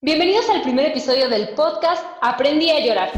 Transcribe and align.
Bienvenidos 0.00 0.48
al 0.48 0.62
primer 0.62 0.86
episodio 0.86 1.28
del 1.28 1.56
podcast 1.56 2.04
Aprendí 2.22 2.70
a 2.70 2.78
llorar. 2.78 3.08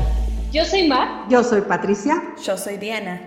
Yo 0.50 0.64
soy 0.64 0.88
Mar. 0.88 1.26
Yo 1.28 1.44
soy 1.44 1.60
Patricia. 1.60 2.22
Yo 2.42 2.56
soy 2.56 2.78
Diana. 2.78 3.20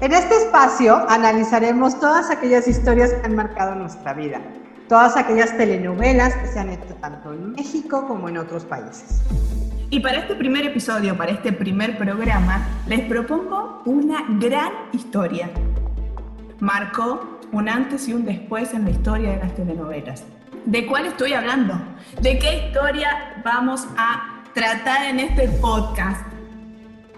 En 0.00 0.12
este 0.12 0.34
espacio 0.34 0.96
analizaremos 1.08 2.00
todas 2.00 2.32
aquellas 2.32 2.66
historias 2.66 3.12
que 3.12 3.24
han 3.24 3.36
marcado 3.36 3.76
nuestra 3.76 4.12
vida, 4.12 4.40
todas 4.88 5.16
aquellas 5.16 5.56
telenovelas 5.56 6.34
que 6.34 6.48
se 6.48 6.58
han 6.58 6.70
hecho 6.70 6.92
tanto 7.00 7.32
en 7.32 7.52
México 7.52 8.08
como 8.08 8.28
en 8.28 8.38
otros 8.38 8.64
países. 8.64 9.22
Y 9.90 10.00
para 10.00 10.18
este 10.18 10.34
primer 10.34 10.66
episodio, 10.66 11.16
para 11.16 11.30
este 11.30 11.52
primer 11.52 11.96
programa, 11.96 12.66
les 12.88 13.02
propongo 13.02 13.82
una 13.84 14.24
gran 14.40 14.72
historia. 14.92 15.48
Marcó 16.58 17.38
un 17.52 17.68
antes 17.68 18.08
y 18.08 18.14
un 18.14 18.24
después 18.24 18.74
en 18.74 18.86
la 18.86 18.90
historia 18.90 19.30
de 19.30 19.36
las 19.36 19.54
telenovelas. 19.54 20.24
¿De 20.66 20.86
cuál 20.86 21.06
estoy 21.06 21.32
hablando? 21.32 21.80
¿De 22.20 22.38
qué 22.38 22.66
historia 22.66 23.40
vamos 23.42 23.86
a 23.96 24.42
tratar 24.52 25.06
en 25.06 25.20
este 25.20 25.48
podcast? 25.48 26.20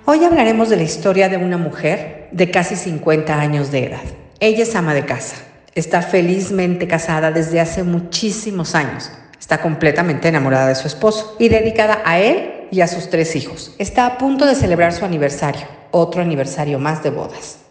Hoy 0.05 0.25
hablaremos 0.25 0.69
de 0.71 0.77
la 0.77 0.85
historia 0.85 1.29
de 1.29 1.39
una 1.39 1.59
mujer 1.59 2.29
de 2.31 2.51
casi 2.53 2.77
50 2.77 3.35
años 3.35 3.73
de 3.73 3.87
edad. 3.87 4.03
Ella 4.39 4.63
es 4.63 4.77
ama 4.77 4.95
de 4.95 5.05
casa. 5.05 5.37
Está 5.75 6.03
felizmente 6.03 6.87
casada 6.87 7.33
desde 7.33 7.61
hace 7.61 7.83
muchísimos 7.83 8.77
años. 8.77 9.11
Está 9.41 9.61
completamente 9.61 10.29
enamorada 10.29 10.69
de 10.69 10.77
su 10.77 10.87
esposo 10.87 11.37
y 11.41 11.49
dedicada 11.49 12.01
a 12.05 12.21
él 12.21 12.69
y 12.71 12.81
a 12.81 12.87
sus 12.87 13.11
tres 13.11 13.35
hijos. 13.35 13.75
Está 13.79 14.07
a 14.07 14.19
punto 14.19 14.47
de 14.47 14.55
celebrar 14.55 14.93
su 14.93 15.05
aniversario, 15.05 15.67
otro 15.91 16.23
aniversario 16.23 16.79
más 16.79 17.03
de 17.03 17.11
bodas 17.11 17.62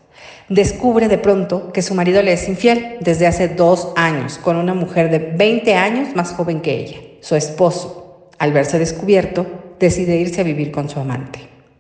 descubre 0.52 1.08
de 1.08 1.18
pronto 1.18 1.72
que 1.72 1.82
su 1.82 1.96
marido 1.96 2.22
le 2.22 2.34
es 2.34 2.50
infiel 2.50 2.98
desde 3.00 3.26
hace 3.26 3.48
dos 3.48 3.94
años 3.96 4.38
con 4.38 4.58
una 4.58 4.74
mujer 4.74 5.10
de 5.10 5.20
20 5.20 5.76
años 5.76 6.10
más 6.14 6.34
joven 6.34 6.60
que 6.60 6.78
ella. 6.78 6.98
Su 7.22 7.36
esposo, 7.36 8.28
al 8.38 8.52
verse 8.52 8.78
descubierto, 8.78 9.46
decide 9.80 10.18
irse 10.18 10.42
a 10.42 10.44
vivir 10.44 10.72
con 10.72 10.90
su 10.90 11.00
amante. 11.00 11.40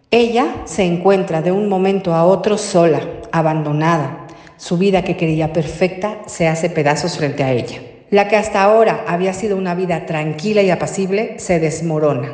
Ella 0.09 0.63
se 0.63 0.83
encuentra 0.83 1.41
de 1.41 1.51
un 1.51 1.67
momento 1.67 2.13
a 2.13 2.23
otro 2.23 2.57
sola, 2.57 3.01
abandonada. 3.33 4.27
Su 4.55 4.77
vida 4.77 5.03
que 5.03 5.17
creía 5.17 5.51
perfecta 5.51 6.19
se 6.27 6.47
hace 6.47 6.69
pedazos 6.69 7.17
frente 7.17 7.43
a 7.43 7.51
ella. 7.51 7.81
La 8.09 8.29
que 8.29 8.37
hasta 8.37 8.63
ahora 8.63 9.03
había 9.05 9.33
sido 9.33 9.57
una 9.57 9.75
vida 9.75 10.05
tranquila 10.05 10.61
y 10.61 10.69
apacible 10.69 11.39
se 11.39 11.59
desmorona. 11.59 12.33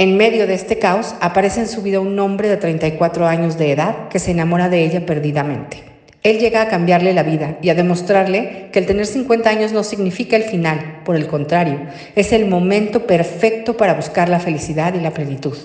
En 0.00 0.16
medio 0.16 0.46
de 0.46 0.54
este 0.54 0.78
caos 0.78 1.16
aparece 1.20 1.58
en 1.58 1.66
su 1.66 1.82
vida 1.82 1.98
un 1.98 2.16
hombre 2.20 2.48
de 2.48 2.56
34 2.56 3.26
años 3.26 3.58
de 3.58 3.72
edad 3.72 4.06
que 4.06 4.20
se 4.20 4.30
enamora 4.30 4.68
de 4.68 4.84
ella 4.84 5.04
perdidamente. 5.04 5.82
Él 6.22 6.38
llega 6.38 6.62
a 6.62 6.68
cambiarle 6.68 7.12
la 7.12 7.24
vida 7.24 7.58
y 7.62 7.70
a 7.70 7.74
demostrarle 7.74 8.68
que 8.72 8.78
el 8.78 8.86
tener 8.86 9.06
50 9.06 9.50
años 9.50 9.72
no 9.72 9.82
significa 9.82 10.36
el 10.36 10.44
final, 10.44 11.00
por 11.04 11.16
el 11.16 11.26
contrario, 11.26 11.80
es 12.14 12.32
el 12.32 12.46
momento 12.46 13.08
perfecto 13.08 13.76
para 13.76 13.94
buscar 13.94 14.28
la 14.28 14.38
felicidad 14.38 14.94
y 14.94 15.00
la 15.00 15.10
plenitud. 15.10 15.58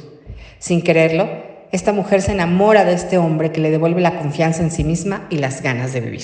Sin 0.58 0.82
quererlo, 0.82 1.30
esta 1.72 1.94
mujer 1.94 2.24
se 2.24 2.32
enamora 2.32 2.86
de 2.86 2.94
este 2.94 3.20
hombre 3.20 3.52
que 3.52 3.62
le 3.62 3.70
devuelve 3.70 4.02
la 4.02 4.18
confianza 4.18 4.64
en 4.64 4.72
sí 4.72 4.84
misma 4.84 5.28
y 5.30 5.38
las 5.38 5.62
ganas 5.62 5.94
de 5.94 6.02
vivir. 6.02 6.24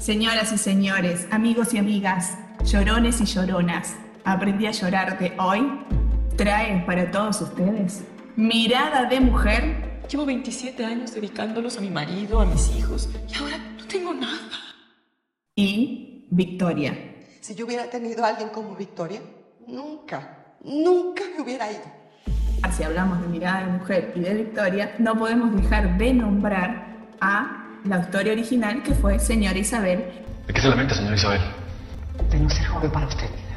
Señoras 0.00 0.50
y 0.50 0.58
señores, 0.58 1.28
amigos 1.30 1.74
y 1.74 1.78
amigas, 1.78 2.32
llorones 2.64 3.20
y 3.20 3.26
lloronas, 3.26 3.94
aprendí 4.24 4.66
a 4.66 4.72
llorar 4.72 5.16
de 5.20 5.32
hoy 5.38 5.62
trae 6.40 6.82
para 6.86 7.10
todos 7.10 7.42
ustedes 7.42 8.02
Mirada 8.34 9.04
de 9.04 9.20
Mujer. 9.20 10.00
Llevo 10.08 10.24
27 10.24 10.82
años 10.82 11.14
dedicándolos 11.14 11.76
a 11.76 11.82
mi 11.82 11.90
marido, 11.90 12.40
a 12.40 12.46
mis 12.46 12.74
hijos, 12.76 13.10
y 13.28 13.34
ahora 13.36 13.58
no 13.58 13.84
tengo 13.86 14.14
nada. 14.14 14.48
Y 15.54 16.26
Victoria. 16.30 16.96
Si 17.42 17.54
yo 17.54 17.66
hubiera 17.66 17.90
tenido 17.90 18.24
a 18.24 18.28
alguien 18.28 18.48
como 18.48 18.74
Victoria, 18.74 19.20
nunca, 19.66 20.54
nunca 20.64 21.24
me 21.36 21.42
hubiera 21.42 21.70
ido. 21.70 21.84
Si 22.74 22.84
hablamos 22.84 23.20
de 23.20 23.28
Mirada 23.28 23.66
de 23.66 23.72
Mujer 23.72 24.12
y 24.16 24.20
de 24.20 24.32
Victoria, 24.32 24.94
no 24.98 25.18
podemos 25.18 25.54
dejar 25.54 25.98
de 25.98 26.14
nombrar 26.14 26.96
a 27.20 27.80
la 27.84 27.98
historia 27.98 28.32
original 28.32 28.82
que 28.82 28.94
fue 28.94 29.18
Señora 29.18 29.58
Isabel. 29.58 30.06
¿De 30.46 30.54
qué 30.54 30.60
se 30.62 30.68
lamenta, 30.68 30.94
señora 30.94 31.16
Isabel? 31.16 31.40
De 32.30 32.40
no 32.40 32.48
ser 32.48 32.64
joven 32.64 32.90
para 32.90 33.08
usted. 33.08 33.49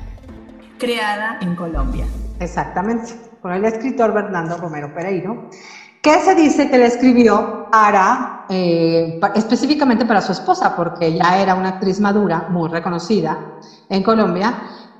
Creada 0.84 1.38
en 1.40 1.56
Colombia. 1.56 2.06
Exactamente, 2.42 3.14
por 3.42 3.54
el 3.54 3.64
escritor 3.64 4.12
Bernardo 4.12 4.58
Romero 4.58 4.94
Pereiro, 4.94 5.50
que 6.02 6.20
se 6.20 6.36
dice 6.36 6.70
que 6.70 6.78
le 6.78 6.88
escribió 6.88 7.68
para, 7.72 8.46
eh, 8.50 9.18
específicamente 9.34 10.06
para 10.06 10.20
su 10.20 10.34
esposa, 10.34 10.76
porque 10.76 11.06
ella 11.08 11.42
era 11.42 11.56
una 11.56 11.70
actriz 11.70 12.02
madura, 12.02 12.48
muy 12.50 12.68
reconocida 12.68 13.40
en 13.88 14.04
Colombia, 14.04 14.56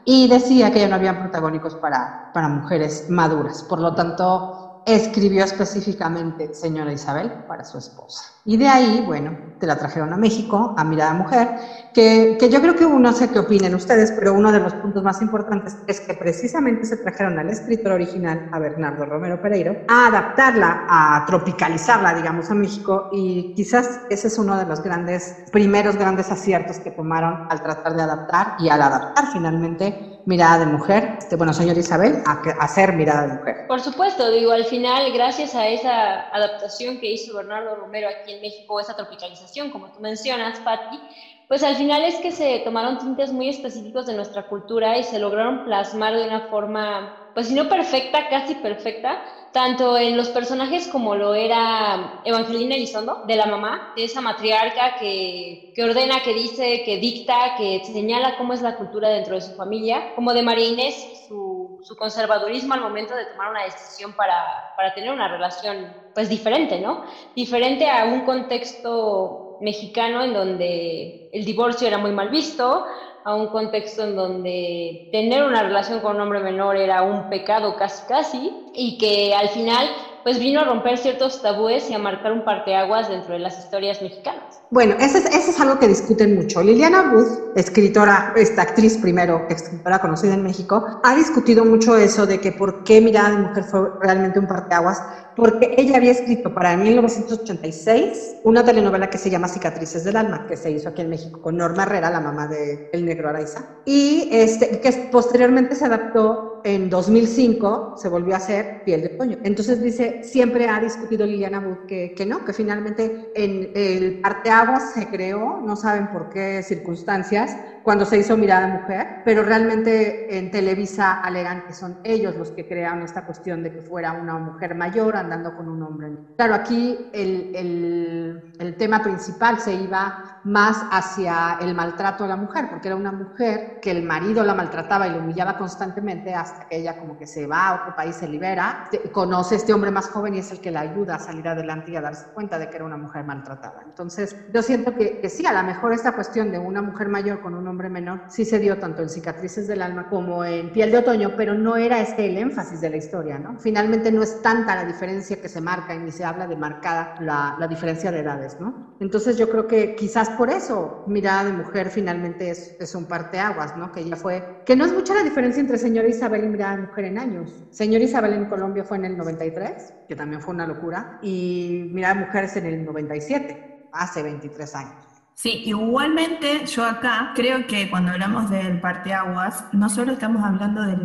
y 0.06 0.30
decía 0.30 0.72
que 0.72 0.80
ya 0.80 0.88
no 0.88 0.96
había 0.96 1.20
protagónicos 1.20 1.76
para, 1.76 2.32
para 2.34 2.48
mujeres 2.48 3.10
maduras. 3.10 3.62
Por 3.64 3.82
lo 3.82 3.94
tanto, 3.94 4.84
escribió 4.86 5.44
específicamente 5.44 6.54
Señora 6.54 6.94
Isabel 6.94 7.30
para 7.46 7.66
su 7.66 7.78
esposa. 7.78 8.24
Y 8.46 8.58
de 8.58 8.68
ahí, 8.68 9.02
bueno, 9.06 9.38
te 9.58 9.68
la 9.68 9.78
trajeron 9.78 10.12
a 10.12 10.18
México, 10.18 10.74
a 10.76 10.84
Mirada 10.84 11.14
Mujer, 11.14 11.48
que, 11.94 12.36
que 12.38 12.50
yo 12.50 12.60
creo 12.60 12.76
que 12.76 12.86
uno, 12.86 13.14
sé 13.14 13.32
qué 13.32 13.40
opinen 13.40 13.74
ustedes, 13.74 14.12
pero 14.12 14.34
uno 14.34 14.52
de 14.52 14.60
los 14.60 14.74
puntos 14.74 15.02
más 15.04 15.22
importantes 15.22 15.78
es 15.88 16.02
que 16.02 16.14
precisamente 16.14 16.86
se 16.86 16.98
trajeron 16.98 17.40
al 17.40 17.50
escritor 17.50 17.94
original, 17.94 18.50
a 18.52 18.60
Bernardo 18.60 19.06
Romero 19.06 19.42
Pereiro, 19.42 19.78
a 19.88 20.08
adaptarla, 20.08 20.86
a 20.90 21.24
tropicalizarla, 21.26 22.14
digamos, 22.14 22.52
a 22.52 22.56
México, 22.56 23.08
y 23.14 23.54
quizás 23.56 24.02
ese 24.10 24.28
es 24.28 24.38
uno 24.38 24.58
de 24.58 24.66
los 24.66 24.82
grandes, 24.82 25.34
primeros 25.54 25.96
grandes 25.96 26.30
aciertos 26.30 26.80
que 26.80 26.92
tomaron 26.92 27.48
al 27.50 27.62
tratar 27.62 27.96
de 27.96 28.02
adaptar 28.02 28.56
y 28.60 28.68
al 28.68 28.82
adaptar 28.82 29.28
finalmente 29.32 30.20
Mirada 30.26 30.60
de 30.60 30.66
Mujer, 30.66 31.16
este, 31.20 31.36
bueno, 31.36 31.54
señora 31.54 31.80
Isabel, 31.80 32.22
a, 32.26 32.32
a 32.32 32.64
hacer 32.64 32.94
Mirada 32.94 33.28
de 33.28 33.34
Mujer. 33.34 33.56
Por 33.68 33.82
supuesto, 33.82 34.30
digo, 34.32 34.52
al 34.52 34.66
final, 34.66 35.12
gracias 35.14 35.54
a 35.54 35.68
esa 35.68 36.22
adaptación 36.34 36.98
que 36.98 37.12
hizo 37.12 37.36
Bernardo 37.36 37.76
Romero 37.76 38.08
aquí 38.08 38.33
México, 38.40 38.80
esa 38.80 38.94
tropicalización, 38.96 39.70
como 39.70 39.90
tú 39.90 40.00
mencionas, 40.00 40.60
Patti, 40.62 41.04
pues 41.48 41.64
al 41.64 41.76
final 41.76 42.04
es 42.04 42.20
que 42.20 42.32
se 42.32 42.60
tomaron 42.64 42.98
tintes 42.98 43.32
muy 43.32 43.48
específicos 43.50 44.06
de 44.06 44.14
nuestra 44.14 44.44
cultura 44.44 44.98
y 44.98 45.04
se 45.04 45.20
lograron 45.20 45.64
plasmar 45.64 46.16
de 46.16 46.24
una 46.24 46.42
forma, 46.42 47.12
pues 47.34 47.48
si 47.48 47.54
no 47.54 47.68
perfecta, 47.68 48.28
casi 48.30 48.56
perfecta, 48.56 49.20
tanto 49.52 49.98
en 49.98 50.18
los 50.18 50.30
personajes 50.30 50.88
como 50.88 51.16
lo 51.16 51.36
era 51.36 52.12
Evangelina 52.24 52.76
Elizondo, 52.76 53.20
de 53.24 53.36
la 53.36 53.46
mamá, 53.46 53.80
de 53.96 54.06
esa 54.06 54.22
matriarca 54.22 54.96
que, 54.98 55.62
que, 55.74 55.84
ordena, 55.84 56.22
que 56.22 56.34
dice, 56.34 56.82
que 56.84 56.98
dicta, 56.98 57.54
que 57.56 57.82
señala 57.84 58.36
cómo 58.36 58.54
es 58.54 58.62
la 58.62 58.76
cultura 58.78 59.10
dentro 59.10 59.36
de 59.36 59.42
su 59.42 59.54
familia, 59.54 60.04
como 60.16 60.34
de 60.34 60.42
María 60.44 60.68
Inés, 60.68 61.08
su, 61.12 61.53
su 61.82 61.96
conservadurismo 61.96 62.74
al 62.74 62.82
momento 62.82 63.16
de 63.16 63.26
tomar 63.26 63.52
una 63.52 63.64
decisión 63.64 64.14
para, 64.14 64.74
para 64.76 64.94
tener 64.94 65.12
una 65.12 65.28
relación 65.28 65.94
pues 66.14 66.30
diferente, 66.30 66.80
¿no? 66.80 67.04
Diferente 67.36 67.90
a 67.90 68.06
un 68.06 68.22
contexto 68.22 69.58
mexicano 69.62 70.24
en 70.24 70.34
donde 70.34 71.30
el 71.32 71.46
divorcio 71.46 71.88
era 71.88 71.98
muy 71.98 72.12
mal 72.12 72.30
visto, 72.30 72.86
a 73.26 73.36
un 73.36 73.48
contexto 73.48 74.04
en 74.04 74.16
donde 74.16 75.10
tener 75.12 75.44
una 75.44 75.64
relación 75.64 76.02
con 76.02 76.16
un 76.16 76.22
hombre 76.22 76.40
menor 76.42 76.76
era 76.76 77.02
un 77.04 77.30
pecado 77.30 77.76
casi 77.76 78.06
casi 78.08 78.54
y 78.74 78.98
que 78.98 79.34
al 79.34 79.50
final 79.50 79.90
pues 80.24 80.40
vino 80.40 80.62
a 80.62 80.64
romper 80.64 80.98
ciertos 80.98 81.42
tabúes 81.42 81.90
y 81.90 81.94
a 81.94 82.00
marcar 82.00 82.32
un 82.32 82.46
parteaguas 82.46 83.10
dentro 83.10 83.34
de 83.34 83.40
las 83.40 83.60
historias 83.60 84.02
mexicanas. 84.02 84.62
Bueno, 84.70 84.96
eso 85.00 85.18
es, 85.18 85.26
eso 85.26 85.52
es 85.52 85.60
algo 85.60 85.78
que 85.78 85.88
discuten 85.88 86.36
mucho. 86.36 86.64
Liliana 86.64 87.12
Booth, 87.12 87.56
escritora, 87.56 88.34
esta 88.36 88.64
actriz 88.64 88.98
primero, 88.98 89.46
escritora 89.50 90.00
conocida 90.00 90.34
en 90.34 90.44
México, 90.44 91.02
ha 91.04 91.16
discutido 91.16 91.66
mucho 91.66 91.96
eso 91.96 92.26
de 92.26 92.40
que 92.40 92.52
por 92.52 92.84
qué 92.84 93.02
Mirada 93.02 93.32
de 93.32 93.38
Mujer 93.38 93.64
fue 93.66 93.82
realmente 94.02 94.40
un 94.40 94.48
parteaguas, 94.48 95.04
porque 95.36 95.76
ella 95.78 95.98
había 95.98 96.12
escrito 96.12 96.54
para 96.54 96.76
1986 96.78 98.38
una 98.44 98.64
telenovela 98.64 99.10
que 99.10 99.18
se 99.18 99.30
llama 99.30 99.48
Cicatrices 99.48 100.04
del 100.04 100.16
Alma, 100.16 100.48
que 100.48 100.58
se 100.58 100.72
hizo 100.72 100.90
aquí 100.90 101.02
en 101.02 101.10
México 101.10 101.42
con 101.42 101.58
Norma 101.58 101.84
Herrera, 101.84 102.10
la 102.10 102.20
mamá 102.20 102.48
de 102.48 102.90
El 102.94 103.06
Negro 103.06 103.30
Araiza, 103.30 103.66
y 103.86 104.30
este, 104.32 104.80
que 104.80 104.92
posteriormente 105.12 105.76
se 105.76 105.86
adaptó 105.86 106.53
en 106.64 106.90
2005 106.90 107.96
se 107.98 108.10
volvió 108.10 108.34
a 108.34 108.38
hacer 108.38 108.84
piel 108.84 109.02
de 109.02 109.10
pollo. 109.10 109.38
Entonces 109.44 109.82
dice, 109.82 110.24
siempre 110.24 110.68
ha 110.68 110.80
discutido 110.80 111.26
Liliana 111.26 111.60
Wood 111.60 111.86
que, 111.88 112.14
que 112.16 112.26
no, 112.26 112.46
que 112.46 112.54
finalmente 112.54 113.32
en 113.36 113.72
el 113.76 114.22
parteaguas 114.22 114.94
se 114.94 115.08
creó, 115.08 115.62
no 115.62 115.76
saben 115.76 116.12
por 116.12 116.30
qué 116.30 116.64
circunstancias, 116.64 117.56
cuando 117.84 118.06
se 118.06 118.18
hizo 118.18 118.38
Mirada 118.38 118.68
Mujer, 118.68 119.22
pero 119.26 119.44
realmente 119.44 120.38
en 120.38 120.52
Televisa 120.52 121.20
alegan 121.22 121.66
que 121.68 121.74
son 121.74 121.98
ellos 122.04 122.36
los 122.36 122.52
que 122.52 122.68
crearon 122.68 123.02
esta 123.02 123.26
cuestión 123.26 123.62
de 123.62 123.72
que 123.72 123.82
fuera 123.82 124.14
una 124.14 124.38
mujer 124.38 124.74
mayor 124.74 125.18
andando 125.18 125.56
con 125.56 125.68
un 125.68 125.84
hombre. 125.84 126.12
Claro, 126.38 126.56
aquí 126.56 127.10
el, 127.14 127.52
el, 127.56 128.54
el 128.60 128.76
tema 128.78 129.04
principal 129.04 129.60
se 129.60 129.74
iba 129.74 130.40
más 130.46 130.86
hacia 130.92 131.58
el 131.62 131.74
maltrato 131.74 132.24
a 132.24 132.28
la 132.28 132.36
mujer, 132.36 132.70
porque 132.70 132.88
era 132.88 132.96
una 132.96 133.12
mujer 133.12 133.80
que 133.82 133.92
el 133.92 134.04
marido 134.04 134.44
la 134.44 134.54
maltrataba 134.54 135.08
y 135.08 135.12
la 135.12 135.18
humillaba 135.18 135.58
constantemente 135.58 136.34
hasta 136.34 136.68
que 136.68 136.78
ella 136.78 136.98
como 136.98 137.18
que 137.18 137.28
se 137.28 137.48
va 137.48 137.68
a 137.68 137.82
otro 137.82 137.96
país, 137.96 138.16
se 138.16 138.28
libera, 138.28 138.90
conoce 139.12 139.56
a 139.56 139.58
este 139.58 139.74
hombre 139.74 139.92
más 139.92 140.10
joven 140.10 140.36
y 140.36 140.40
es 140.40 140.52
el 140.52 140.60
que 140.60 140.72
la 140.72 140.82
ayuda 140.82 141.16
a 141.16 141.20
salir 141.20 141.48
adelante 141.48 141.92
y 141.92 141.96
a 141.96 142.02
darse 142.02 142.28
cuenta 142.34 142.58
de 142.60 142.70
que 142.70 142.78
era 142.78 142.86
una 142.86 142.98
mujer 142.98 143.24
maltratada. 143.26 143.82
Entonces, 143.86 144.36
yo 144.54 144.62
siento 144.62 144.96
que, 144.96 145.20
que 145.20 145.30
sí, 145.30 145.46
a 145.46 145.54
lo 145.54 145.64
mejor 145.64 145.94
esta 145.94 146.14
cuestión 146.14 146.52
de 146.52 146.60
una 146.60 146.82
mujer 146.82 147.10
mayor 147.10 147.42
con 147.42 147.54
un 147.54 147.68
hombre 147.68 147.73
menor, 147.74 148.22
sí 148.28 148.46
se 148.46 148.60
dio 148.60 148.78
tanto 148.78 149.02
en 149.02 149.10
Cicatrices 149.10 149.68
del 149.68 149.82
Alma 149.82 150.08
como 150.10 150.46
en 150.46 150.72
Piel 150.72 150.92
de 150.92 151.00
Otoño, 151.00 151.34
pero 151.36 151.54
no 151.54 151.76
era 151.76 152.02
este 152.02 152.26
el 152.26 152.38
énfasis 152.38 152.82
de 152.82 152.90
la 152.90 152.98
historia, 152.98 153.40
¿no? 153.40 153.58
Finalmente 153.58 154.12
no 154.12 154.22
es 154.22 154.42
tanta 154.42 154.76
la 154.76 154.86
diferencia 154.86 155.42
que 155.42 155.50
se 155.50 155.62
marca 155.62 155.96
y 155.96 156.00
ni 156.00 156.12
se 156.12 156.24
habla 156.24 156.48
de 156.48 156.56
marcada 156.56 157.16
la, 157.20 157.56
la 157.60 157.68
diferencia 157.68 158.12
de 158.12 158.20
edades, 158.20 158.60
¿no? 158.60 158.96
Entonces 159.00 159.38
yo 159.38 159.50
creo 159.50 159.68
que 159.68 159.96
quizás 159.96 160.30
por 160.32 160.50
eso 160.50 161.04
Mirada 161.08 161.46
de 161.46 161.54
Mujer 161.54 161.90
finalmente 161.90 162.50
es, 162.50 162.76
es 162.80 162.96
un 162.96 163.06
parteaguas, 163.06 163.76
¿no? 163.76 163.92
Que 163.92 164.06
ya 164.06 164.16
fue, 164.16 164.62
que 164.66 164.76
no 164.76 164.86
es 164.86 164.94
mucha 164.94 165.14
la 165.14 165.24
diferencia 165.24 165.60
entre 165.60 165.78
Señora 165.78 166.08
Isabel 166.08 166.44
y 166.46 166.48
Mirada 166.48 166.78
de 166.78 166.84
Mujer 166.84 167.06
en 167.06 167.18
años. 167.18 167.66
Señora 167.72 168.04
Isabel 168.04 168.34
en 168.34 168.46
Colombia 168.46 168.84
fue 168.84 168.98
en 168.98 169.06
el 169.06 169.18
93, 169.18 169.94
que 170.08 170.16
también 170.16 170.42
fue 170.42 170.54
una 170.54 170.68
locura, 170.68 171.20
y 171.22 171.90
Mirada 171.92 172.16
de 172.16 172.26
Mujer 172.26 172.44
es 172.46 172.56
en 172.56 172.66
el 172.66 172.86
97, 172.86 173.88
hace 173.92 174.24
23 174.24 174.76
años. 174.76 175.13
Sí, 175.36 175.64
igualmente 175.66 176.66
yo 176.68 176.86
acá 176.86 177.32
creo 177.36 177.66
que 177.66 177.90
cuando 177.90 178.12
hablamos 178.12 178.52
del 178.52 178.80
parteaguas, 178.80 179.66
no 179.72 179.90
solo 179.90 180.14
estamos 180.14 180.44
hablando 180.44 180.84
de 180.84 180.96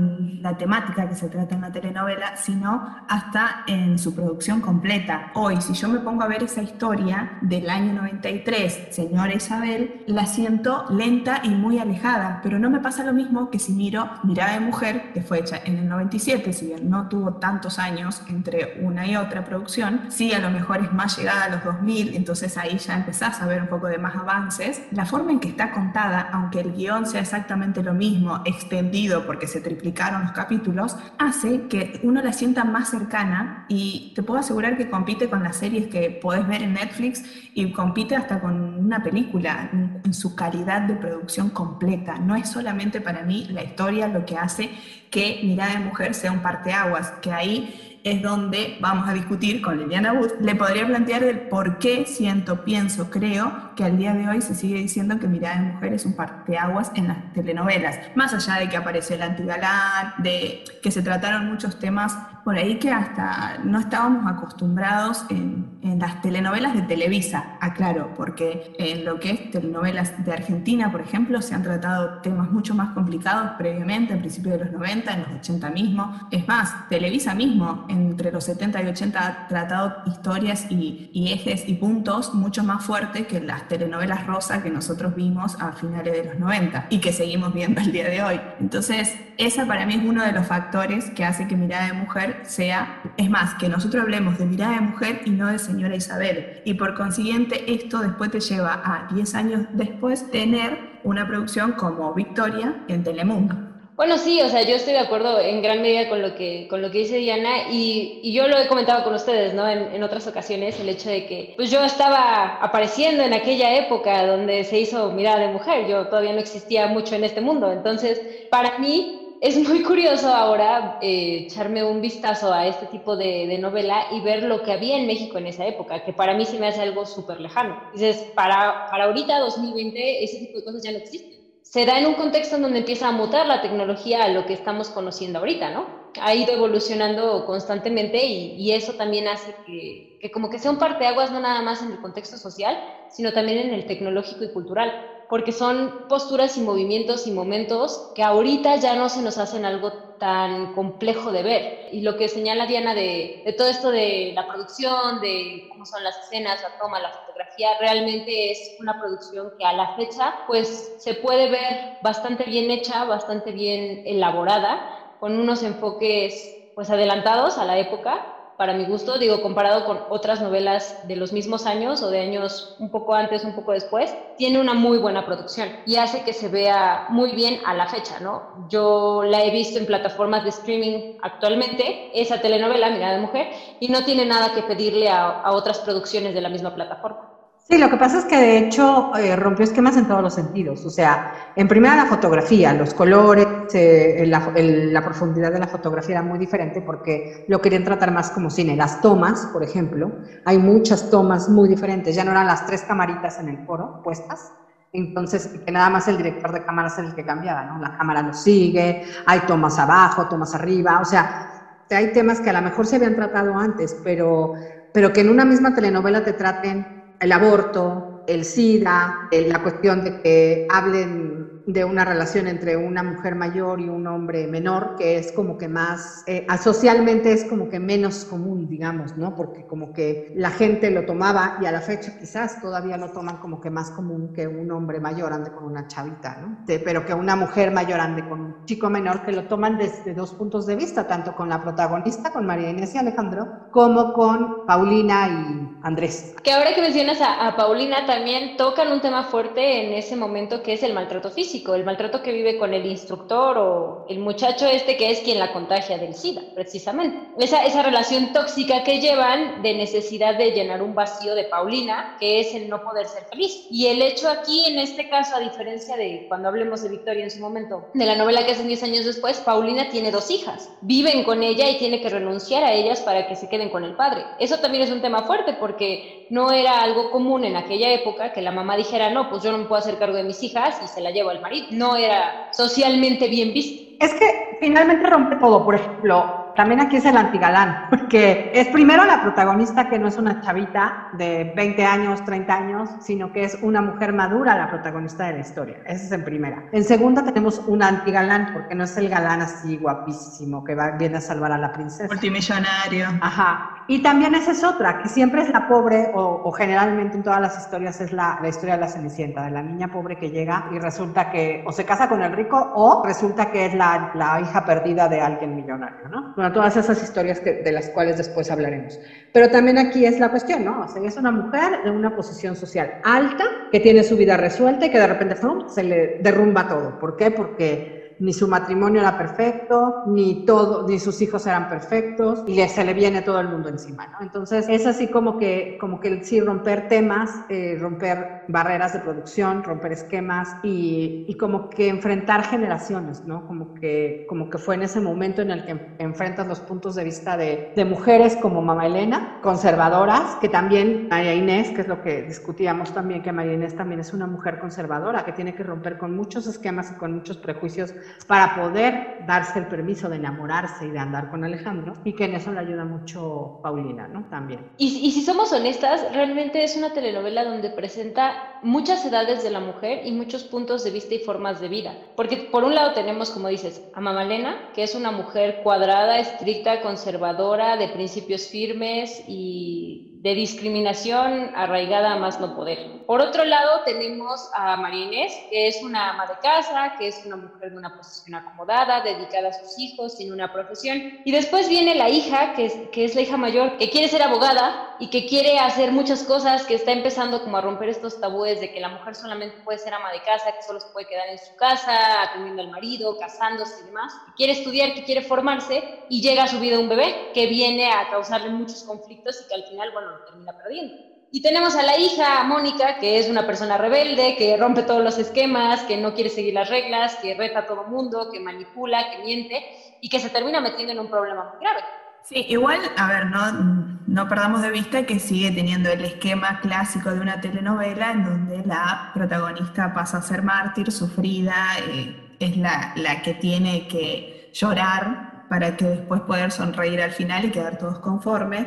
la 0.42 0.56
temática 0.56 1.08
que 1.08 1.14
se 1.14 1.28
trata 1.28 1.54
en 1.54 1.62
la 1.62 1.72
telenovela, 1.72 2.36
sino 2.36 2.94
hasta 3.08 3.64
en 3.66 3.98
su 3.98 4.14
producción 4.14 4.60
completa. 4.60 5.32
Hoy, 5.34 5.60
si 5.62 5.72
yo 5.72 5.88
me 5.88 6.00
pongo 6.00 6.22
a 6.22 6.28
ver 6.28 6.42
esa 6.42 6.62
historia 6.62 7.38
del 7.40 7.70
año 7.70 7.94
93, 7.94 8.88
Señora 8.90 9.34
Isabel, 9.34 10.04
la 10.06 10.26
siento 10.26 10.84
lenta 10.90 11.40
y 11.42 11.48
muy 11.48 11.78
alejada, 11.78 12.40
pero 12.42 12.58
no 12.58 12.68
me 12.68 12.80
pasa 12.80 13.04
lo 13.04 13.14
mismo 13.14 13.50
que 13.50 13.58
si 13.58 13.72
miro 13.72 14.10
Mirada 14.24 14.52
de 14.52 14.60
Mujer, 14.60 15.12
que 15.14 15.22
fue 15.22 15.40
hecha 15.40 15.58
en 15.64 15.78
el 15.78 15.88
97, 15.88 16.52
si 16.52 16.66
bien 16.66 16.90
no 16.90 17.08
tuvo 17.08 17.34
tantos 17.34 17.78
años 17.78 18.22
entre 18.28 18.78
una 18.82 19.06
y 19.06 19.16
otra 19.16 19.42
producción, 19.42 20.02
sí 20.10 20.34
a 20.34 20.38
lo 20.38 20.50
mejor 20.50 20.82
es 20.82 20.92
más 20.92 21.16
llegada 21.16 21.44
a 21.44 21.48
los 21.48 21.64
2000, 21.64 22.14
entonces 22.14 22.58
ahí 22.58 22.76
ya 22.76 22.94
empezás 22.94 23.40
a 23.40 23.46
ver 23.46 23.62
un 23.62 23.68
poco 23.68 23.86
de 23.86 23.96
más 23.96 24.17
avances, 24.18 24.82
la 24.90 25.04
forma 25.04 25.32
en 25.32 25.40
que 25.40 25.48
está 25.48 25.72
contada, 25.72 26.28
aunque 26.32 26.60
el 26.60 26.72
guion 26.74 27.06
sea 27.06 27.20
exactamente 27.20 27.82
lo 27.82 27.94
mismo, 27.94 28.42
extendido 28.44 29.26
porque 29.26 29.46
se 29.46 29.60
triplicaron 29.60 30.22
los 30.22 30.32
capítulos, 30.32 30.96
hace 31.18 31.62
que 31.68 32.00
uno 32.02 32.22
la 32.22 32.32
sienta 32.32 32.64
más 32.64 32.90
cercana 32.90 33.66
y 33.68 34.12
te 34.14 34.22
puedo 34.22 34.40
asegurar 34.40 34.76
que 34.76 34.90
compite 34.90 35.28
con 35.28 35.42
las 35.42 35.56
series 35.56 35.88
que 35.88 36.10
podés 36.10 36.46
ver 36.46 36.62
en 36.62 36.74
Netflix 36.74 37.24
y 37.54 37.72
compite 37.72 38.16
hasta 38.16 38.40
con 38.40 38.78
una 38.78 39.02
película 39.02 39.70
en, 39.72 40.14
su 40.14 40.34
calidad 40.34 40.82
de 40.82 40.94
producción 40.94 41.50
completa. 41.50 42.18
No 42.18 42.34
es 42.34 42.48
solamente 42.48 43.00
para 43.00 43.22
mí 43.22 43.46
la 43.50 43.62
historia 43.62 44.08
lo 44.08 44.24
que 44.24 44.36
hace 44.36 44.70
que 45.10 45.40
Mirada 45.44 45.74
de 45.74 45.80
Mujer 45.80 46.14
sea 46.14 46.32
un 46.32 46.40
parteaguas, 46.40 47.12
que 47.22 47.32
ahí 47.32 47.97
es 48.10 48.22
donde 48.22 48.78
vamos 48.80 49.08
a 49.08 49.12
discutir 49.12 49.60
con 49.60 49.78
Liliana 49.78 50.12
Wood. 50.12 50.40
Le 50.40 50.54
podría 50.54 50.86
plantear 50.86 51.22
el 51.24 51.40
por 51.48 51.78
qué 51.78 52.06
siento, 52.06 52.64
pienso, 52.64 53.10
creo 53.10 53.74
que 53.76 53.84
al 53.84 53.98
día 53.98 54.14
de 54.14 54.28
hoy 54.28 54.40
se 54.40 54.54
sigue 54.54 54.76
diciendo 54.76 55.18
que 55.18 55.28
Mirada 55.28 55.60
de 55.60 55.72
Mujer 55.72 55.92
es 55.92 56.06
un 56.06 56.14
parteaguas 56.14 56.90
en 56.94 57.08
las 57.08 57.32
telenovelas. 57.32 57.98
Más 58.14 58.32
allá 58.34 58.60
de 58.60 58.68
que 58.68 58.76
apareció 58.76 59.16
el 59.16 59.22
antigalán, 59.22 60.14
de 60.18 60.64
que 60.82 60.90
se 60.90 61.02
trataron 61.02 61.46
muchos 61.46 61.78
temas 61.78 62.16
por 62.44 62.56
ahí 62.56 62.78
que 62.78 62.90
hasta 62.90 63.58
no 63.62 63.78
estábamos 63.78 64.24
acostumbrados 64.26 65.26
en, 65.28 65.78
en 65.82 65.98
las 65.98 66.22
telenovelas 66.22 66.74
de 66.74 66.80
Televisa, 66.80 67.58
aclaro, 67.60 68.14
porque 68.16 68.72
en 68.78 69.04
lo 69.04 69.20
que 69.20 69.32
es 69.32 69.50
telenovelas 69.50 70.24
de 70.24 70.32
Argentina, 70.32 70.90
por 70.90 71.02
ejemplo, 71.02 71.42
se 71.42 71.54
han 71.54 71.62
tratado 71.62 72.22
temas 72.22 72.50
mucho 72.50 72.74
más 72.74 72.94
complicados 72.94 73.50
previamente, 73.58 74.14
en 74.14 74.20
principios 74.20 74.58
de 74.58 74.64
los 74.64 74.72
90, 74.72 75.12
en 75.12 75.20
los 75.20 75.30
80 75.40 75.70
mismo. 75.72 76.28
Es 76.30 76.48
más, 76.48 76.88
Televisa 76.88 77.34
mismo, 77.34 77.84
entre 78.00 78.32
los 78.32 78.44
70 78.44 78.82
y 78.82 78.86
80, 78.88 79.26
ha 79.26 79.48
tratado 79.48 79.96
historias 80.06 80.66
y, 80.70 81.10
ejes 81.32 81.68
y 81.68 81.74
puntos 81.74 82.34
mucho 82.34 82.64
más 82.64 82.84
fuertes 82.84 83.26
que 83.26 83.40
las 83.40 83.68
telenovelas 83.68 84.26
rosa 84.26 84.62
que 84.62 84.70
nosotros 84.70 85.14
vimos 85.14 85.60
a 85.60 85.72
finales 85.72 86.12
de 86.14 86.24
los 86.24 86.38
90 86.38 86.86
y 86.90 87.00
que 87.00 87.12
seguimos 87.12 87.52
viendo 87.52 87.80
el 87.80 87.92
día 87.92 88.08
de 88.08 88.22
hoy. 88.22 88.40
Entonces, 88.60 89.14
esa 89.36 89.66
para 89.66 89.84
mí 89.86 89.94
es 89.94 90.04
uno 90.04 90.24
de 90.24 90.32
los 90.32 90.46
factores 90.46 91.10
que 91.10 91.24
hace 91.24 91.46
que 91.46 91.56
Mirada 91.56 91.86
de 91.86 91.92
Mujer 91.92 92.42
sea, 92.44 93.02
es 93.16 93.28
más, 93.28 93.54
que 93.54 93.68
nosotros 93.68 94.02
hablemos 94.02 94.38
de 94.38 94.46
mirada 94.46 94.74
de 94.74 94.80
mujer 94.80 95.22
y 95.24 95.30
no 95.30 95.48
de 95.48 95.58
señora 95.58 95.94
Isabel. 95.94 96.62
Y 96.64 96.74
por 96.74 96.94
consiguiente, 96.94 97.72
esto 97.72 98.00
después 98.00 98.30
te 98.30 98.40
lleva 98.40 98.82
a 98.84 99.12
10 99.12 99.34
años 99.34 99.66
después 99.72 100.30
tener 100.30 100.98
una 101.04 101.26
producción 101.26 101.72
como 101.72 102.14
Victoria 102.14 102.84
en 102.88 103.04
Telemundo. 103.04 103.67
Bueno, 103.98 104.16
sí, 104.16 104.40
o 104.42 104.48
sea, 104.48 104.62
yo 104.62 104.76
estoy 104.76 104.92
de 104.92 105.00
acuerdo 105.00 105.40
en 105.40 105.60
gran 105.60 105.82
medida 105.82 106.08
con 106.08 106.22
lo 106.22 106.32
que, 106.36 106.68
con 106.68 106.80
lo 106.82 106.88
que 106.92 106.98
dice 106.98 107.16
Diana 107.16 107.68
y, 107.68 108.20
y 108.22 108.32
yo 108.32 108.46
lo 108.46 108.56
he 108.56 108.68
comentado 108.68 109.02
con 109.02 109.12
ustedes, 109.12 109.54
¿no? 109.54 109.68
En, 109.68 109.92
en, 109.92 110.04
otras 110.04 110.24
ocasiones, 110.28 110.78
el 110.78 110.88
hecho 110.88 111.10
de 111.10 111.26
que, 111.26 111.52
pues 111.56 111.68
yo 111.68 111.82
estaba 111.82 112.58
apareciendo 112.62 113.24
en 113.24 113.32
aquella 113.32 113.74
época 113.74 114.24
donde 114.24 114.62
se 114.62 114.78
hizo 114.78 115.10
Mirada 115.10 115.40
de 115.40 115.52
Mujer, 115.52 115.88
yo 115.88 116.06
todavía 116.06 116.32
no 116.32 116.38
existía 116.38 116.86
mucho 116.86 117.16
en 117.16 117.24
este 117.24 117.40
mundo, 117.40 117.72
entonces, 117.72 118.22
para 118.52 118.78
mí, 118.78 119.36
es 119.40 119.58
muy 119.68 119.82
curioso 119.82 120.28
ahora 120.28 120.98
eh, 121.02 121.46
echarme 121.46 121.82
un 121.82 122.00
vistazo 122.00 122.52
a 122.52 122.68
este 122.68 122.86
tipo 122.86 123.16
de, 123.16 123.48
de, 123.48 123.58
novela 123.58 124.06
y 124.12 124.20
ver 124.20 124.44
lo 124.44 124.62
que 124.62 124.72
había 124.72 124.96
en 124.96 125.08
México 125.08 125.38
en 125.38 125.48
esa 125.48 125.66
época, 125.66 126.04
que 126.04 126.12
para 126.12 126.34
mí 126.34 126.46
se 126.46 126.58
me 126.60 126.68
hace 126.68 126.82
algo 126.82 127.04
súper 127.04 127.40
lejano. 127.40 127.76
Dices, 127.92 128.30
para, 128.36 128.86
para 128.88 129.06
ahorita, 129.06 129.40
2020, 129.40 130.22
ese 130.22 130.38
tipo 130.38 130.58
de 130.58 130.64
cosas 130.64 130.82
ya 130.84 130.92
no 130.92 130.98
existen. 130.98 131.37
Se 131.70 131.84
da 131.84 131.98
en 131.98 132.06
un 132.06 132.14
contexto 132.14 132.56
en 132.56 132.62
donde 132.62 132.78
empieza 132.78 133.08
a 133.08 133.12
mutar 133.12 133.46
la 133.46 133.60
tecnología 133.60 134.24
a 134.24 134.28
lo 134.30 134.46
que 134.46 134.54
estamos 134.54 134.88
conociendo 134.88 135.38
ahorita, 135.38 135.70
¿no? 135.70 135.86
Ha 136.18 136.34
ido 136.34 136.54
evolucionando 136.54 137.44
constantemente 137.44 138.24
y, 138.24 138.72
eso 138.72 138.94
también 138.94 139.28
hace 139.28 139.54
que, 139.66 140.18
que 140.18 140.30
como 140.30 140.48
que 140.48 140.58
sea 140.58 140.70
un 140.70 140.78
parteaguas 140.78 141.30
no 141.30 141.40
nada 141.40 141.60
más 141.60 141.82
en 141.82 141.92
el 141.92 142.00
contexto 142.00 142.38
social, 142.38 142.74
sino 143.10 143.34
también 143.34 143.58
en 143.58 143.74
el 143.74 143.84
tecnológico 143.84 144.44
y 144.44 144.52
cultural 144.52 144.94
porque 145.28 145.52
son 145.52 146.06
posturas 146.08 146.56
y 146.56 146.62
movimientos 146.62 147.26
y 147.26 147.32
momentos 147.32 148.12
que 148.14 148.22
ahorita 148.22 148.76
ya 148.76 148.96
no 148.96 149.10
se 149.10 149.20
nos 149.20 149.36
hacen 149.36 149.66
algo 149.66 150.07
tan 150.18 150.74
complejo 150.74 151.32
de 151.32 151.42
ver. 151.42 151.88
Y 151.92 152.02
lo 152.02 152.16
que 152.16 152.28
señala 152.28 152.66
Diana 152.66 152.94
de, 152.94 153.54
todo 153.56 153.68
esto 153.68 153.90
de 153.90 154.32
la 154.34 154.46
producción, 154.46 155.20
de 155.20 155.66
cómo 155.70 155.84
son 155.86 156.02
las 156.04 156.18
escenas, 156.18 156.62
la 156.62 156.78
toma, 156.78 157.00
la 157.00 157.10
fotografía, 157.10 157.68
realmente 157.80 158.52
es 158.52 158.76
una 158.80 158.98
producción 158.98 159.52
que 159.58 159.64
a 159.64 159.72
la 159.72 159.94
fecha 159.96 160.34
pues 160.46 160.94
se 160.98 161.14
puede 161.14 161.48
ver 161.50 161.98
bastante 162.02 162.44
bien 162.44 162.70
hecha, 162.70 163.04
bastante 163.04 163.52
bien 163.52 164.02
elaborada, 164.04 165.16
con 165.20 165.38
unos 165.38 165.62
enfoques 165.62 166.56
pues 166.74 166.90
adelantados 166.90 167.58
a 167.58 167.64
la 167.64 167.78
época 167.78 168.37
para 168.58 168.74
mi 168.74 168.86
gusto, 168.86 169.18
digo, 169.18 169.40
comparado 169.40 169.86
con 169.86 170.00
otras 170.10 170.42
novelas 170.42 171.06
de 171.06 171.14
los 171.14 171.32
mismos 171.32 171.64
años 171.64 172.02
o 172.02 172.10
de 172.10 172.20
años 172.20 172.74
un 172.80 172.90
poco 172.90 173.14
antes, 173.14 173.44
un 173.44 173.54
poco 173.54 173.72
después, 173.72 174.12
tiene 174.36 174.60
una 174.60 174.74
muy 174.74 174.98
buena 174.98 175.24
producción 175.24 175.70
y 175.86 175.96
hace 175.96 176.24
que 176.24 176.32
se 176.32 176.48
vea 176.48 177.06
muy 177.08 177.30
bien 177.36 177.60
a 177.64 177.74
la 177.74 177.86
fecha, 177.86 178.18
¿no? 178.18 178.66
Yo 178.68 179.22
la 179.22 179.44
he 179.44 179.52
visto 179.52 179.78
en 179.78 179.86
plataformas 179.86 180.42
de 180.42 180.50
streaming 180.50 181.18
actualmente, 181.22 182.10
esa 182.12 182.40
telenovela, 182.40 182.90
Mirada 182.90 183.14
de 183.14 183.20
Mujer, 183.20 183.48
y 183.78 183.88
no 183.88 184.04
tiene 184.04 184.26
nada 184.26 184.52
que 184.52 184.64
pedirle 184.64 185.08
a, 185.08 185.30
a 185.30 185.52
otras 185.52 185.78
producciones 185.78 186.34
de 186.34 186.40
la 186.40 186.48
misma 186.48 186.74
plataforma. 186.74 187.37
Sí, 187.70 187.76
lo 187.76 187.90
que 187.90 187.98
pasa 187.98 188.20
es 188.20 188.24
que 188.24 188.38
de 188.38 188.56
hecho 188.56 189.14
eh, 189.14 189.36
rompió 189.36 189.62
esquemas 189.62 189.94
en 189.98 190.08
todos 190.08 190.22
los 190.22 190.32
sentidos. 190.32 190.86
O 190.86 190.90
sea, 190.90 191.52
en 191.54 191.68
primera 191.68 191.96
la 191.96 192.06
fotografía, 192.06 192.72
los 192.72 192.94
colores, 192.94 193.46
eh, 193.74 194.24
la, 194.26 194.52
el, 194.56 194.90
la, 194.90 195.04
profundidad 195.04 195.52
de 195.52 195.58
la 195.58 195.68
fotografía 195.68 196.14
era 196.14 196.22
muy 196.22 196.38
diferente 196.38 196.80
porque 196.80 197.44
lo 197.46 197.60
querían 197.60 197.84
tratar 197.84 198.10
más 198.10 198.30
como 198.30 198.48
cine. 198.48 198.74
Las 198.74 199.02
tomas, 199.02 199.50
por 199.52 199.62
ejemplo, 199.62 200.12
hay 200.46 200.56
muchas 200.56 201.10
tomas 201.10 201.50
muy 201.50 201.68
diferentes. 201.68 202.16
Ya 202.16 202.24
no 202.24 202.30
eran 202.30 202.46
las 202.46 202.64
tres 202.64 202.84
camaritas 202.84 203.38
en 203.38 203.50
el 203.50 203.58
foro 203.66 204.00
puestas. 204.02 204.50
Entonces, 204.90 205.50
que 205.66 205.70
nada 205.70 205.90
más 205.90 206.08
el 206.08 206.16
director 206.16 206.52
de 206.52 206.64
cámaras 206.64 206.98
es 206.98 207.04
el 207.04 207.14
que 207.14 207.26
cambiaba, 207.26 207.64
¿no? 207.64 207.78
La 207.78 207.98
cámara 207.98 208.22
lo 208.22 208.32
sigue, 208.32 209.04
hay 209.26 209.40
tomas 209.40 209.78
abajo, 209.78 210.26
tomas 210.26 210.54
arriba. 210.54 211.00
O 211.00 211.04
sea, 211.04 211.84
hay 211.90 212.14
temas 212.14 212.40
que 212.40 212.48
a 212.48 212.54
lo 212.54 212.62
mejor 212.62 212.86
se 212.86 212.96
habían 212.96 213.14
tratado 213.14 213.58
antes, 213.58 213.94
pero, 214.02 214.54
pero 214.90 215.12
que 215.12 215.20
en 215.20 215.28
una 215.28 215.44
misma 215.44 215.74
telenovela 215.74 216.24
te 216.24 216.32
traten 216.32 216.97
el 217.20 217.32
aborto, 217.32 218.06
el 218.26 218.44
SIDA, 218.44 219.16
la 219.30 219.58
cuestión 219.60 220.02
de 220.02 220.12
que 220.22 220.64
hablen 220.68 221.48
de 221.68 221.84
una 221.84 222.02
relación 222.02 222.46
entre 222.46 222.78
una 222.78 223.02
mujer 223.02 223.34
mayor 223.34 223.78
y 223.78 223.90
un 223.90 224.06
hombre 224.06 224.46
menor, 224.46 224.96
que 224.96 225.18
es 225.18 225.32
como 225.32 225.58
que 225.58 225.68
más, 225.68 226.24
eh, 226.26 226.46
socialmente 226.62 227.30
es 227.30 227.44
como 227.44 227.68
que 227.68 227.78
menos 227.78 228.24
común, 228.24 228.66
digamos, 228.66 229.18
¿no? 229.18 229.34
Porque 229.34 229.66
como 229.66 229.92
que 229.92 230.32
la 230.34 230.48
gente 230.48 230.90
lo 230.90 231.04
tomaba 231.04 231.58
y 231.60 231.66
a 231.66 231.72
la 231.72 231.82
fecha 231.82 232.18
quizás 232.18 232.62
todavía 232.62 232.96
lo 232.96 233.10
toman 233.10 233.36
como 233.36 233.60
que 233.60 233.68
más 233.68 233.90
común 233.90 234.32
que 234.32 234.46
un 234.46 234.70
hombre 234.70 234.98
mayor 234.98 235.30
ande 235.30 235.52
con 235.52 235.64
una 235.64 235.86
chavita, 235.86 236.38
¿no? 236.40 236.64
De, 236.64 236.78
pero 236.78 237.04
que 237.04 237.12
una 237.12 237.36
mujer 237.36 237.70
mayor 237.70 238.00
ande 238.00 238.26
con 238.26 238.40
un 238.40 238.64
chico 238.64 238.88
menor, 238.88 239.26
que 239.26 239.32
lo 239.32 239.44
toman 239.44 239.76
desde 239.76 240.14
dos 240.14 240.32
puntos 240.32 240.64
de 240.64 240.74
vista, 240.74 241.06
tanto 241.06 241.36
con 241.36 241.50
la 241.50 241.60
protagonista, 241.60 242.32
con 242.32 242.46
María 242.46 242.70
Inés 242.70 242.94
y 242.94 242.98
Alejandro, 242.98 243.46
como 243.72 244.14
con 244.14 244.64
Paulina 244.64 245.28
y 245.28 245.78
Andrés. 245.82 246.34
Que 246.42 246.52
ahora 246.52 246.74
que 246.74 246.80
mencionas 246.80 247.20
a, 247.20 247.46
a 247.46 247.56
Paulina 247.56 248.06
también 248.06 248.56
tocan 248.56 248.90
un 248.90 249.02
tema 249.02 249.24
fuerte 249.24 249.86
en 249.86 249.92
ese 249.92 250.16
momento 250.16 250.62
que 250.62 250.72
es 250.72 250.82
el 250.82 250.94
maltrato 250.94 251.30
físico 251.30 251.57
físico, 251.58 251.74
el 251.74 251.84
maltrato 251.84 252.22
que 252.22 252.32
vive 252.32 252.58
con 252.58 252.74
el 252.74 252.86
instructor 252.86 253.58
o 253.58 254.06
el 254.08 254.18
muchacho 254.18 254.66
este 254.66 254.96
que 254.96 255.10
es 255.10 255.20
quien 255.20 255.38
la 255.38 255.52
contagia 255.52 255.98
del 255.98 256.14
SIDA, 256.14 256.42
precisamente. 256.54 257.18
Esa, 257.38 257.64
esa 257.64 257.82
relación 257.82 258.32
tóxica 258.32 258.84
que 258.84 259.00
llevan 259.00 259.62
de 259.62 259.74
necesidad 259.74 260.36
de 260.36 260.52
llenar 260.52 260.82
un 260.82 260.94
vacío 260.94 261.34
de 261.34 261.44
Paulina, 261.44 262.16
que 262.20 262.40
es 262.40 262.54
el 262.54 262.68
no 262.68 262.82
poder 262.82 263.06
ser 263.06 263.24
feliz. 263.24 263.66
Y 263.70 263.86
el 263.86 264.02
hecho 264.02 264.28
aquí, 264.28 264.64
en 264.66 264.78
este 264.78 265.08
caso, 265.08 265.36
a 265.36 265.40
diferencia 265.40 265.96
de 265.96 266.26
cuando 266.28 266.48
hablemos 266.48 266.82
de 266.82 266.88
Victoria 266.90 267.24
en 267.24 267.30
su 267.30 267.40
momento, 267.40 267.88
de 267.94 268.06
la 268.06 268.14
novela 268.14 268.44
que 268.44 268.52
hacen 268.52 268.68
10 268.68 268.82
años 268.82 269.04
después, 269.04 269.38
Paulina 269.40 269.88
tiene 269.90 270.10
dos 270.10 270.30
hijas, 270.30 270.70
viven 270.82 271.24
con 271.24 271.42
ella 271.42 271.68
y 271.70 271.78
tiene 271.78 272.00
que 272.00 272.08
renunciar 272.08 272.64
a 272.64 272.72
ellas 272.72 273.00
para 273.00 273.26
que 273.26 273.36
se 273.36 273.48
queden 273.48 273.70
con 273.70 273.84
el 273.84 273.94
padre. 273.94 274.24
Eso 274.38 274.58
también 274.58 274.84
es 274.84 274.90
un 274.90 275.02
tema 275.02 275.22
fuerte 275.22 275.54
porque 275.54 276.26
no 276.30 276.52
era 276.52 276.82
algo 276.82 277.10
común 277.10 277.44
en 277.44 277.56
aquella 277.56 277.92
época 277.92 278.32
que 278.32 278.42
la 278.42 278.52
mamá 278.52 278.76
dijera, 278.76 279.10
no, 279.10 279.30
pues 279.30 279.42
yo 279.42 279.52
no 279.52 279.58
me 279.58 279.64
puedo 279.64 279.80
hacer 279.80 279.98
cargo 279.98 280.16
de 280.16 280.24
mis 280.24 280.42
hijas 280.42 280.78
y 280.84 280.88
se 280.88 281.00
la 281.00 281.10
llevo 281.10 281.30
al 281.30 281.40
marido. 281.40 281.47
No 281.70 281.96
era 281.96 282.34
socialmente 282.52 283.28
bien 283.28 283.52
visto. 283.52 283.82
Es 283.98 284.14
que 284.14 284.26
finalmente 284.60 285.06
rompe 285.08 285.36
todo, 285.36 285.64
por 285.64 285.74
ejemplo, 285.74 286.37
también 286.58 286.80
aquí 286.80 286.96
es 286.96 287.04
el 287.04 287.16
antigalán, 287.16 287.86
porque 287.88 288.50
es 288.52 288.66
primero 288.66 289.04
la 289.04 289.22
protagonista 289.22 289.88
que 289.88 289.96
no 289.96 290.08
es 290.08 290.18
una 290.18 290.40
chavita 290.40 291.06
de 291.12 291.52
20 291.54 291.86
años, 291.86 292.24
30 292.24 292.52
años, 292.52 292.90
sino 292.98 293.32
que 293.32 293.44
es 293.44 293.58
una 293.62 293.80
mujer 293.80 294.12
madura 294.12 294.58
la 294.58 294.68
protagonista 294.68 295.28
de 295.28 295.34
la 295.34 295.38
historia. 295.38 295.76
Esa 295.86 296.06
es 296.06 296.10
en 296.10 296.24
primera. 296.24 296.64
En 296.72 296.82
segunda 296.82 297.22
tenemos 297.22 297.62
un 297.68 297.80
antigalán, 297.80 298.50
porque 298.52 298.74
no 298.74 298.82
es 298.82 298.96
el 298.96 299.08
galán 299.08 299.40
así 299.40 299.76
guapísimo 299.76 300.64
que 300.64 300.74
va, 300.74 300.90
viene 300.96 301.18
a 301.18 301.20
salvar 301.20 301.52
a 301.52 301.58
la 301.58 301.70
princesa. 301.72 302.08
Multimillonario. 302.08 303.06
Ajá. 303.20 303.84
Y 303.86 304.02
también 304.02 304.34
esa 304.34 304.50
es 304.50 304.64
otra, 304.64 305.00
que 305.00 305.08
siempre 305.08 305.42
es 305.42 305.50
la 305.50 305.68
pobre, 305.68 306.10
o, 306.12 306.50
generalmente 306.50 307.16
en 307.16 307.22
todas 307.22 307.40
las 307.40 307.56
historias 307.56 308.00
es 308.00 308.12
la, 308.12 308.38
la 308.42 308.48
historia 308.48 308.74
de 308.74 308.80
la 308.80 308.88
Cenicienta, 308.88 309.44
de 309.44 309.50
la 309.52 309.62
niña 309.62 309.88
pobre 309.88 310.16
que 310.16 310.28
llega 310.28 310.68
y 310.72 310.78
resulta 310.80 311.30
que 311.30 311.62
o 311.64 311.72
se 311.72 311.86
casa 311.86 312.08
con 312.08 312.20
el 312.20 312.32
rico 312.32 312.72
o 312.74 313.02
resulta 313.06 313.50
que 313.50 313.66
es 313.66 313.74
la, 313.74 314.10
la 314.14 314.40
hija 314.40 314.64
perdida 314.66 315.08
de 315.08 315.20
alguien 315.20 315.54
millonario, 315.54 316.08
¿no? 316.08 316.34
Todas 316.52 316.76
esas 316.76 317.02
historias 317.02 317.42
de 317.42 317.72
las 317.72 317.90
cuales 317.90 318.16
después 318.16 318.50
hablaremos. 318.50 319.00
Pero 319.32 319.50
también 319.50 319.78
aquí 319.78 320.04
es 320.04 320.18
la 320.18 320.30
cuestión, 320.30 320.64
¿no? 320.64 320.82
O 320.82 320.88
sea, 320.88 321.02
es 321.02 321.16
una 321.16 321.30
mujer 321.30 321.82
de 321.84 321.90
una 321.90 322.14
posición 322.14 322.56
social 322.56 323.00
alta, 323.02 323.44
que 323.70 323.80
tiene 323.80 324.02
su 324.02 324.16
vida 324.16 324.36
resuelta 324.36 324.86
y 324.86 324.90
que 324.90 324.98
de 324.98 325.06
repente 325.06 325.36
se 325.68 325.82
le 325.82 326.18
derrumba 326.20 326.68
todo. 326.68 326.98
¿Por 326.98 327.16
qué? 327.16 327.30
Porque 327.30 327.98
ni 328.20 328.32
su 328.32 328.48
matrimonio 328.48 329.00
era 329.00 329.16
perfecto, 329.16 330.02
ni 330.06 330.44
todo, 330.44 330.86
ni 330.88 330.98
sus 330.98 331.20
hijos 331.22 331.46
eran 331.46 331.68
perfectos, 331.68 332.42
y 332.46 332.60
se 332.66 332.84
le 332.84 332.92
viene 332.92 333.22
todo 333.22 333.40
el 333.40 333.48
mundo 333.48 333.68
encima, 333.68 334.06
¿no? 334.08 334.18
Entonces 334.20 334.66
es 334.68 334.86
así 334.86 335.08
como 335.08 335.38
que, 335.38 335.78
como 335.80 336.00
que 336.00 336.24
sí, 336.24 336.40
romper 336.40 336.88
temas, 336.88 337.30
eh, 337.48 337.76
romper 337.78 338.37
barreras 338.48 338.94
de 338.94 339.00
producción, 339.00 339.62
romper 339.62 339.92
esquemas 339.92 340.56
y, 340.62 341.24
y, 341.28 341.34
como 341.34 341.68
que 341.68 341.88
enfrentar 341.88 342.42
generaciones, 342.44 343.24
¿no? 343.26 343.46
Como 343.46 343.74
que, 343.74 344.24
como 344.28 344.48
que 344.48 344.58
fue 344.58 344.74
en 344.74 344.82
ese 344.82 345.00
momento 345.00 345.42
en 345.42 345.50
el 345.50 345.64
que 345.64 345.94
enfrentas 345.98 346.46
los 346.46 346.60
puntos 346.60 346.94
de 346.94 347.04
vista 347.04 347.36
de, 347.36 347.72
de 347.76 347.84
mujeres 347.84 348.36
como 348.36 348.62
Mama 348.62 348.86
Elena, 348.86 349.38
conservadoras, 349.42 350.36
que 350.40 350.48
también 350.48 351.08
María 351.10 351.34
Inés, 351.34 351.70
que 351.72 351.82
es 351.82 351.88
lo 351.88 352.00
que 352.00 352.22
discutíamos 352.22 352.92
también, 352.92 353.22
que 353.22 353.32
María 353.32 353.52
Inés 353.52 353.76
también 353.76 354.00
es 354.00 354.12
una 354.12 354.26
mujer 354.26 354.58
conservadora, 354.58 355.24
que 355.24 355.32
tiene 355.32 355.54
que 355.54 355.62
romper 355.62 355.98
con 355.98 356.16
muchos 356.16 356.46
esquemas 356.46 356.90
y 356.90 356.94
con 356.94 357.12
muchos 357.12 357.36
prejuicios 357.36 357.94
para 358.26 358.54
poder 358.54 359.24
darse 359.26 359.58
el 359.58 359.66
permiso 359.66 360.08
de 360.08 360.16
enamorarse 360.16 360.86
y 360.86 360.90
de 360.90 360.98
andar 360.98 361.30
con 361.30 361.44
Alejandro, 361.44 361.94
y 362.04 362.14
que 362.14 362.24
en 362.24 362.34
eso 362.34 362.50
le 362.52 362.60
ayuda 362.60 362.84
mucho 362.84 363.60
Paulina, 363.62 364.08
¿no? 364.08 364.24
También. 364.30 364.60
Y, 364.78 364.86
y 365.06 365.12
si 365.12 365.22
somos 365.22 365.52
honestas, 365.52 366.06
realmente 366.14 366.64
es 366.64 366.76
una 366.76 366.92
telenovela 366.92 367.44
donde 367.44 367.70
presenta 367.70 368.37
muchas 368.62 369.04
edades 369.04 369.42
de 369.42 369.50
la 369.50 369.60
mujer 369.60 370.06
y 370.06 370.12
muchos 370.12 370.44
puntos 370.44 370.84
de 370.84 370.90
vista 370.90 371.14
y 371.14 371.20
formas 371.20 371.60
de 371.60 371.68
vida. 371.68 371.96
Porque 372.16 372.36
por 372.36 372.64
un 372.64 372.74
lado 372.74 372.92
tenemos, 372.92 373.30
como 373.30 373.48
dices, 373.48 373.82
a 373.94 374.00
Mamalena, 374.00 374.70
que 374.74 374.82
es 374.82 374.94
una 374.94 375.10
mujer 375.10 375.60
cuadrada, 375.62 376.18
estricta, 376.18 376.80
conservadora, 376.80 377.76
de 377.76 377.88
principios 377.88 378.48
firmes 378.48 379.24
y 379.28 380.17
de 380.20 380.34
discriminación 380.34 381.52
arraigada 381.54 382.14
a 382.14 382.18
más 382.18 382.40
no 382.40 382.56
poder. 382.56 383.06
Por 383.06 383.20
otro 383.20 383.44
lado, 383.44 383.82
tenemos 383.84 384.50
a 384.52 384.76
María 384.76 385.04
Inés, 385.04 385.32
que 385.48 385.68
es 385.68 385.80
una 385.82 386.10
ama 386.10 386.26
de 386.26 386.34
casa, 386.42 386.94
que 386.98 387.06
es 387.06 387.22
una 387.24 387.36
mujer 387.36 387.70
de 387.70 387.78
una 387.78 387.96
posición 387.96 388.34
acomodada, 388.34 389.00
dedicada 389.00 389.50
a 389.50 389.52
sus 389.52 389.78
hijos, 389.78 390.16
sin 390.16 390.32
una 390.32 390.52
profesión. 390.52 391.20
Y 391.24 391.30
después 391.30 391.68
viene 391.68 391.94
la 391.94 392.08
hija, 392.08 392.54
que 392.54 392.66
es, 392.66 392.74
que 392.90 393.04
es 393.04 393.14
la 393.14 393.20
hija 393.20 393.36
mayor, 393.36 393.78
que 393.78 393.90
quiere 393.90 394.08
ser 394.08 394.22
abogada 394.22 394.96
y 394.98 395.08
que 395.08 395.26
quiere 395.26 395.60
hacer 395.60 395.92
muchas 395.92 396.24
cosas, 396.24 396.66
que 396.66 396.74
está 396.74 396.90
empezando 396.90 397.40
como 397.42 397.56
a 397.56 397.60
romper 397.60 397.88
estos 397.88 398.20
tabúes 398.20 398.60
de 398.60 398.72
que 398.72 398.80
la 398.80 398.88
mujer 398.88 399.14
solamente 399.14 399.56
puede 399.62 399.78
ser 399.78 399.94
ama 399.94 400.10
de 400.10 400.20
casa, 400.22 400.52
que 400.52 400.62
solo 400.62 400.80
se 400.80 400.88
puede 400.88 401.06
quedar 401.06 401.28
en 401.28 401.38
su 401.38 401.54
casa, 401.56 402.22
atendiendo 402.22 402.62
al 402.62 402.70
marido, 402.70 403.16
casándose 403.18 403.82
y 403.82 403.86
demás. 403.86 404.12
quiere 404.36 404.52
estudiar, 404.54 404.94
que 404.94 405.04
quiere 405.04 405.22
formarse 405.22 405.82
y 406.08 406.20
llega 406.20 406.44
a 406.44 406.48
su 406.48 406.58
vida 406.58 406.78
un 406.78 406.88
bebé 406.88 407.30
que 407.32 407.46
viene 407.46 407.90
a 407.92 408.10
causarle 408.10 408.50
muchos 408.50 408.82
conflictos 408.82 409.40
y 409.44 409.48
que 409.48 409.54
al 409.54 409.64
final, 409.64 409.92
bueno, 409.92 410.07
lo 410.10 410.24
termina 410.24 410.56
perdiendo. 410.56 410.94
Y 411.30 411.42
tenemos 411.42 411.76
a 411.76 411.82
la 411.82 411.98
hija, 411.98 412.42
Mónica, 412.44 412.98
que 412.98 413.18
es 413.18 413.28
una 413.28 413.46
persona 413.46 413.76
rebelde, 413.76 414.36
que 414.36 414.56
rompe 414.56 414.82
todos 414.82 415.04
los 415.04 415.18
esquemas, 415.18 415.82
que 415.82 415.98
no 415.98 416.14
quiere 416.14 416.30
seguir 416.30 416.54
las 416.54 416.70
reglas, 416.70 417.16
que 417.16 417.34
reta 417.34 417.60
a 417.60 417.66
todo 417.66 417.84
mundo, 417.84 418.30
que 418.32 418.40
manipula, 418.40 419.10
que 419.10 419.24
miente 419.24 419.62
y 420.00 420.08
que 420.08 420.20
se 420.20 420.30
termina 420.30 420.60
metiendo 420.60 420.92
en 420.92 421.00
un 421.00 421.10
problema 421.10 421.50
muy 421.50 421.60
grave. 421.60 421.80
Sí, 422.24 422.46
igual, 422.48 422.80
a 422.96 423.08
ver, 423.08 423.26
no, 423.26 423.98
no 424.06 424.28
perdamos 424.28 424.62
de 424.62 424.70
vista 424.70 425.04
que 425.04 425.18
sigue 425.18 425.50
teniendo 425.50 425.90
el 425.90 426.04
esquema 426.04 426.60
clásico 426.60 427.10
de 427.10 427.20
una 427.20 427.40
telenovela 427.40 428.12
en 428.12 428.24
donde 428.24 428.62
la 428.66 429.10
protagonista 429.14 429.92
pasa 429.94 430.18
a 430.18 430.22
ser 430.22 430.42
mártir, 430.42 430.90
sufrida, 430.90 431.54
eh, 431.90 432.36
es 432.38 432.56
la, 432.56 432.92
la 432.96 433.22
que 433.22 433.34
tiene 433.34 433.86
que 433.86 434.50
llorar 434.54 435.27
para 435.48 435.76
que 435.76 435.84
después 435.84 436.20
poder 436.22 436.50
sonreír 436.50 437.00
al 437.00 437.12
final 437.12 437.44
y 437.44 437.50
quedar 437.50 437.78
todos 437.78 437.98
conformes. 438.00 438.66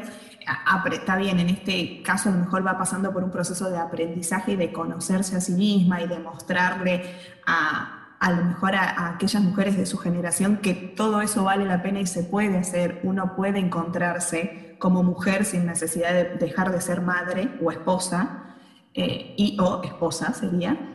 Está 0.91 1.15
bien, 1.15 1.39
en 1.39 1.49
este 1.49 2.01
caso 2.03 2.29
a 2.29 2.31
lo 2.33 2.39
mejor 2.39 2.65
va 2.65 2.77
pasando 2.77 3.13
por 3.13 3.23
un 3.23 3.31
proceso 3.31 3.69
de 3.69 3.77
aprendizaje 3.77 4.53
y 4.53 4.55
de 4.55 4.71
conocerse 4.71 5.35
a 5.37 5.41
sí 5.41 5.53
misma 5.53 6.01
y 6.01 6.07
de 6.07 6.19
mostrarle 6.19 7.03
a, 7.45 8.15
a 8.19 8.31
lo 8.31 8.45
mejor 8.45 8.75
a, 8.75 9.09
aquellas 9.09 9.41
mujeres 9.41 9.77
de 9.77 9.85
su 9.85 9.97
generación 9.97 10.57
que 10.57 10.73
todo 10.73 11.21
eso 11.21 11.43
vale 11.43 11.65
la 11.65 11.81
pena 11.81 11.99
y 11.99 12.07
se 12.07 12.23
puede 12.23 12.57
hacer, 12.57 12.99
uno 13.03 13.35
puede 13.35 13.59
encontrarse 13.59 14.75
como 14.79 15.03
mujer 15.03 15.45
sin 15.45 15.65
necesidad 15.65 16.13
de 16.13 16.35
dejar 16.37 16.71
de 16.71 16.81
ser 16.81 17.01
madre 17.01 17.49
o 17.63 17.71
esposa, 17.71 18.55
eh, 18.93 19.33
y 19.37 19.57
o 19.59 19.81
esposa 19.83 20.33
sería, 20.33 20.90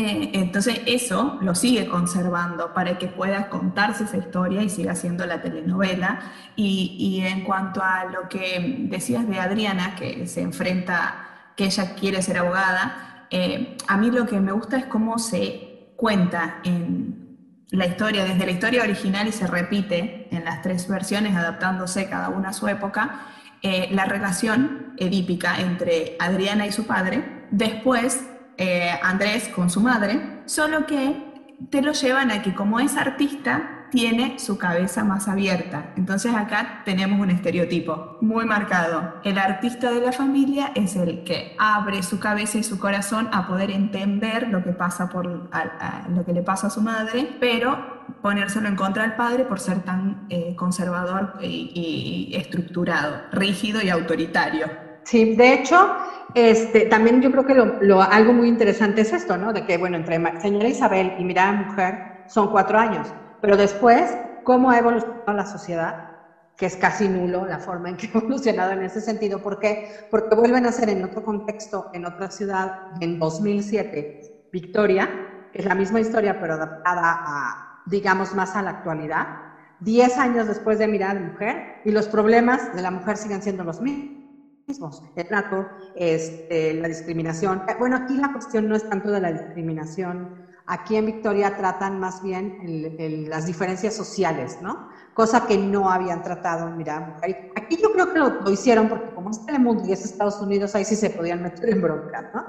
eh, 0.00 0.30
entonces 0.34 0.80
eso 0.86 1.38
lo 1.42 1.56
sigue 1.56 1.88
conservando 1.88 2.72
para 2.72 2.98
que 2.98 3.08
pueda 3.08 3.48
contarse 3.48 4.04
esa 4.04 4.16
historia 4.16 4.62
y 4.62 4.68
siga 4.68 4.94
siendo 4.94 5.26
la 5.26 5.42
telenovela. 5.42 6.20
Y, 6.54 7.20
en 7.26 7.42
cuanto 7.42 7.82
a 7.82 8.04
lo 8.04 8.28
que 8.28 8.86
decías 8.88 9.28
de 9.28 9.40
Adriana, 9.40 9.96
que 9.96 10.28
se 10.28 10.40
enfrenta, 10.40 11.50
que 11.56 11.64
ella 11.64 11.96
quiere 11.96 12.22
ser 12.22 12.38
abogada, 12.38 13.26
eh, 13.30 13.76
a 13.88 13.96
mí 13.96 14.12
lo 14.12 14.24
que 14.24 14.38
me 14.38 14.52
gusta 14.52 14.76
es 14.76 14.86
cómo 14.86 15.18
se 15.18 15.92
cuenta 15.96 16.60
en 16.62 17.36
la 17.70 17.86
historia, 17.86 18.24
desde 18.24 18.46
la 18.46 18.52
historia 18.52 18.82
original 18.84 19.26
y 19.26 19.32
se 19.32 19.48
repite 19.48 20.28
en 20.30 20.44
las 20.44 20.62
tres 20.62 20.86
versiones, 20.86 21.34
adaptándose 21.34 22.08
cada 22.08 22.28
una 22.28 22.50
a 22.50 22.52
su 22.52 22.68
época, 22.68 23.22
eh, 23.62 23.88
la 23.90 24.04
relación 24.04 24.94
edípica 24.96 25.60
entre 25.60 26.16
Adriana 26.20 26.68
y 26.68 26.72
su 26.72 26.86
padre. 26.86 27.46
Después 27.50 28.22
eh, 28.58 28.90
Andrés 29.02 29.48
con 29.48 29.70
su 29.70 29.80
madre, 29.80 30.42
solo 30.46 30.84
que 30.84 31.24
te 31.70 31.80
lo 31.80 31.92
llevan 31.92 32.30
a 32.30 32.42
que 32.42 32.54
como 32.54 32.80
es 32.80 32.96
artista, 32.96 33.78
tiene 33.90 34.38
su 34.38 34.58
cabeza 34.58 35.04
más 35.04 35.28
abierta. 35.28 35.92
Entonces 35.96 36.34
acá 36.34 36.82
tenemos 36.84 37.20
un 37.20 37.30
estereotipo 37.30 38.18
muy 38.20 38.44
marcado. 38.44 39.14
El 39.24 39.38
artista 39.38 39.90
de 39.90 40.00
la 40.00 40.12
familia 40.12 40.72
es 40.74 40.96
el 40.96 41.24
que 41.24 41.56
abre 41.58 42.02
su 42.02 42.18
cabeza 42.18 42.58
y 42.58 42.64
su 42.64 42.78
corazón 42.78 43.28
a 43.32 43.46
poder 43.46 43.70
entender 43.70 44.48
lo 44.48 44.62
que 44.62 44.72
pasa 44.72 45.08
por 45.08 45.26
lo 45.26 46.24
que 46.24 46.32
le 46.32 46.42
pasa 46.42 46.66
a 46.66 46.70
su 46.70 46.82
madre, 46.82 47.36
pero 47.40 48.04
ponérselo 48.20 48.68
en 48.68 48.76
contra 48.76 49.04
al 49.04 49.16
padre 49.16 49.44
por 49.44 49.60
ser 49.60 49.80
tan 49.80 50.26
eh, 50.28 50.54
conservador 50.56 51.38
y 51.40 52.32
estructurado, 52.34 53.22
rígido 53.32 53.80
y 53.82 53.88
autoritario. 53.88 54.87
Sí, 55.08 55.36
de 55.36 55.54
hecho, 55.54 55.88
este, 56.34 56.84
también 56.84 57.22
yo 57.22 57.30
creo 57.30 57.46
que 57.46 57.54
lo, 57.54 58.02
algo 58.02 58.34
muy 58.34 58.46
interesante 58.46 59.00
es 59.00 59.14
esto, 59.14 59.38
¿no? 59.38 59.54
De 59.54 59.64
que, 59.64 59.78
bueno, 59.78 59.96
entre 59.96 60.18
señora 60.38 60.68
Isabel 60.68 61.14
y 61.16 61.24
Mirada 61.24 61.52
Mujer 61.52 61.98
son 62.26 62.48
cuatro 62.48 62.78
años, 62.78 63.14
pero 63.40 63.56
después, 63.56 64.18
¿cómo 64.44 64.70
ha 64.70 64.76
evolucionado 64.76 65.32
la 65.32 65.46
sociedad? 65.46 65.96
Que 66.58 66.66
es 66.66 66.76
casi 66.76 67.08
nulo 67.08 67.46
la 67.46 67.58
forma 67.58 67.88
en 67.88 67.96
que 67.96 68.06
ha 68.12 68.18
evolucionado 68.18 68.72
en 68.72 68.82
ese 68.82 69.00
sentido. 69.00 69.40
¿Por 69.40 69.58
qué? 69.58 69.88
Porque 70.10 70.34
vuelven 70.36 70.66
a 70.66 70.72
ser 70.72 70.90
en 70.90 71.02
otro 71.02 71.22
contexto, 71.22 71.88
en 71.94 72.04
otra 72.04 72.30
ciudad, 72.30 72.70
en 73.00 73.18
2007, 73.18 74.20
Victoria, 74.52 75.08
que 75.50 75.60
es 75.60 75.64
la 75.64 75.74
misma 75.74 76.00
historia, 76.00 76.38
pero 76.38 76.52
adaptada 76.52 77.22
a, 77.24 77.80
digamos, 77.86 78.34
más 78.34 78.54
a 78.56 78.60
la 78.60 78.70
actualidad. 78.70 79.26
Diez 79.78 80.18
años 80.18 80.46
después 80.48 80.78
de 80.78 80.86
Mirada 80.86 81.18
Mujer, 81.18 81.80
y 81.82 81.92
los 81.92 82.08
problemas 82.08 82.70
de 82.74 82.82
la 82.82 82.90
mujer 82.90 83.16
siguen 83.16 83.40
siendo 83.40 83.64
los 83.64 83.80
mismos 83.80 84.17
el 85.14 85.26
trato, 85.26 85.66
este, 85.94 86.74
la 86.74 86.88
discriminación. 86.88 87.62
Bueno, 87.78 87.96
aquí 87.96 88.16
la 88.16 88.32
cuestión 88.32 88.68
no 88.68 88.76
es 88.76 88.88
tanto 88.88 89.10
de 89.10 89.20
la 89.20 89.32
discriminación 89.32 90.28
Aquí 90.70 90.96
en 90.96 91.06
Victoria 91.06 91.56
tratan 91.56 91.98
más 91.98 92.20
bien 92.22 92.54
las 93.26 93.46
diferencias 93.46 93.94
sociales, 93.94 94.58
¿no? 94.60 94.90
Cosa 95.14 95.46
que 95.46 95.56
no 95.56 95.90
habían 95.90 96.22
tratado, 96.22 96.70
mira, 96.70 97.16
aquí 97.56 97.78
yo 97.80 97.90
creo 97.90 98.12
que 98.12 98.18
lo, 98.18 98.52
hicieron 98.52 98.86
porque 98.86 99.10
como 99.14 99.30
es 99.30 99.42
Telemundo 99.46 99.82
y 99.88 99.92
es 99.92 100.04
Estados 100.04 100.38
Unidos, 100.42 100.74
ahí 100.74 100.84
sí 100.84 100.94
se 100.94 101.08
podían 101.08 101.40
meter 101.40 101.70
en 101.70 101.80
bronca, 101.80 102.30
¿no? 102.34 102.44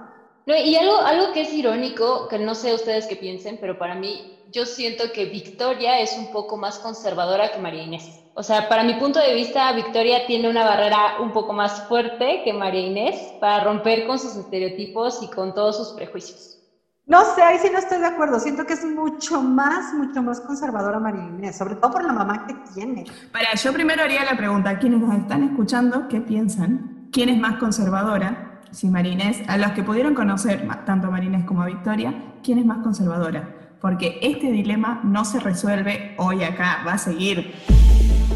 no 0.45 0.57
y 0.57 0.75
algo, 0.75 0.97
algo 0.97 1.31
que 1.31 1.43
es 1.43 1.53
irónico, 1.53 2.27
que 2.27 2.39
no 2.39 2.55
sé 2.55 2.73
ustedes 2.73 3.07
qué 3.07 3.15
piensen, 3.15 3.57
pero 3.61 3.77
para 3.77 3.95
mí 3.95 4.43
yo 4.51 4.65
siento 4.65 5.13
que 5.13 5.23
Victoria 5.23 6.01
es 6.01 6.17
un 6.17 6.29
poco 6.33 6.57
más 6.57 6.77
conservadora 6.79 7.53
que 7.53 7.59
María 7.59 7.83
Inés. 7.83 8.28
O 8.39 8.43
sea, 8.43 8.69
para 8.69 8.85
mi 8.85 8.93
punto 8.93 9.19
de 9.19 9.35
vista, 9.35 9.69
Victoria 9.73 10.25
tiene 10.25 10.49
una 10.49 10.63
barrera 10.63 11.19
un 11.19 11.33
poco 11.33 11.51
más 11.51 11.81
fuerte 11.89 12.39
que 12.45 12.53
María 12.53 12.87
Inés 12.87 13.33
para 13.41 13.65
romper 13.65 14.07
con 14.07 14.17
sus 14.17 14.33
estereotipos 14.37 15.21
y 15.21 15.29
con 15.29 15.53
todos 15.53 15.75
sus 15.75 15.89
prejuicios. 15.89 16.57
No 17.05 17.19
sé, 17.35 17.41
ahí 17.41 17.57
sí 17.57 17.67
no 17.69 17.79
estoy 17.79 17.99
de 17.99 18.05
acuerdo. 18.05 18.39
Siento 18.39 18.65
que 18.65 18.75
es 18.75 18.85
mucho 18.85 19.41
más, 19.41 19.93
mucho 19.93 20.23
más 20.23 20.39
conservadora 20.39 20.99
María 20.99 21.21
Inés, 21.21 21.57
sobre 21.57 21.75
todo 21.75 21.91
por 21.91 22.05
la 22.05 22.13
mamá 22.13 22.47
que 22.47 22.55
tiene. 22.73 23.03
Para, 23.33 23.55
yo 23.55 23.73
primero 23.73 24.03
haría 24.03 24.23
la 24.23 24.37
pregunta, 24.37 24.79
quienes 24.79 25.01
nos 25.01 25.17
están 25.17 25.43
escuchando, 25.43 26.07
¿qué 26.07 26.21
piensan? 26.21 27.09
¿Quién 27.11 27.27
es 27.27 27.37
más 27.37 27.57
conservadora? 27.57 28.61
Si 28.71 28.87
María 28.87 29.11
Inés, 29.11 29.41
a 29.49 29.57
los 29.57 29.71
que 29.71 29.83
pudieron 29.83 30.15
conocer 30.15 30.65
tanto 30.85 31.07
a 31.07 31.09
María 31.09 31.27
Inés 31.27 31.43
como 31.43 31.63
a 31.63 31.65
Victoria, 31.65 32.13
¿quién 32.41 32.57
es 32.57 32.65
más 32.65 32.77
conservadora? 32.83 33.73
Porque 33.81 34.17
este 34.21 34.49
dilema 34.49 35.01
no 35.03 35.25
se 35.25 35.41
resuelve 35.41 36.15
hoy 36.17 36.45
acá, 36.45 36.85
va 36.87 36.93
a 36.93 36.97
seguir. 36.97 37.53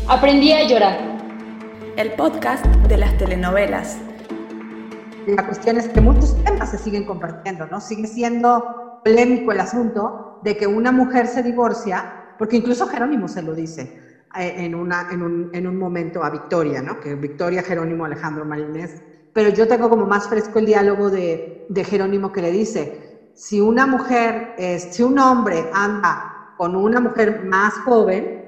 Aprendí 0.08 0.52
a 0.52 0.68
llorar. 0.68 0.98
El 1.98 2.14
podcast 2.14 2.66
de 2.66 2.98
las 2.98 3.18
telenovelas 3.18 3.98
la 5.28 5.46
cuestión 5.46 5.78
es 5.78 5.88
que 5.88 6.02
muchos 6.02 6.36
temas 6.44 6.72
se 6.72 6.78
siguen 6.78 7.06
compartiendo, 7.06 7.66
¿no? 7.68 7.80
Sigue 7.80 8.08
siendo 8.08 9.00
polémico 9.04 9.52
el 9.52 9.60
asunto 9.60 10.40
de 10.44 10.58
que 10.58 10.68
una 10.68 10.92
mujer 10.92 11.28
se 11.28 11.44
divorcia, 11.44 12.36
porque 12.38 12.58
incluso 12.58 12.88
Jerónimo 12.88 13.28
se 13.28 13.42
lo 13.42 13.54
dice 13.54 14.24
eh, 14.38 14.54
en, 14.58 14.76
una, 14.76 15.08
en, 15.12 15.22
un, 15.22 15.50
en 15.54 15.68
un 15.68 15.78
momento 15.78 16.24
a 16.24 16.30
Victoria, 16.30 16.82
¿no? 16.82 17.00
Que 17.00 17.16
Victoria, 17.16 17.64
Jerónimo, 17.64 18.06
Alejandro, 18.06 18.44
Marinés. 18.44 19.02
Pero 19.34 19.50
yo 19.50 19.68
tengo 19.68 19.90
como 19.90 20.06
más 20.06 20.28
fresco 20.28 20.60
el 20.60 20.66
diálogo 20.66 21.10
de, 21.10 21.66
de 21.70 21.84
Jerónimo 21.84 22.32
que 22.32 22.42
le 22.42 22.52
dice, 22.52 23.32
si 23.34 23.62
una 23.62 23.88
mujer, 23.88 24.56
si 24.78 25.04
un 25.04 25.18
hombre 25.20 25.70
anda 25.74 26.54
con 26.58 26.76
una 26.76 27.00
mujer 27.00 27.44
más 27.46 27.74
joven, 27.86 28.43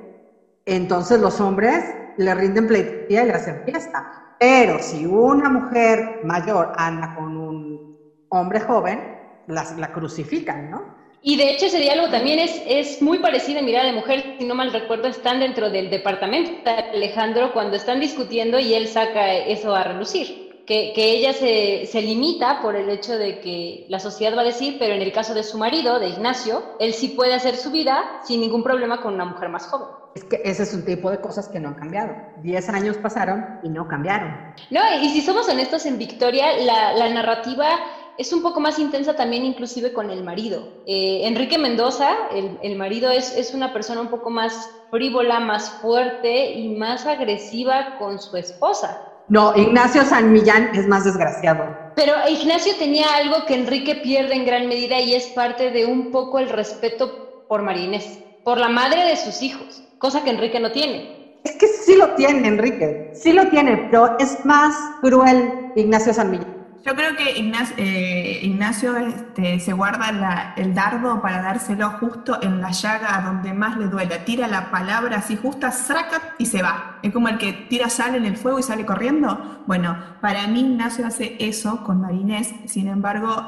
entonces 0.65 1.19
los 1.19 1.39
hombres 1.39 1.83
le 2.17 2.33
rinden 2.33 2.67
pleitía 2.67 3.23
y 3.23 3.27
le 3.27 3.33
hacen 3.33 3.63
fiesta 3.65 4.25
pero 4.39 4.79
si 4.81 5.05
una 5.05 5.49
mujer 5.49 6.19
mayor 6.23 6.73
anda 6.75 7.15
con 7.15 7.37
un 7.37 7.97
hombre 8.29 8.59
joven, 8.59 9.17
la, 9.47 9.91
crucifican, 9.93 10.69
¿no? 10.69 10.95
Y 11.21 11.37
de 11.37 11.51
hecho 11.51 11.65
ese 11.65 11.79
diálogo 11.79 12.09
también 12.09 12.39
es, 12.39 12.61
es 12.67 13.01
muy 13.01 13.19
parecido 13.19 13.59
en 13.59 13.65
Mirada 13.65 13.87
de 13.87 13.93
Mujer, 13.93 14.35
si 14.37 14.45
no 14.45 14.53
mal 14.53 14.71
recuerdo, 14.71 15.07
están 15.07 15.39
dentro 15.39 15.69
del 15.69 15.89
departamento 15.89 16.51
de 16.63 16.71
Alejandro 16.71 17.53
cuando 17.53 17.77
están 17.77 17.99
discutiendo 17.99 18.59
y 18.59 18.73
él 18.73 18.87
saca 18.87 19.33
eso 19.33 19.73
a 19.73 19.83
relucir. 19.83 20.44
Que, 20.65 20.93
que, 20.93 21.11
ella 21.11 21.33
se, 21.33 21.85
se, 21.85 22.01
limita 22.01 22.61
por 22.61 22.75
el 22.75 22.89
hecho 22.89 23.17
de 23.17 23.39
que 23.39 23.85
la 23.87 23.99
sociedad 23.99 24.35
va 24.35 24.41
a 24.41 24.45
decir, 24.45 24.77
pero 24.79 24.95
en 24.95 25.01
el 25.01 25.11
caso 25.11 25.35
de 25.35 25.43
su 25.43 25.59
marido, 25.59 25.99
de 25.99 26.09
Ignacio, 26.09 26.63
él 26.79 26.93
sí 26.93 27.09
puede 27.09 27.35
hacer 27.35 27.55
su 27.55 27.69
vida 27.71 28.21
sin 28.23 28.41
ningún 28.41 28.63
problema 28.63 29.01
con 29.01 29.13
una 29.13 29.25
mujer 29.25 29.49
más 29.49 29.67
joven. 29.67 29.89
Es 30.15 30.23
que 30.23 30.41
ese 30.45 30.63
es 30.63 30.73
un 30.73 30.85
tipo 30.85 31.11
de 31.11 31.19
cosas 31.19 31.49
que 31.49 31.59
no 31.59 31.67
han 31.67 31.75
cambiado. 31.75 32.15
Diez 32.41 32.69
años 32.69 32.95
pasaron 32.97 33.59
y 33.63 33.69
no 33.69 33.85
cambiaron. 33.87 34.33
No, 34.69 34.79
y 35.01 35.09
si 35.09 35.21
somos 35.21 35.49
honestos 35.49 35.85
en 35.85 35.97
Victoria, 35.97 36.57
la, 36.57 37.09
narrativa 37.09 37.67
es 38.17 38.31
un 38.31 38.41
poco 38.41 38.61
más 38.61 38.79
intensa 38.79 39.17
también 39.17 39.43
inclusive 39.43 39.91
con 39.91 40.09
el 40.09 40.23
marido. 40.23 40.83
Eh, 40.87 41.27
Enrique 41.27 41.57
Mendoza, 41.57 42.15
el, 42.31 42.57
el 42.63 42.77
marido, 42.77 43.11
es, 43.11 43.35
es, 43.35 43.53
una 43.53 43.73
persona 43.73 43.99
un 43.99 44.07
poco 44.07 44.29
más 44.29 44.69
frívola, 44.89 45.41
más 45.41 45.69
fuerte 45.81 46.53
y 46.53 46.69
más 46.69 47.05
agresiva 47.05 47.97
con 47.99 48.17
su 48.17 48.37
esposa. 48.37 49.14
No, 49.27 49.55
Ignacio 49.55 50.03
San 50.03 50.31
Millán 50.31 50.69
es 50.73 50.87
más 50.87 51.03
desgraciado. 51.03 51.65
Pero 51.95 52.13
Ignacio 52.29 52.73
tenía 52.77 53.07
algo 53.15 53.45
que 53.45 53.55
Enrique 53.55 53.95
pierde 53.95 54.35
en 54.35 54.45
gran 54.45 54.67
medida 54.67 54.99
y 54.99 55.15
es 55.15 55.27
parte 55.27 55.71
de 55.71 55.85
un 55.85 56.11
poco 56.11 56.39
el 56.39 56.49
respeto 56.49 57.45
por 57.47 57.61
Marines, 57.61 58.19
por 58.43 58.57
la 58.57 58.69
madre 58.69 59.05
de 59.05 59.15
sus 59.15 59.41
hijos 59.41 59.85
cosa 60.05 60.23
que 60.23 60.29
Enrique 60.29 60.59
no 60.59 60.71
tiene. 60.71 61.39
Es 61.43 61.55
que 61.57 61.67
sí 61.67 61.95
lo 61.95 62.13
tiene 62.15 62.47
Enrique, 62.47 63.11
sí 63.15 63.33
lo 63.33 63.47
tiene, 63.49 63.87
pero 63.89 64.17
es 64.19 64.45
más 64.45 64.75
cruel 65.01 65.71
Ignacio 65.75 66.13
San 66.13 66.31
yo 66.85 66.93
creo 66.95 67.15
que 67.15 67.39
Ignacio, 67.39 67.75
eh, 67.79 68.41
Ignacio 68.43 68.95
este, 68.97 69.59
se 69.59 69.73
guarda 69.73 70.53
el 70.55 70.75
dardo 70.75 71.19
para 71.19 71.41
dárselo 71.41 71.89
justo 71.99 72.37
en 72.43 72.61
la 72.61 72.69
llaga 72.69 73.23
donde 73.25 73.53
más 73.53 73.75
le 73.77 73.87
duele. 73.87 74.19
Tira 74.19 74.47
la 74.47 74.69
palabra 74.69 75.17
así 75.17 75.35
justa, 75.35 75.71
saca 75.71 76.35
y 76.37 76.45
se 76.45 76.61
va. 76.61 76.94
Es 77.05 77.13
como 77.13 77.27
el 77.27 77.37
que 77.37 77.53
tira 77.53 77.87
sal 77.87 78.15
en 78.15 78.25
el 78.25 78.35
fuego 78.35 78.57
y 78.57 78.63
sale 78.63 78.83
corriendo. 78.83 79.61
Bueno, 79.67 79.95
para 80.21 80.47
mí 80.47 80.61
Ignacio 80.61 81.05
hace 81.05 81.35
eso 81.37 81.83
con 81.83 82.01
Marinés. 82.01 82.51
Sin 82.65 82.87
embargo, 82.87 83.45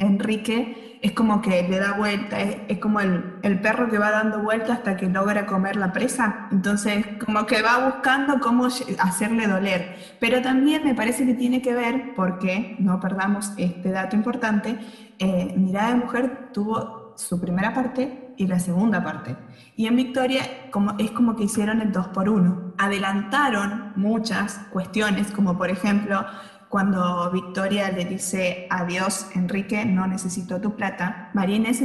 Enrique 0.00 0.98
es 1.00 1.12
como 1.12 1.40
que 1.40 1.62
le 1.68 1.78
da 1.78 1.92
vuelta, 1.92 2.40
es, 2.40 2.78
como 2.78 2.98
el, 2.98 3.36
el, 3.42 3.60
perro 3.60 3.88
que 3.88 3.98
va 3.98 4.10
dando 4.10 4.40
vuelta 4.40 4.72
hasta 4.72 4.96
que 4.96 5.06
logra 5.06 5.46
comer 5.46 5.76
la 5.76 5.92
presa. 5.92 6.48
Entonces, 6.50 7.06
como 7.24 7.46
que 7.46 7.62
va 7.62 7.86
buscando 7.86 8.40
cómo 8.40 8.66
hacerle 8.98 9.46
doler. 9.46 9.94
Pero 10.18 10.42
también 10.42 10.82
me 10.82 10.96
parece 10.96 11.24
que 11.24 11.34
tiene 11.34 11.62
que 11.62 11.74
ver, 11.74 12.14
porque 12.16 12.74
no 12.80 12.98
perdamos 12.98 13.52
este 13.58 13.92
dato 13.92 14.16
importante, 14.16 14.76
eh, 15.20 15.54
Mirada 15.56 15.90
de 15.90 15.94
Mujer 16.00 16.48
tuvo 16.52 17.14
su 17.16 17.40
primera 17.40 17.72
parte 17.72 18.27
y 18.38 18.46
la 18.46 18.58
segunda 18.58 19.04
parte. 19.04 19.36
Y 19.76 19.86
en 19.86 19.96
Victoria 19.96 20.70
como, 20.70 20.94
es 20.98 21.10
como 21.10 21.36
que 21.36 21.44
hicieron 21.44 21.82
el 21.82 21.92
dos 21.92 22.08
por 22.08 22.28
uno. 22.28 22.72
Adelantaron 22.78 23.92
muchas 23.96 24.60
cuestiones, 24.72 25.30
como 25.30 25.58
por 25.58 25.70
ejemplo 25.70 26.24
cuando 26.68 27.30
Victoria 27.30 27.90
le 27.90 28.04
dice 28.04 28.66
adiós, 28.70 29.26
Enrique, 29.34 29.84
no 29.84 30.06
necesito 30.06 30.60
tu 30.60 30.76
plata, 30.76 31.30
María 31.32 31.56
Inés 31.56 31.80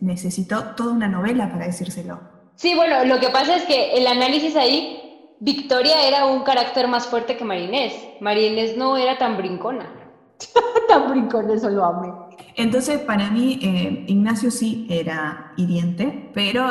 necesitó 0.00 0.62
toda 0.76 0.92
una 0.92 1.08
novela 1.08 1.50
para 1.50 1.66
decírselo. 1.66 2.20
Sí, 2.54 2.74
bueno, 2.74 3.04
lo 3.04 3.20
que 3.20 3.30
pasa 3.30 3.56
es 3.56 3.64
que 3.64 3.94
el 3.94 4.06
análisis 4.06 4.56
ahí, 4.56 5.34
Victoria 5.40 6.06
era 6.06 6.26
un 6.26 6.42
carácter 6.42 6.88
más 6.88 7.06
fuerte 7.06 7.36
que 7.36 7.44
María 7.44 7.64
Inés. 7.64 7.94
María 8.20 8.48
Inés 8.48 8.76
no 8.76 8.96
era 8.96 9.18
tan 9.18 9.36
brincona. 9.36 9.92
tan 10.88 11.10
brincona, 11.10 11.54
eso 11.54 11.70
lo 11.70 11.84
amé. 11.84 12.27
Entonces, 12.58 12.98
para 12.98 13.30
mí, 13.30 13.60
eh, 13.62 14.04
Ignacio 14.08 14.50
sí 14.50 14.84
era 14.90 15.52
hiriente, 15.56 16.28
pero 16.34 16.68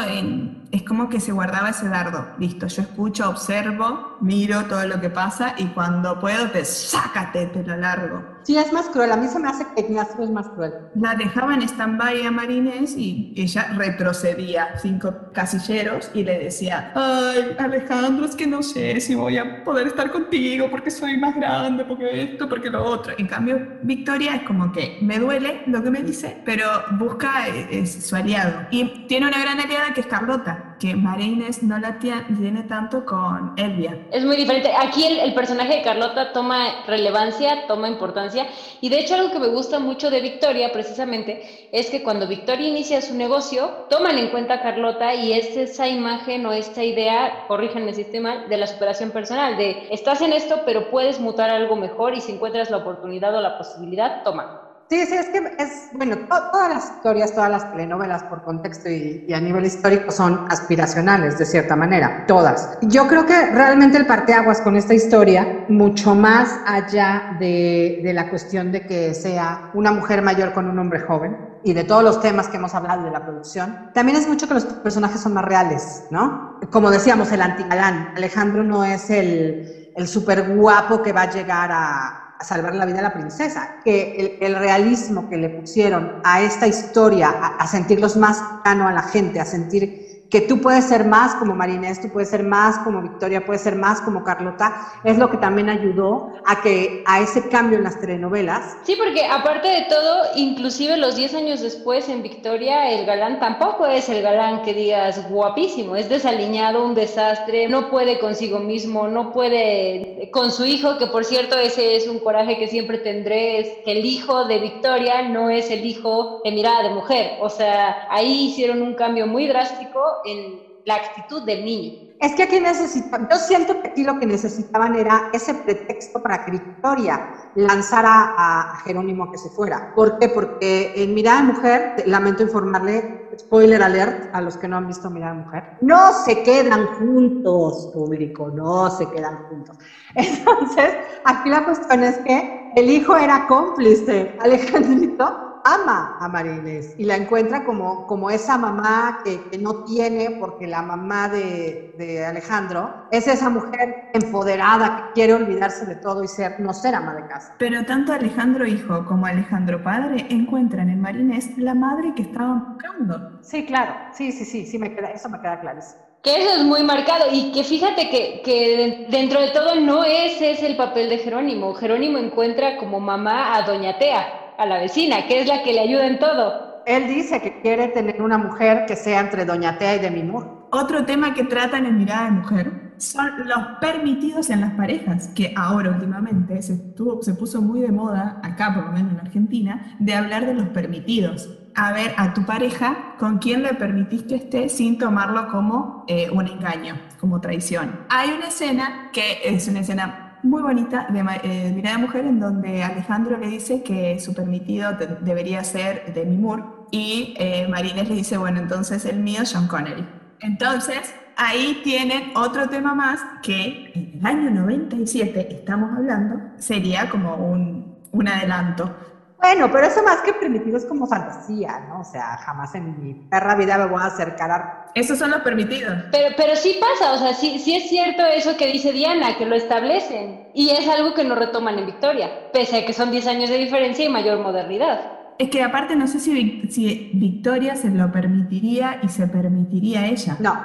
es 0.71 0.83
como 0.83 1.09
que 1.09 1.19
se 1.19 1.31
guardaba 1.31 1.69
ese 1.69 1.87
dardo. 1.89 2.27
Listo, 2.39 2.67
yo 2.67 2.81
escucho, 2.81 3.29
observo, 3.29 4.17
miro 4.21 4.65
todo 4.65 4.85
lo 4.85 4.99
que 4.99 5.09
pasa 5.09 5.55
y 5.57 5.65
cuando 5.67 6.19
puedo 6.19 6.49
te 6.51 6.65
sácate, 6.65 7.47
te 7.47 7.63
lo 7.63 7.77
largo. 7.77 8.37
Sí, 8.47 8.57
es 8.57 8.71
más 8.71 8.87
cruel. 8.87 9.11
A 9.11 9.17
mí 9.17 9.27
se 9.27 9.39
me 9.39 9.49
hace 9.49 9.65
que 9.75 9.81
Ignacio 9.81 10.23
es 10.23 10.29
más 10.29 10.47
cruel. 10.47 10.71
La 10.95 11.15
dejaba 11.15 11.53
en 11.53 11.63
stand-by 11.63 12.25
a 12.25 12.31
Marines 12.31 12.95
y 12.95 13.33
ella 13.35 13.73
retrocedía 13.75 14.69
cinco 14.81 15.13
casilleros 15.33 16.09
y 16.13 16.23
le 16.23 16.39
decía, 16.39 16.93
ay, 16.95 17.57
Alejandro, 17.59 18.25
es 18.25 18.37
que 18.37 18.47
no 18.47 18.63
sé 18.63 19.01
si 19.01 19.15
voy 19.15 19.37
a 19.37 19.65
poder 19.65 19.87
estar 19.87 20.09
contigo 20.13 20.69
porque 20.71 20.89
soy 20.91 21.17
más 21.17 21.35
grande, 21.35 21.83
porque 21.83 22.23
esto, 22.23 22.47
porque 22.47 22.69
lo 22.69 22.85
otro. 22.85 23.13
En 23.17 23.27
cambio, 23.27 23.67
Victoria 23.83 24.35
es 24.35 24.43
como 24.43 24.71
que 24.71 24.97
me 25.01 25.19
duele 25.19 25.63
lo 25.67 25.83
que 25.83 25.91
me 25.91 26.01
dice, 26.01 26.41
pero 26.45 26.65
busca 26.91 27.49
eh, 27.49 27.85
su 27.85 28.15
aliado. 28.15 28.67
Y 28.71 29.07
tiene 29.07 29.27
una 29.27 29.41
gran 29.41 29.59
aliada 29.59 29.93
que 29.93 29.99
es 29.99 30.07
Carlota, 30.07 30.56
que 30.79 30.95
Marines 30.95 31.63
no 31.63 31.79
la 31.79 31.99
tiene 31.99 32.63
tanto 32.63 33.05
con 33.05 33.53
Elvia. 33.57 33.97
Es 34.11 34.25
muy 34.25 34.35
diferente. 34.35 34.71
Aquí 34.77 35.05
el, 35.05 35.19
el 35.19 35.33
personaje 35.33 35.77
de 35.77 35.81
Carlota 35.81 36.33
toma 36.33 36.85
relevancia, 36.85 37.67
toma 37.67 37.87
importancia 37.87 38.47
y 38.81 38.89
de 38.89 38.99
hecho 38.99 39.15
algo 39.15 39.31
que 39.31 39.39
me 39.39 39.47
gusta 39.47 39.79
mucho 39.79 40.09
de 40.09 40.21
Victoria 40.21 40.71
precisamente 40.71 41.69
es 41.71 41.89
que 41.89 42.03
cuando 42.03 42.27
Victoria 42.27 42.67
inicia 42.67 43.01
su 43.01 43.15
negocio, 43.15 43.69
toman 43.89 44.17
en 44.17 44.29
cuenta 44.29 44.55
a 44.55 44.61
Carlota 44.61 45.15
y 45.15 45.33
es 45.33 45.57
esa 45.57 45.87
imagen 45.87 46.45
o 46.45 46.51
esta 46.51 46.83
idea, 46.83 47.45
corríjanme 47.47 47.93
si 47.93 48.01
estoy 48.01 48.19
mal, 48.19 48.49
de 48.49 48.57
la 48.57 48.67
superación 48.67 49.11
personal, 49.11 49.57
de 49.57 49.87
estás 49.91 50.21
en 50.21 50.33
esto 50.33 50.61
pero 50.65 50.89
puedes 50.89 51.19
mutar 51.19 51.49
algo 51.49 51.75
mejor 51.75 52.13
y 52.13 52.21
si 52.21 52.33
encuentras 52.33 52.69
la 52.69 52.77
oportunidad 52.77 53.35
o 53.35 53.41
la 53.41 53.57
posibilidad, 53.57 54.23
toma. 54.23 54.66
Sí, 54.89 55.05
sí, 55.05 55.15
es 55.15 55.29
que 55.29 55.41
es, 55.57 55.89
bueno, 55.91 56.15
todas 56.29 56.69
las 56.69 56.91
historias, 56.91 57.33
todas 57.33 57.49
las 57.49 57.69
telenovelas 57.71 58.23
por 58.23 58.41
contexto 58.41 58.89
y, 58.89 59.21
a 59.33 59.39
nivel 59.41 59.65
histórico 59.65 60.11
son 60.11 60.45
aspiracionales, 60.49 61.37
de 61.37 61.45
cierta 61.45 61.75
manera, 61.75 62.25
todas. 62.25 62.69
Yo 62.81 63.05
creo 63.05 63.25
que 63.25 63.47
realmente 63.47 63.97
el 63.97 64.05
parteaguas 64.05 64.61
con 64.61 64.77
esta 64.77 64.93
historia, 64.93 65.65
mucho 65.67 66.15
más 66.15 66.61
allá 66.65 67.37
de, 67.39 67.99
de 68.01 68.13
la 68.13 68.29
cuestión 68.29 68.71
de 68.71 68.85
que 68.85 69.13
sea 69.13 69.69
una 69.73 69.91
mujer 69.91 70.21
mayor 70.21 70.53
con 70.53 70.69
un 70.69 70.79
hombre 70.79 70.99
joven, 70.99 71.37
y 71.63 71.73
de 71.73 71.83
todos 71.83 72.03
los 72.03 72.21
temas 72.21 72.47
que 72.47 72.55
hemos 72.57 72.73
hablado 72.73 73.03
de 73.03 73.11
la 73.11 73.19
producción, 73.19 73.91
también 73.93 74.17
es 74.17 74.27
mucho 74.27 74.47
que 74.47 74.53
los 74.53 74.63
personajes 74.65 75.19
son 75.19 75.33
más 75.33 75.43
reales, 75.43 76.05
¿no? 76.09 76.59
Como 76.71 76.89
decíamos, 76.91 77.31
el 77.33 77.41
antigalán. 77.41 78.13
Alejandro 78.15 78.63
no 78.63 78.85
es 78.85 79.09
el, 79.09 79.91
el 79.93 80.07
súper 80.07 80.43
guapo 80.43 81.01
que 81.01 81.11
va 81.11 81.23
a 81.23 81.29
llegar 81.29 81.71
a, 81.73 82.26
salvar 82.41 82.75
la 82.75 82.85
vida 82.85 82.99
a 82.99 83.03
la 83.03 83.13
princesa, 83.13 83.77
que 83.83 84.37
el, 84.39 84.55
realismo 84.55 85.29
que 85.29 85.37
le 85.37 85.49
pusieron 85.49 86.21
a 86.23 86.41
esta 86.41 86.67
historia, 86.67 87.29
a, 87.29 87.47
a 87.57 87.67
sentirlos 87.67 88.15
más 88.17 88.37
cercano 88.37 88.87
a 88.87 88.93
la 88.93 89.03
gente, 89.03 89.39
a 89.39 89.45
sentir 89.45 90.06
que 90.29 90.41
tú 90.41 90.61
puedes 90.61 90.85
ser 90.85 91.05
más 91.05 91.35
como 91.35 91.55
Marinés, 91.55 92.01
tú 92.01 92.09
puedes 92.09 92.29
ser 92.29 92.43
más 92.43 92.79
como 92.79 93.01
Victoria, 93.01 93.45
puedes 93.45 93.61
ser 93.61 93.75
más 93.75 94.01
como 94.01 94.23
Carlota, 94.23 94.91
es 95.03 95.17
lo 95.17 95.29
que 95.29 95.37
también 95.37 95.69
ayudó 95.69 96.33
a 96.45 96.61
que 96.61 97.03
a 97.05 97.21
ese 97.21 97.47
cambio 97.49 97.77
en 97.77 97.85
las 97.85 97.99
telenovelas. 97.99 98.77
Sí, 98.83 98.95
porque 98.97 99.25
aparte 99.25 99.67
de 99.67 99.85
todo, 99.89 100.23
inclusive 100.35 100.97
los 100.97 101.15
10 101.15 101.35
años 101.35 101.61
después 101.61 102.09
en 102.09 102.23
Victoria, 102.23 102.91
el 102.91 103.05
galán 103.05 103.39
tampoco 103.39 103.85
es 103.85 104.09
el 104.09 104.21
galán 104.21 104.63
que 104.63 104.73
digas 104.73 105.29
guapísimo, 105.29 105.95
es 105.95 106.09
desaliñado, 106.09 106.83
un 106.83 106.95
desastre, 106.95 107.67
no 107.69 107.89
puede 107.89 108.19
consigo 108.19 108.59
mismo, 108.59 109.07
no 109.07 109.31
puede 109.31 110.29
con 110.31 110.51
su 110.51 110.65
hijo, 110.65 110.97
que 110.97 111.07
por 111.07 111.23
cierto 111.23 111.57
ese 111.57 111.95
es 111.95 112.07
un 112.07 112.19
coraje 112.19 112.57
que 112.57 112.67
siempre 112.67 112.97
tendré, 112.97 113.59
es 113.59 113.67
que 113.85 113.93
el 113.93 114.05
hijo 114.05 114.45
de 114.45 114.59
Victoria 114.59 115.21
no 115.21 115.49
es 115.49 115.71
el 115.71 115.85
hijo 115.85 116.41
de 116.43 116.51
mirada 116.51 116.83
de 116.83 116.89
mujer, 116.89 117.37
o 117.41 117.49
sea, 117.49 118.07
ahí 118.09 118.47
hicieron 118.47 118.81
un 118.81 118.95
cambio 118.95 119.27
muy 119.27 119.47
drástico 119.47 120.16
en 120.25 120.59
la 120.87 120.95
actitud 120.95 121.43
del 121.43 121.65
niño. 121.65 122.07
Es 122.19 122.33
que 122.33 122.43
aquí 122.43 122.59
necesitan, 122.59 123.27
yo 123.29 123.37
siento 123.37 123.79
que 123.79 123.89
aquí 123.89 124.03
lo 124.03 124.17
que 124.17 124.25
necesitaban 124.25 124.95
era 124.95 125.29
ese 125.33 125.53
pretexto 125.53 126.19
para 126.23 126.43
que 126.43 126.51
Victoria 126.51 127.51
lanzara 127.55 128.33
a 128.35 128.79
Jerónimo 128.83 129.29
que 129.29 129.37
se 129.37 129.49
fuera. 129.49 129.93
¿Por 129.93 130.17
qué? 130.17 130.29
Porque 130.29 130.93
en 130.95 131.13
Mirada 131.13 131.43
Mujer, 131.43 131.93
lamento 132.05 132.41
informarle, 132.41 133.29
spoiler 133.37 133.83
alert 133.83 134.33
a 134.33 134.41
los 134.41 134.57
que 134.57 134.67
no 134.67 134.77
han 134.77 134.87
visto 134.87 135.11
Mirada 135.11 135.33
Mujer, 135.33 135.63
no 135.81 136.11
se 136.13 136.41
quedan 136.41 136.87
juntos, 136.97 137.89
público, 137.93 138.49
no 138.49 138.89
se 138.89 139.07
quedan 139.09 139.37
juntos. 139.49 139.77
Entonces, 140.15 140.95
aquí 141.25 141.49
la 141.49 141.65
cuestión 141.65 142.01
es 142.03 142.17
que 142.19 142.71
el 142.75 142.89
hijo 142.89 143.15
era 143.15 143.45
cómplice, 143.45 144.35
Alejandrito, 144.39 145.46
ama 145.67 146.17
a 146.19 146.27
María 146.29 146.55
Inés 146.55 146.95
y 146.97 147.03
la 147.03 147.15
encuentra 147.15 147.65
como, 147.65 148.07
como 148.07 148.29
esa 148.29 148.57
mamá 148.57 149.21
que, 149.23 149.57
no 149.59 149.83
tiene, 149.83 150.37
porque 150.39 150.65
la 150.67 150.81
mamá 150.81 151.27
de, 151.27 151.93
de, 151.97 152.25
Alejandro 152.25 153.07
es 153.11 153.27
esa 153.27 153.49
mujer 153.49 154.11
empoderada 154.13 154.95
que 154.95 155.13
quiere 155.13 155.33
olvidarse 155.33 155.85
de 155.85 155.95
todo 155.95 156.23
y 156.23 156.27
ser, 156.27 156.59
no 156.59 156.73
ser 156.73 156.95
ama 156.95 157.13
de 157.15 157.27
casa. 157.27 157.53
Pero 157.57 157.83
tanto 157.85 158.13
Alejandro 158.13 158.65
hijo 158.65 159.03
como 159.05 159.25
Alejandro 159.25 159.83
padre 159.83 160.25
encuentran 160.29 160.89
en 160.89 161.01
María 161.01 161.21
Inés 161.21 161.49
la 161.57 161.73
madre 161.73 162.13
que 162.15 162.23
estaban 162.23 162.63
buscando. 162.65 163.41
Sí, 163.41 163.65
claro, 163.65 163.93
sí, 164.13 164.31
sí, 164.31 164.45
sí, 164.45 164.65
sí 164.65 164.79
me 164.79 164.93
queda, 164.93 165.09
eso 165.11 165.29
me 165.29 165.39
queda 165.39 165.59
clarísimo. 165.59 166.01
Que 166.23 166.43
eso 166.43 166.55
es 166.55 166.63
muy 166.63 166.83
marcado 166.83 167.25
y 167.31 167.51
que 167.51 167.63
fíjate 167.63 168.09
que, 168.09 168.41
que, 168.43 169.07
dentro 169.09 169.39
de 169.39 169.51
todo 169.51 169.75
no 169.75 170.03
ese 170.03 170.51
es 170.51 170.63
el 170.63 170.75
papel 170.75 171.09
de 171.09 171.19
Jerónimo. 171.19 171.73
Jerónimo 171.73 172.17
encuentra 172.17 172.77
como 172.77 172.99
mamá 172.99 173.55
a 173.55 173.63
Doña 173.63 173.97
Tea 173.97 174.46
a 174.57 174.65
la 174.65 174.79
vecina, 174.79 175.27
que 175.27 175.41
es 175.41 175.47
la 175.47 175.63
que 175.63 175.73
le 175.73 175.81
ayuda 175.81 176.07
en 176.07 176.19
todo. 176.19 176.83
Él 176.85 177.07
dice 177.07 177.41
que 177.41 177.61
quiere 177.61 177.89
tener 177.89 178.21
una 178.21 178.37
mujer 178.37 178.85
que 178.87 178.95
sea 178.95 179.19
entre 179.19 179.45
Doña 179.45 179.77
Tea 179.77 179.97
y 179.97 179.99
Demi 179.99 180.23
Moore. 180.23 180.47
Otro 180.71 181.05
tema 181.05 181.33
que 181.33 181.43
tratan 181.43 181.85
en 181.85 181.97
Mirada 181.97 182.25
de 182.25 182.31
Mujer 182.31 182.71
son 182.97 183.47
los 183.47 183.59
permitidos 183.79 184.49
en 184.49 184.61
las 184.61 184.71
parejas, 184.73 185.29
que 185.29 185.53
ahora 185.55 185.91
últimamente 185.91 186.61
se, 186.61 186.75
se 187.21 187.33
puso 187.33 187.61
muy 187.61 187.81
de 187.81 187.91
moda, 187.91 188.39
acá 188.43 188.73
por 188.73 188.85
lo 188.85 188.91
menos 188.91 189.11
en 189.13 189.19
Argentina, 189.19 189.95
de 189.99 190.15
hablar 190.15 190.45
de 190.45 190.53
los 190.53 190.69
permitidos. 190.69 191.49
A 191.75 191.93
ver 191.93 192.13
a 192.17 192.33
tu 192.33 192.43
pareja 192.43 193.15
con 193.19 193.37
quién 193.37 193.61
le 193.61 193.75
permitís 193.75 194.23
que 194.23 194.35
esté 194.35 194.67
sin 194.67 194.97
tomarlo 194.97 195.47
como 195.49 196.05
eh, 196.07 196.29
un 196.31 196.47
engaño, 196.47 196.95
como 197.19 197.39
traición. 197.39 197.99
Hay 198.09 198.31
una 198.31 198.47
escena 198.47 199.09
que 199.13 199.41
es 199.43 199.67
una 199.67 199.81
escena 199.81 200.26
muy 200.43 200.61
bonita 200.61 201.07
de 201.09 201.19
eh, 201.43 201.71
Mirada 201.75 201.97
Mujer 201.97 202.25
en 202.25 202.39
donde 202.39 202.83
Alejandro 202.83 203.37
le 203.37 203.47
dice 203.47 203.83
que 203.83 204.19
su 204.19 204.33
permitido 204.33 204.93
debería 205.21 205.63
ser 205.63 206.13
Demi 206.13 206.37
Moore 206.37 206.63
y 206.91 207.35
eh, 207.37 207.67
Marines 207.69 208.09
le 208.09 208.15
dice, 208.15 208.37
bueno, 208.37 208.59
entonces 208.59 209.05
el 209.05 209.19
mío 209.19 209.41
es 209.43 209.49
Sean 209.49 209.67
Connery. 209.67 210.07
Entonces, 210.39 211.13
ahí 211.35 211.81
tienen 211.83 212.35
otro 212.35 212.69
tema 212.69 212.95
más 212.95 213.19
que 213.41 213.91
en 213.93 214.19
el 214.19 214.25
año 214.25 214.49
97, 214.51 215.47
estamos 215.55 215.91
hablando, 215.95 216.39
sería 216.57 217.09
como 217.09 217.35
un, 217.35 217.97
un 218.11 218.27
adelanto 218.27 218.95
bueno, 219.39 219.69
pero 219.71 219.85
eso 219.85 220.01
más 220.03 220.21
que 220.21 220.33
permitido 220.33 220.77
es 220.77 220.85
como 220.85 221.05
fantasía, 221.05 221.85
¿no? 221.87 222.01
O 222.01 222.03
sea, 222.03 222.37
jamás 222.37 222.73
en 222.73 223.01
mi 223.01 223.13
perra 223.13 223.55
vida 223.55 223.77
me 223.77 223.85
voy 223.85 224.01
a 224.01 224.07
acercar 224.07 224.51
a... 224.51 224.85
Esos 224.95 225.19
son 225.19 225.29
los 225.29 225.41
permitidos. 225.41 225.93
Pero, 226.11 226.35
pero 226.35 226.55
sí 226.55 226.79
pasa, 226.79 227.13
o 227.13 227.17
sea, 227.17 227.33
sí, 227.33 227.59
sí 227.59 227.75
es 227.75 227.87
cierto 227.87 228.25
eso 228.25 228.57
que 228.57 228.71
dice 228.71 228.91
Diana, 228.91 229.37
que 229.37 229.45
lo 229.45 229.55
establecen. 229.55 230.49
Y 230.55 230.71
es 230.71 230.87
algo 230.87 231.13
que 231.13 231.23
no 231.23 231.35
retoman 231.35 231.77
en 231.77 231.85
Victoria, 231.85 232.51
pese 232.51 232.79
a 232.79 232.85
que 232.85 232.93
son 232.93 233.11
10 233.11 233.27
años 233.27 233.49
de 233.49 233.57
diferencia 233.57 234.05
y 234.05 234.09
mayor 234.09 234.39
modernidad. 234.39 234.99
Es 235.37 235.51
que 235.51 235.61
aparte 235.61 235.95
no 235.95 236.07
sé 236.07 236.19
si, 236.19 236.67
si 236.71 237.11
Victoria 237.13 237.75
se 237.75 237.89
lo 237.89 238.11
permitiría 238.11 238.99
y 239.03 239.09
se 239.09 239.27
permitiría 239.27 240.07
ella. 240.07 240.35
No. 240.39 240.57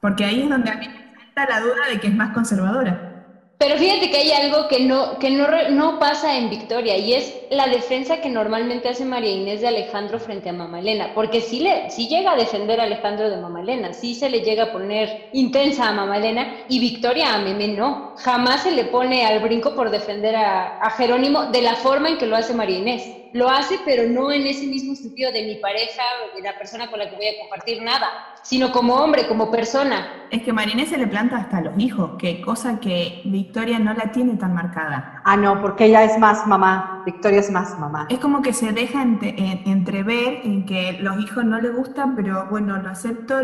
Porque 0.00 0.24
ahí 0.24 0.42
es 0.42 0.50
donde 0.50 0.70
a 0.70 0.76
mí 0.76 0.88
me 0.88 1.16
falta 1.16 1.46
la 1.48 1.60
duda 1.60 1.88
de 1.90 2.00
que 2.00 2.08
es 2.08 2.14
más 2.14 2.34
conservadora. 2.34 3.13
Pero 3.58 3.76
fíjate 3.78 4.10
que 4.10 4.16
hay 4.16 4.32
algo 4.32 4.68
que 4.68 4.80
no, 4.80 5.18
que 5.18 5.30
no, 5.30 5.46
no 5.70 5.98
pasa 5.98 6.36
en 6.36 6.50
Victoria 6.50 6.96
y 6.98 7.14
es 7.14 7.46
la 7.50 7.66
defensa 7.68 8.20
que 8.20 8.28
normalmente 8.28 8.88
hace 8.88 9.04
María 9.04 9.30
Inés 9.32 9.60
de 9.60 9.68
Alejandro 9.68 10.18
frente 10.18 10.48
a 10.48 10.52
Mamá 10.52 10.80
Elena, 10.80 11.12
porque 11.14 11.40
sí, 11.40 11.60
le, 11.60 11.88
sí 11.90 12.08
llega 12.08 12.32
a 12.32 12.36
defender 12.36 12.80
a 12.80 12.84
Alejandro 12.84 13.30
de 13.30 13.36
Mamá 13.36 13.60
Elena, 13.60 13.92
sí 13.92 14.14
se 14.14 14.28
le 14.28 14.40
llega 14.40 14.64
a 14.64 14.72
poner 14.72 15.28
intensa 15.32 15.88
a 15.88 15.92
Mamá 15.92 16.18
Elena 16.18 16.64
y 16.68 16.80
Victoria 16.80 17.32
a 17.34 17.38
Meme 17.38 17.68
no, 17.68 18.14
jamás 18.16 18.62
se 18.64 18.72
le 18.72 18.84
pone 18.84 19.24
al 19.24 19.40
brinco 19.40 19.74
por 19.74 19.90
defender 19.90 20.36
a, 20.36 20.76
a 20.78 20.90
Jerónimo 20.90 21.46
de 21.46 21.62
la 21.62 21.76
forma 21.76 22.08
en 22.08 22.18
que 22.18 22.26
lo 22.26 22.36
hace 22.36 22.54
María 22.54 22.78
Inés 22.78 23.23
lo 23.34 23.50
hace, 23.50 23.80
pero 23.84 24.08
no 24.08 24.30
en 24.30 24.46
ese 24.46 24.64
mismo 24.66 24.94
sentido 24.94 25.32
de 25.32 25.44
mi 25.44 25.56
pareja, 25.56 26.02
de 26.36 26.40
la 26.40 26.56
persona 26.56 26.88
con 26.88 27.00
la 27.00 27.10
que 27.10 27.16
voy 27.16 27.26
a 27.26 27.40
compartir 27.40 27.82
nada, 27.82 28.06
sino 28.42 28.70
como 28.70 28.94
hombre, 28.94 29.26
como 29.26 29.50
persona. 29.50 30.06
Es 30.30 30.42
que 30.42 30.52
Marinés 30.52 30.90
se 30.90 30.98
le 30.98 31.08
planta 31.08 31.38
hasta 31.38 31.58
a 31.58 31.60
los 31.60 31.76
hijos, 31.76 32.12
que 32.16 32.40
cosa 32.40 32.78
que 32.78 33.22
Victoria 33.24 33.80
no 33.80 33.92
la 33.92 34.12
tiene 34.12 34.36
tan 34.36 34.54
marcada. 34.54 35.20
Ah, 35.24 35.36
no, 35.36 35.60
porque 35.60 35.86
ella 35.86 36.04
es 36.04 36.16
más 36.16 36.46
mamá, 36.46 37.02
Victoria 37.04 37.40
es 37.40 37.50
más 37.50 37.76
mamá. 37.76 38.06
Es 38.08 38.20
como 38.20 38.40
que 38.40 38.52
se 38.52 38.70
deja 38.70 39.02
entrever 39.02 40.42
en 40.44 40.64
que 40.64 40.98
los 41.00 41.18
hijos 41.18 41.44
no 41.44 41.60
le 41.60 41.70
gustan, 41.70 42.14
pero 42.14 42.46
bueno, 42.50 42.76
lo 42.80 42.88
acepto, 42.88 43.40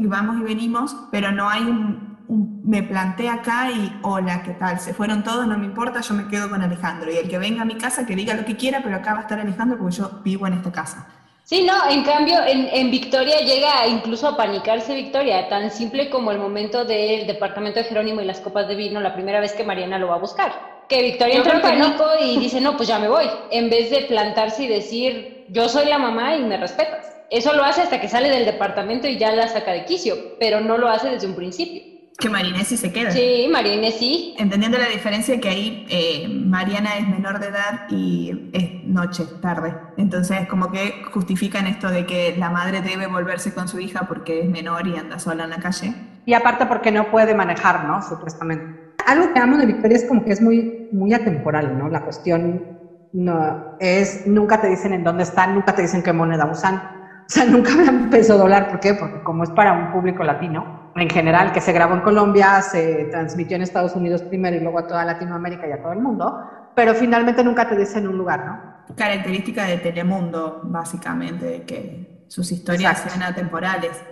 vamos 0.00 0.40
y 0.40 0.42
venimos, 0.42 0.96
pero 1.12 1.30
no 1.30 1.48
hay 1.48 1.62
un, 1.62 2.11
me 2.28 2.82
planté 2.82 3.28
acá 3.28 3.70
y 3.70 3.98
hola, 4.02 4.42
¿qué 4.42 4.52
tal? 4.52 4.80
Se 4.80 4.94
fueron 4.94 5.22
todos, 5.22 5.46
no 5.46 5.58
me 5.58 5.66
importa, 5.66 6.00
yo 6.00 6.14
me 6.14 6.28
quedo 6.28 6.48
con 6.48 6.62
Alejandro. 6.62 7.10
Y 7.12 7.16
el 7.16 7.28
que 7.28 7.38
venga 7.38 7.62
a 7.62 7.64
mi 7.64 7.76
casa, 7.76 8.06
que 8.06 8.16
diga 8.16 8.34
lo 8.34 8.44
que 8.44 8.56
quiera, 8.56 8.80
pero 8.82 8.96
acá 8.96 9.12
va 9.12 9.20
a 9.20 9.22
estar 9.22 9.38
Alejandro 9.40 9.78
porque 9.78 9.96
yo 9.96 10.20
vivo 10.24 10.46
en 10.46 10.54
esta 10.54 10.72
casa. 10.72 11.06
Sí, 11.44 11.64
no, 11.64 11.74
en 11.90 12.04
cambio 12.04 12.36
en, 12.46 12.90
Victoria 12.90 13.40
llega 13.40 13.86
incluso 13.88 14.28
a 14.28 14.36
panicarse 14.36 14.94
Victoria, 14.94 15.48
tan 15.48 15.70
simple 15.70 16.08
como 16.08 16.30
el 16.30 16.38
momento 16.38 16.84
del 16.84 17.26
departamento 17.26 17.80
de 17.80 17.84
Jerónimo 17.84 18.20
y 18.20 18.24
las 18.24 18.40
copas 18.40 18.68
de 18.68 18.76
vino, 18.76 19.00
la 19.00 19.12
primera 19.12 19.40
vez 19.40 19.52
que 19.52 19.64
Mariana 19.64 19.98
lo 19.98 20.08
va 20.08 20.14
a 20.14 20.18
buscar. 20.18 20.52
Que 20.88 21.02
Victoria 21.02 21.36
entra 21.36 21.56
en 21.56 21.60
pánico 21.60 22.04
y 22.20 22.38
dice, 22.38 22.60
no, 22.60 22.76
pues 22.76 22.88
ya 22.88 22.98
me 22.98 23.08
voy, 23.08 23.26
en 23.50 23.70
vez 23.70 23.90
de 23.90 24.02
plantarse 24.02 24.64
y 24.64 24.68
decir, 24.68 25.46
yo 25.48 25.68
soy 25.68 25.86
la 25.86 25.98
mamá 25.98 26.36
y 26.36 26.42
me 26.42 26.56
respetas. 26.56 27.12
Eso 27.28 27.54
lo 27.54 27.64
hace 27.64 27.82
hasta 27.82 28.00
que 28.00 28.08
sale 28.08 28.28
del 28.30 28.44
departamento 28.44 29.08
y 29.08 29.18
ya 29.18 29.32
la 29.32 29.48
saca 29.48 29.72
de 29.72 29.84
quicio, 29.84 30.36
pero 30.38 30.60
no 30.60 30.78
lo 30.78 30.88
hace 30.88 31.08
desde 31.08 31.26
un 31.26 31.34
principio. 31.34 31.91
Que 32.22 32.28
Marinesi 32.28 32.76
se 32.76 32.92
queda. 32.92 33.10
Sí, 33.10 33.48
Marinesi. 33.50 34.36
Entendiendo 34.38 34.78
la 34.78 34.86
diferencia 34.86 35.40
que 35.40 35.48
ahí 35.48 35.86
eh, 35.90 36.28
Mariana 36.28 36.96
es 36.96 37.08
menor 37.08 37.40
de 37.40 37.48
edad 37.48 37.88
y 37.90 38.50
es 38.52 38.84
noche, 38.84 39.24
tarde. 39.40 39.74
Entonces, 39.96 40.46
como 40.48 40.70
que 40.70 41.02
justifican 41.12 41.66
esto 41.66 41.90
de 41.90 42.06
que 42.06 42.36
la 42.38 42.48
madre 42.48 42.80
debe 42.80 43.08
volverse 43.08 43.52
con 43.52 43.66
su 43.66 43.80
hija 43.80 44.06
porque 44.06 44.42
es 44.42 44.48
menor 44.48 44.86
y 44.86 44.96
anda 44.96 45.18
sola 45.18 45.44
en 45.44 45.50
la 45.50 45.58
calle. 45.58 45.94
Y 46.24 46.34
aparte 46.34 46.66
porque 46.66 46.92
no 46.92 47.10
puede 47.10 47.34
manejar, 47.34 47.86
¿no? 47.86 48.00
Supuestamente. 48.02 48.94
Algo 49.04 49.32
que 49.34 49.40
amo 49.40 49.56
de 49.56 49.66
Victoria 49.66 49.96
es 49.96 50.04
como 50.04 50.24
que 50.24 50.30
es 50.30 50.40
muy, 50.40 50.88
muy 50.92 51.12
atemporal, 51.12 51.76
¿no? 51.76 51.88
La 51.88 52.04
cuestión 52.04 52.78
no, 53.12 53.76
es, 53.80 54.28
nunca 54.28 54.60
te 54.60 54.68
dicen 54.68 54.92
en 54.92 55.02
dónde 55.02 55.24
están, 55.24 55.54
nunca 55.54 55.74
te 55.74 55.82
dicen 55.82 56.04
qué 56.04 56.12
moneda 56.12 56.46
usan 56.46 57.02
o 57.22 57.34
sea, 57.34 57.44
nunca 57.46 57.74
me 57.74 57.88
han 57.88 58.10
peso 58.10 58.36
dólar, 58.36 58.68
¿por 58.68 58.80
qué? 58.80 58.94
Porque 58.94 59.22
como 59.22 59.44
es 59.44 59.50
para 59.50 59.72
un 59.72 59.92
público 59.92 60.22
latino, 60.24 60.81
en 60.94 61.08
general, 61.08 61.52
que 61.52 61.60
se 61.60 61.72
grabó 61.72 61.94
en 61.94 62.00
Colombia, 62.00 62.60
se 62.62 63.06
transmitió 63.10 63.56
en 63.56 63.62
Estados 63.62 63.96
Unidos 63.96 64.22
primero 64.22 64.56
y 64.56 64.60
luego 64.60 64.78
a 64.78 64.86
toda 64.86 65.04
Latinoamérica 65.04 65.66
y 65.66 65.72
a 65.72 65.82
todo 65.82 65.92
el 65.92 66.00
mundo, 66.00 66.44
pero 66.74 66.94
finalmente 66.94 67.42
nunca 67.42 67.68
te 67.68 67.76
dicen 67.76 68.06
un 68.08 68.18
lugar, 68.18 68.44
¿no? 68.44 68.94
Característica 68.96 69.64
de 69.64 69.78
Telemundo, 69.78 70.60
básicamente, 70.64 71.62
que 71.62 72.24
sus 72.28 72.50
historias 72.52 72.98
sean 72.98 73.22
atemporales. 73.22 74.02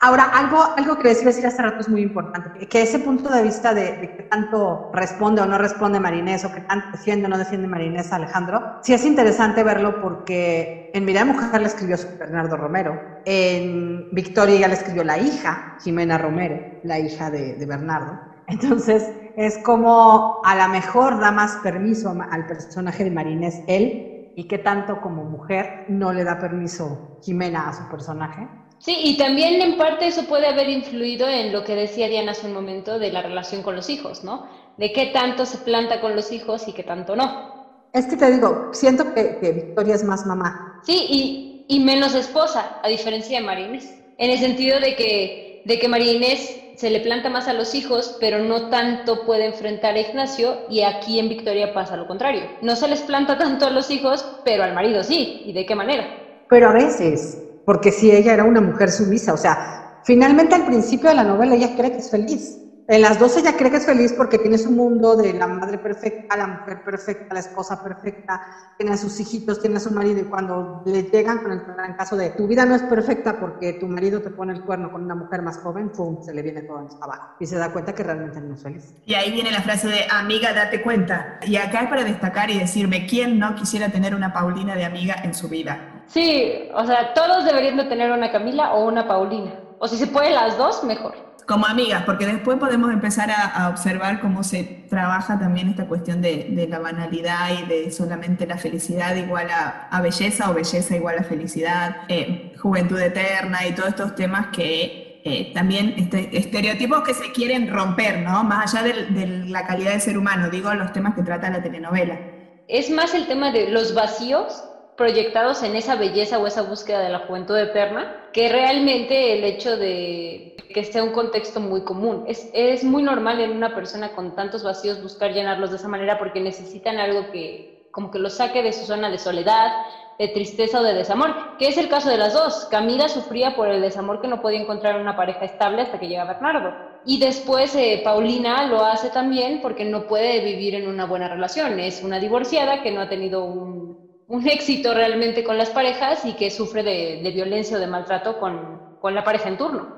Ahora, 0.00 0.24
algo, 0.24 0.64
algo 0.76 0.96
que 0.96 1.08
les 1.08 1.22
iba 1.22 1.30
a 1.30 1.32
decir 1.32 1.46
hace 1.46 1.62
rato 1.62 1.80
es 1.80 1.88
muy 1.88 2.02
importante, 2.02 2.50
que 2.66 2.82
ese 2.82 2.98
punto 2.98 3.30
de 3.30 3.42
vista 3.42 3.74
de, 3.74 3.96
de 3.96 4.08
qué 4.16 4.22
tanto 4.24 4.90
responde 4.92 5.40
o 5.42 5.46
no 5.46 5.58
responde 5.58 6.00
Marinés, 6.00 6.44
o 6.44 6.50
qué 6.50 6.60
tanto 6.62 6.86
defiende 6.92 7.26
o 7.26 7.28
no 7.28 7.38
defiende 7.38 7.66
Marinés 7.68 8.12
Alejandro, 8.12 8.62
sí 8.82 8.92
es 8.92 9.04
interesante 9.04 9.62
verlo 9.62 10.00
porque 10.00 10.88
en 10.92 11.04
Mirada 11.04 11.26
Mujer 11.26 11.60
le 11.60 11.66
escribió 11.66 11.96
Bernardo 12.18 12.56
Romero, 12.56 13.00
en 13.24 14.08
Victoria 14.10 14.56
ya 14.56 14.68
le 14.68 14.74
escribió 14.74 15.04
la 15.04 15.18
hija, 15.18 15.76
Jimena 15.78 16.18
Romero, 16.18 16.62
la 16.82 16.98
hija 16.98 17.30
de, 17.30 17.54
Bernardo, 17.66 18.18
Entonces, 18.46 19.12
es 19.36 19.58
como 19.58 20.40
a 20.42 20.54
lo 20.56 20.68
mejor 20.68 21.18
da 21.18 21.30
más 21.30 21.58
permiso 21.58 22.14
al 22.30 22.46
personaje 22.46 23.04
de 23.04 23.10
Marinés 23.10 23.62
él 23.66 24.32
y 24.34 24.44
que 24.44 24.58
tanto 24.58 25.00
como 25.00 25.24
mujer 25.24 25.84
no 25.88 26.12
le 26.12 26.24
da 26.24 26.38
permiso 26.38 27.18
Jimena 27.20 27.68
a 27.68 27.72
su 27.72 27.86
personaje. 27.86 28.48
Sí, 28.78 28.96
y 29.02 29.16
también 29.16 29.60
en 29.60 29.76
parte 29.76 30.06
eso 30.06 30.24
puede 30.24 30.46
haber 30.46 30.68
influido 30.68 31.28
en 31.28 31.52
lo 31.52 31.64
que 31.64 31.74
decía 31.74 32.08
Diana 32.08 32.32
hace 32.32 32.46
un 32.46 32.52
momento 32.52 32.98
de 32.98 33.10
la 33.10 33.22
relación 33.22 33.62
con 33.62 33.74
los 33.74 33.90
hijos, 33.90 34.22
¿no? 34.22 34.46
De 34.76 34.92
qué 34.92 35.06
tanto 35.06 35.46
se 35.46 35.58
planta 35.58 36.00
con 36.00 36.14
los 36.14 36.30
hijos 36.30 36.68
y 36.68 36.72
qué 36.72 36.84
tanto 36.84 37.16
no. 37.16 37.58
Es 37.92 38.06
que 38.06 38.16
te 38.16 38.30
digo, 38.30 38.68
siento 38.72 39.12
que, 39.14 39.38
Victoria 39.40 39.94
es 39.94 40.04
más 40.04 40.26
mamá. 40.26 40.80
Sí, 40.84 41.06
y, 41.08 41.64
y 41.68 41.80
menos 41.80 42.14
esposa, 42.14 42.78
a 42.82 42.88
diferencia 42.88 43.38
de 43.38 43.44
Marinés. 43.44 43.94
En 44.18 44.30
el 44.30 44.38
sentido 44.38 44.78
de 44.78 44.94
que, 44.94 45.62
de 45.64 45.78
que 45.78 45.88
Marinés 45.88 46.60
se 46.78 46.90
le 46.90 47.00
planta 47.00 47.28
más 47.28 47.48
a 47.48 47.54
los 47.54 47.74
hijos, 47.74 48.16
pero 48.20 48.38
no 48.38 48.68
tanto 48.68 49.24
puede 49.26 49.46
enfrentar 49.46 49.96
a 49.96 50.00
Ignacio 50.00 50.58
y 50.70 50.82
aquí 50.82 51.18
en 51.18 51.28
Victoria 51.28 51.74
pasa 51.74 51.96
lo 51.96 52.06
contrario. 52.06 52.42
No 52.62 52.76
se 52.76 52.86
les 52.86 53.00
planta 53.00 53.36
tanto 53.36 53.66
a 53.66 53.70
los 53.70 53.90
hijos, 53.90 54.24
pero 54.44 54.62
al 54.62 54.74
marido 54.74 55.02
sí. 55.02 55.42
¿Y 55.44 55.52
de 55.52 55.66
qué 55.66 55.74
manera? 55.74 56.06
Pero 56.48 56.68
a 56.68 56.72
veces, 56.72 57.42
porque 57.68 57.92
si 57.92 58.10
ella 58.10 58.32
era 58.32 58.44
una 58.44 58.62
mujer 58.62 58.90
sumisa, 58.90 59.34
o 59.34 59.36
sea, 59.36 60.00
finalmente 60.02 60.54
al 60.54 60.64
principio 60.64 61.10
de 61.10 61.16
la 61.16 61.22
novela 61.22 61.54
ella 61.54 61.76
cree 61.76 61.92
que 61.92 61.98
es 61.98 62.10
feliz 62.10 62.56
en 62.90 63.02
las 63.02 63.18
dos 63.18 63.36
ella 63.36 63.54
cree 63.54 63.70
que 63.70 63.76
es 63.76 63.84
feliz 63.84 64.14
porque 64.14 64.38
tiene 64.38 64.56
su 64.56 64.70
mundo 64.70 65.14
de 65.14 65.34
la 65.34 65.46
madre 65.46 65.76
perfecta, 65.76 66.34
la 66.38 66.46
mujer 66.46 66.82
perfecta, 66.82 67.34
la 67.34 67.40
esposa 67.40 67.82
perfecta, 67.84 68.40
tiene 68.78 68.94
a 68.94 68.96
sus 68.96 69.20
hijitos, 69.20 69.60
tiene 69.60 69.76
a 69.76 69.80
su 69.80 69.90
marido 69.90 70.20
y 70.20 70.24
cuando 70.24 70.82
le 70.86 71.02
llegan 71.02 71.40
con 71.40 71.52
el 71.52 71.60
gran 71.60 71.92
caso 71.96 72.16
de 72.16 72.30
tu 72.30 72.46
vida 72.46 72.64
no 72.64 72.74
es 72.74 72.82
perfecta 72.84 73.38
porque 73.38 73.74
tu 73.74 73.88
marido 73.88 74.22
te 74.22 74.30
pone 74.30 74.54
el 74.54 74.62
cuerno 74.62 74.90
con 74.90 75.04
una 75.04 75.14
mujer 75.14 75.42
más 75.42 75.58
joven, 75.58 75.90
¡pum! 75.90 76.22
se 76.22 76.32
le 76.32 76.40
viene 76.40 76.62
todo 76.62 76.88
abajo 77.02 77.34
y 77.38 77.44
se 77.44 77.58
da 77.58 77.70
cuenta 77.74 77.94
que 77.94 78.04
realmente 78.04 78.40
no 78.40 78.54
es 78.54 78.62
feliz. 78.62 78.94
Y 79.04 79.12
ahí 79.12 79.32
viene 79.32 79.50
la 79.50 79.60
frase 79.60 79.88
de 79.88 80.06
amiga, 80.10 80.54
date 80.54 80.80
cuenta. 80.80 81.40
Y 81.42 81.56
acá 81.56 81.82
es 81.82 81.88
para 81.90 82.04
destacar 82.04 82.48
y 82.48 82.58
decirme, 82.58 83.06
¿quién 83.06 83.38
no 83.38 83.54
quisiera 83.54 83.90
tener 83.90 84.14
una 84.14 84.32
Paulina 84.32 84.74
de 84.74 84.86
amiga 84.86 85.16
en 85.22 85.34
su 85.34 85.50
vida? 85.50 85.97
Sí, 86.08 86.68
o 86.74 86.84
sea, 86.84 87.14
todos 87.14 87.44
deberían 87.44 87.76
de 87.76 87.84
tener 87.84 88.10
una 88.10 88.32
Camila 88.32 88.74
o 88.74 88.86
una 88.86 89.06
Paulina. 89.06 89.52
O 89.78 89.86
si 89.86 89.96
se 89.96 90.08
puede 90.08 90.30
las 90.30 90.58
dos, 90.58 90.82
mejor 90.82 91.28
como 91.48 91.64
amigas, 91.64 92.02
porque 92.04 92.26
después 92.26 92.58
podemos 92.58 92.92
empezar 92.92 93.30
a, 93.30 93.70
observar 93.70 94.20
cómo 94.20 94.44
se 94.44 94.84
trabaja 94.90 95.38
también 95.38 95.70
esta 95.70 95.86
cuestión 95.86 96.20
de, 96.20 96.66
la 96.68 96.78
banalidad 96.78 97.48
y 97.58 97.66
de 97.66 97.90
solamente 97.90 98.46
la 98.46 98.58
felicidad 98.58 99.16
igual 99.16 99.48
a, 99.50 100.00
belleza 100.02 100.50
o 100.50 100.54
belleza 100.54 100.94
igual 100.94 101.18
a 101.18 101.24
felicidad, 101.24 102.02
eh, 102.08 102.52
juventud 102.60 103.00
eterna 103.00 103.66
y 103.66 103.72
todos 103.72 103.88
estos 103.88 104.14
temas 104.14 104.48
que 104.48 105.22
eh, 105.24 105.50
también 105.54 105.94
este, 105.96 106.36
estereotipos 106.36 107.00
que 107.02 107.14
se 107.14 107.32
quieren 107.32 107.72
romper, 107.72 108.18
¿no? 108.18 108.44
Más 108.44 108.74
allá 108.74 108.84
de, 108.84 109.06
de 109.06 109.26
la 109.48 109.66
calidad 109.66 109.92
del 109.92 110.02
ser 110.02 110.18
humano, 110.18 110.50
digo 110.50 110.72
los 110.74 110.92
temas 110.92 111.14
que 111.14 111.22
trata 111.22 111.48
la 111.48 111.62
telenovela. 111.62 112.20
Es 112.68 112.90
más 112.90 113.14
el 113.14 113.26
tema 113.26 113.52
de 113.52 113.70
los 113.70 113.94
vacíos 113.94 114.64
proyectados 114.98 115.62
en 115.62 115.76
esa 115.76 115.94
belleza 115.94 116.38
o 116.38 116.46
esa 116.46 116.62
búsqueda 116.62 116.98
de 117.00 117.08
la 117.08 117.20
juventud 117.20 117.56
eterna, 117.56 118.28
que 118.32 118.48
realmente 118.48 119.38
el 119.38 119.44
hecho 119.44 119.76
de 119.76 120.56
que 120.74 120.84
sea 120.84 121.02
un 121.02 121.12
contexto 121.12 121.60
muy 121.60 121.82
común. 121.82 122.24
Es, 122.26 122.50
es 122.52 122.84
muy 122.84 123.02
normal 123.02 123.40
en 123.40 123.52
una 123.52 123.74
persona 123.74 124.12
con 124.14 124.34
tantos 124.34 124.62
vacíos 124.62 125.02
buscar 125.02 125.32
llenarlos 125.32 125.70
de 125.70 125.76
esa 125.76 125.88
manera 125.88 126.18
porque 126.18 126.40
necesitan 126.40 126.98
algo 126.98 127.30
que 127.30 127.88
como 127.90 128.10
que 128.10 128.18
los 128.18 128.34
saque 128.34 128.62
de 128.62 128.72
su 128.72 128.84
zona 128.84 129.08
de 129.08 129.18
soledad, 129.18 129.72
de 130.18 130.28
tristeza 130.28 130.80
o 130.80 130.82
de 130.82 130.94
desamor, 130.94 131.56
que 131.58 131.68
es 131.68 131.78
el 131.78 131.88
caso 131.88 132.10
de 132.10 132.18
las 132.18 132.34
dos. 132.34 132.66
Camila 132.70 133.08
sufría 133.08 133.56
por 133.56 133.68
el 133.68 133.80
desamor 133.80 134.20
que 134.20 134.28
no 134.28 134.42
podía 134.42 134.60
encontrar 134.60 135.00
una 135.00 135.16
pareja 135.16 135.44
estable 135.44 135.82
hasta 135.82 135.98
que 135.98 136.08
llega 136.08 136.24
Bernardo. 136.24 136.74
Y 137.04 137.18
después 137.18 137.74
eh, 137.76 138.02
Paulina 138.04 138.66
lo 138.66 138.84
hace 138.84 139.10
también 139.10 139.60
porque 139.62 139.84
no 139.84 140.06
puede 140.06 140.44
vivir 140.44 140.74
en 140.74 140.88
una 140.88 141.06
buena 141.06 141.28
relación. 141.28 141.78
Es 141.80 142.02
una 142.02 142.18
divorciada 142.18 142.82
que 142.82 142.90
no 142.90 143.00
ha 143.00 143.08
tenido 143.08 143.44
un, 143.44 144.07
un 144.28 144.46
éxito 144.46 144.92
realmente 144.94 145.42
con 145.42 145.56
las 145.56 145.70
parejas 145.70 146.24
y 146.24 146.34
que 146.34 146.50
sufre 146.50 146.82
de, 146.82 147.30
violencia 147.32 147.76
o 147.76 147.80
de 147.80 147.86
maltrato 147.86 148.38
con, 148.38 148.98
con, 149.00 149.14
la 149.14 149.24
pareja 149.24 149.48
en 149.48 149.56
turno. 149.56 149.88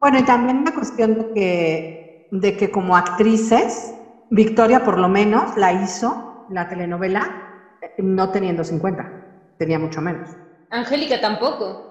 Bueno, 0.00 0.18
y 0.18 0.22
también 0.22 0.64
la 0.64 0.72
cuestión 0.72 1.14
de 1.14 1.32
que, 1.32 2.28
de 2.30 2.56
que 2.56 2.70
como 2.70 2.96
actrices, 2.96 3.94
Victoria 4.30 4.84
por 4.84 4.98
lo 4.98 5.08
menos 5.08 5.56
la 5.56 5.72
hizo, 5.72 6.46
la 6.50 6.68
telenovela, 6.68 7.78
no 7.98 8.30
teniendo 8.30 8.64
50, 8.64 9.10
tenía 9.58 9.78
mucho 9.78 10.00
menos. 10.02 10.28
Angélica 10.70 11.20
tampoco. 11.20 11.86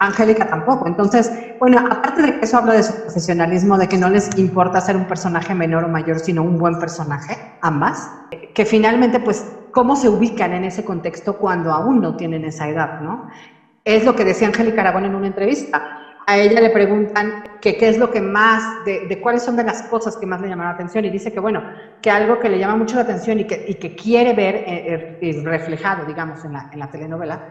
Angélica 0.00 0.48
tampoco. 0.48 0.86
Entonces, 0.86 1.32
bueno, 1.58 1.78
aparte 1.78 2.22
de 2.22 2.38
que 2.38 2.44
eso 2.44 2.58
habla 2.58 2.74
de 2.74 2.82
su 2.82 2.92
profesionalismo, 2.92 3.78
de 3.78 3.88
que 3.88 3.96
no 3.96 4.10
les 4.10 4.36
importa 4.36 4.80
ser 4.80 4.96
un 4.96 5.06
personaje 5.06 5.54
menor 5.54 5.84
o 5.84 5.88
mayor, 5.88 6.18
sino 6.18 6.42
un 6.42 6.58
buen 6.58 6.78
personaje, 6.78 7.36
ambas, 7.62 8.10
que 8.52 8.66
finalmente 8.66 9.20
pues 9.20 9.46
cómo 9.72 9.96
se 9.96 10.08
ubican 10.08 10.52
en 10.52 10.64
ese 10.64 10.84
contexto 10.84 11.38
cuando 11.38 11.72
aún 11.72 12.00
no 12.00 12.16
tienen 12.16 12.44
esa 12.44 12.68
edad, 12.68 13.00
¿no? 13.00 13.28
Es 13.84 14.04
lo 14.04 14.14
que 14.14 14.24
decía 14.24 14.48
Angélica 14.48 14.82
Aragón 14.82 15.06
en 15.06 15.14
una 15.14 15.26
entrevista. 15.26 15.96
A 16.26 16.38
ella 16.38 16.60
le 16.60 16.70
preguntan 16.70 17.42
qué 17.60 17.76
es 17.80 17.98
lo 17.98 18.10
que 18.10 18.20
más, 18.20 18.84
de, 18.84 19.18
cuáles 19.20 19.42
son 19.42 19.56
de 19.56 19.64
las 19.64 19.82
cosas 19.84 20.16
que 20.16 20.26
más 20.26 20.40
le 20.40 20.48
llaman 20.48 20.66
la 20.66 20.74
atención 20.74 21.04
y 21.04 21.10
dice 21.10 21.32
que, 21.32 21.40
bueno, 21.40 21.62
que 22.00 22.10
algo 22.10 22.38
que 22.38 22.48
le 22.48 22.58
llama 22.58 22.76
mucho 22.76 22.96
la 22.96 23.02
atención 23.02 23.40
y 23.40 23.44
que, 23.46 23.96
quiere 23.96 24.32
ver 24.34 24.54
eh, 24.54 25.18
eh, 25.20 25.42
reflejado, 25.44 26.04
digamos, 26.04 26.44
en 26.44 26.52
la 26.78 26.90
telenovela, 26.90 27.48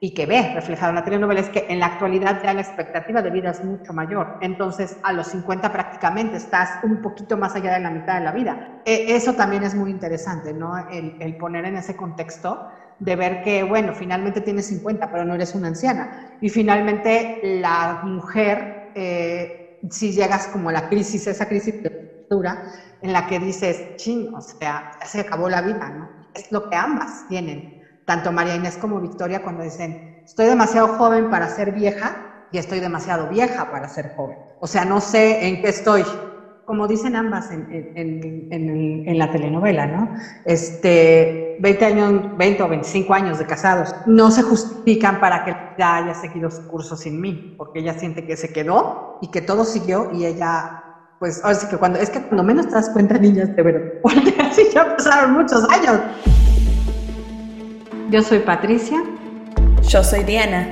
y 0.00 0.14
que 0.14 0.26
ve 0.26 0.52
reflejado 0.54 0.90
en 0.90 0.96
la 0.96 1.04
telenovela 1.04 1.40
es 1.40 1.48
que 1.48 1.66
en 1.68 1.80
la 1.80 1.86
actualidad 1.86 2.40
ya 2.42 2.54
la 2.54 2.60
expectativa 2.60 3.20
de 3.20 3.30
vida 3.30 3.50
es 3.50 3.64
mucho 3.64 3.92
mayor. 3.92 4.38
Entonces, 4.40 4.96
a 5.02 5.12
los 5.12 5.26
50 5.28 5.72
prácticamente 5.72 6.36
estás 6.36 6.70
un 6.84 7.02
poquito 7.02 7.36
más 7.36 7.56
allá 7.56 7.72
de 7.72 7.80
la 7.80 7.90
mitad 7.90 8.14
de 8.14 8.24
la 8.24 8.32
vida. 8.32 8.80
E, 8.84 9.16
eso 9.16 9.34
también 9.34 9.64
es 9.64 9.74
muy 9.74 9.90
interesante, 9.90 10.52
¿no? 10.52 10.76
El, 10.88 11.36
poner 11.36 11.64
en 11.64 11.76
ese 11.76 11.96
contexto 11.96 12.68
de 12.98 13.16
ver 13.16 13.42
que, 13.42 13.62
bueno, 13.62 13.92
finalmente 13.92 14.40
tienes 14.40 14.66
50, 14.68 15.10
pero 15.10 15.24
no 15.24 15.34
eres 15.34 15.54
una 15.54 15.68
anciana. 15.68 16.36
Y 16.40 16.48
finalmente 16.48 17.40
la 17.42 18.00
mujer, 18.04 18.92
eh, 18.94 19.80
si 19.90 20.12
llegas 20.12 20.48
como 20.48 20.68
a 20.68 20.72
la 20.72 20.88
crisis, 20.88 21.26
esa 21.26 21.46
crisis 21.46 21.74
dura, 22.30 22.62
en 23.00 23.12
la 23.12 23.26
que 23.26 23.38
dices, 23.40 23.96
ching, 23.96 24.32
o 24.34 24.40
sea, 24.40 24.90
se 25.04 25.20
acabó 25.20 25.48
la 25.48 25.62
vida, 25.62 25.90
¿no? 25.90 26.08
Es 26.34 26.52
lo 26.52 26.68
que 26.68 26.76
ambas 26.76 27.26
tienen 27.28 27.77
tanto 28.08 28.32
María 28.32 28.56
Inés 28.56 28.78
como 28.78 29.02
Victoria 29.02 29.42
cuando 29.42 29.62
dicen, 29.62 30.22
estoy 30.24 30.46
demasiado 30.46 30.88
joven 30.96 31.28
para 31.28 31.46
ser 31.50 31.72
vieja 31.72 32.46
y 32.50 32.56
estoy 32.56 32.80
demasiado 32.80 33.28
vieja 33.28 33.70
para 33.70 33.86
ser 33.86 34.14
joven. 34.16 34.38
O 34.60 34.66
sea, 34.66 34.86
no 34.86 35.02
sé 35.02 35.46
en 35.46 35.60
qué 35.60 35.68
estoy. 35.68 36.04
Como 36.64 36.88
dicen 36.88 37.16
ambas 37.16 37.50
en, 37.50 37.66
en, 37.70 39.04
en, 39.06 39.18
la 39.18 39.30
telenovela, 39.30 39.86
¿no? 39.86 40.10
Este, 40.46 41.58
20 41.60 41.84
años, 41.84 42.38
20 42.38 42.62
o 42.62 42.68
25 42.68 43.12
años 43.12 43.38
de 43.38 43.46
casados, 43.46 43.94
no 44.06 44.30
se 44.30 44.42
justifican 44.42 45.20
para 45.20 45.44
que 45.44 45.50
ella 45.50 45.96
haya 45.96 46.14
seguido 46.14 46.50
su 46.50 46.66
curso 46.66 46.96
sin 46.96 47.20
mí, 47.20 47.54
porque 47.58 47.80
ella 47.80 47.92
siente 47.98 48.26
que 48.26 48.38
se 48.38 48.54
quedó 48.54 49.18
y 49.20 49.30
que 49.30 49.42
todo 49.42 49.64
siguió 49.64 50.10
y 50.14 50.24
ella 50.24 50.84
pues 51.18 51.42
ahora 51.42 51.56
sí 51.56 51.66
que 51.68 51.76
cuando, 51.76 51.98
es 51.98 52.10
que 52.10 52.22
cuando 52.22 52.44
menos 52.44 52.68
te 52.68 52.74
das 52.74 52.88
cuenta, 52.90 53.18
niñas, 53.18 53.54
de 53.54 53.62
verdad, 53.62 53.82
porque 54.02 54.34
así 54.40 54.62
ya 54.72 54.96
pasaron 54.96 55.32
muchos 55.32 55.68
años. 55.68 56.00
Yo 58.10 58.22
soy 58.22 58.38
Patricia. 58.38 59.02
Yo 59.86 60.02
soy 60.02 60.24
Diana. 60.24 60.66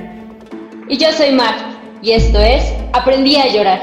Y 0.89 0.97
yo 0.97 1.11
soy 1.11 1.35
Mar. 1.35 1.53
Y 2.01 2.11
esto 2.13 2.39
es 2.39 2.73
Aprendí 2.93 3.35
a 3.35 3.53
llorar. 3.53 3.79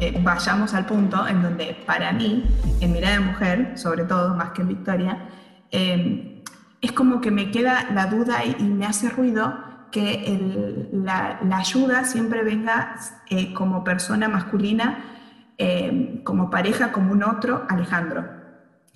Eh, 0.00 0.18
vayamos 0.20 0.74
al 0.74 0.84
punto 0.84 1.24
en 1.28 1.40
donde 1.40 1.76
para 1.86 2.10
mí, 2.10 2.44
en 2.80 2.92
Mirada 2.92 3.18
de 3.18 3.20
Mujer, 3.20 3.78
sobre 3.78 4.02
todo 4.02 4.34
más 4.34 4.50
que 4.50 4.62
en 4.62 4.68
Victoria, 4.68 5.28
eh, 5.70 6.42
es 6.80 6.90
como 6.90 7.20
que 7.20 7.30
me 7.30 7.52
queda 7.52 7.88
la 7.94 8.06
duda 8.06 8.44
y, 8.44 8.60
me 8.64 8.84
hace 8.84 9.08
ruido 9.08 9.54
que 9.92 10.88
la, 10.92 11.38
ayuda 11.52 12.02
siempre 12.02 12.42
venga 12.42 12.96
eh, 13.30 13.54
como 13.54 13.84
persona 13.84 14.26
masculina, 14.26 15.04
como 16.24 16.50
pareja, 16.50 16.90
como 16.90 17.12
un 17.12 17.22
otro, 17.22 17.64
Alejandro. 17.68 18.41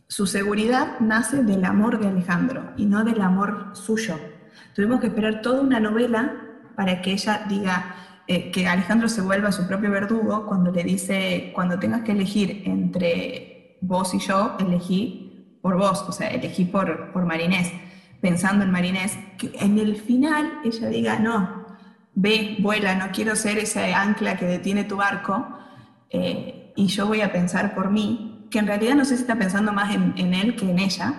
Su 0.08 0.26
seguridad 0.26 1.00
nace 1.00 1.42
del 1.42 1.64
amor 1.64 1.98
de 1.98 2.08
Alejandro 2.08 2.72
y 2.76 2.86
no 2.86 3.04
del 3.04 3.20
amor 3.20 3.70
suyo. 3.72 4.16
Tuvimos 4.74 5.00
que 5.00 5.08
esperar 5.08 5.42
toda 5.42 5.60
una 5.60 5.80
novela 5.80 6.32
para 6.76 7.02
que 7.02 7.12
ella 7.12 7.44
diga 7.48 7.96
eh, 8.28 8.50
que 8.50 8.68
Alejandro 8.68 9.08
se 9.08 9.20
vuelva 9.20 9.50
su 9.50 9.66
propio 9.66 9.90
verdugo 9.90 10.46
cuando 10.46 10.70
le 10.70 10.84
dice, 10.84 11.50
cuando 11.54 11.78
tengas 11.78 12.02
que 12.02 12.12
elegir 12.12 12.62
entre 12.66 13.78
vos 13.80 14.14
y 14.14 14.18
yo, 14.18 14.56
elegí 14.60 15.58
por 15.60 15.76
vos, 15.76 16.04
o 16.08 16.12
sea, 16.12 16.28
elegí 16.28 16.64
por, 16.64 17.12
por 17.12 17.24
Marinés, 17.24 17.72
pensando 18.20 18.64
en 18.64 18.70
Marinés, 18.70 19.18
que 19.38 19.52
en 19.58 19.78
el 19.78 19.96
final 19.96 20.60
ella 20.64 20.88
diga, 20.88 21.18
no, 21.18 21.66
ve, 22.14 22.56
vuela, 22.60 22.94
no 22.94 23.12
quiero 23.12 23.34
ser 23.34 23.58
ese 23.58 23.92
ancla 23.94 24.36
que 24.36 24.46
detiene 24.46 24.84
tu 24.84 24.96
barco, 24.96 25.46
eh, 26.10 26.72
y 26.76 26.86
yo 26.86 27.06
voy 27.06 27.20
a 27.20 27.32
pensar 27.32 27.74
por 27.74 27.90
mí, 27.90 28.35
que 28.50 28.58
en 28.58 28.66
realidad 28.66 28.94
no 28.94 29.04
sé 29.04 29.16
si 29.16 29.22
está 29.22 29.36
pensando 29.36 29.72
más 29.72 29.94
en, 29.94 30.34
él 30.34 30.56
que 30.56 30.70
en 30.70 30.78
ella, 30.78 31.14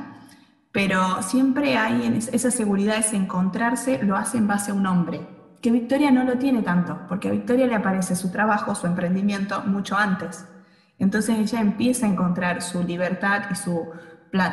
pero 0.72 1.22
siempre 1.24 1.78
hay 1.78 2.06
en 2.06 2.16
esa 2.16 2.52
seguridad, 2.52 2.98
ese 2.98 3.16
encontrarse, 3.16 4.02
lo 4.04 4.16
hace 4.16 4.38
en 4.38 4.48
base 4.48 4.72
a 4.72 4.74
un 4.74 4.86
hombre. 4.86 5.22
que 5.62 5.72
Victoria 5.72 6.12
no 6.12 6.24
lo 6.24 6.38
tiene 6.38 6.62
tanto, 6.62 7.00
porque 7.10 7.30
a 7.30 7.32
Victoria 7.32 7.66
le 7.66 7.76
aparece 7.76 8.16
su 8.16 8.32
trabajo, 8.32 8.76
su 8.76 8.86
emprendimiento 8.86 9.64
mucho 9.64 9.98
antes. 9.98 10.46
Entonces 11.00 11.38
ella 11.38 11.62
empieza 11.62 12.06
a 12.06 12.10
encontrar 12.10 12.62
su 12.62 12.84
libertad 12.84 13.46
y 13.52 13.56
su 13.56 13.90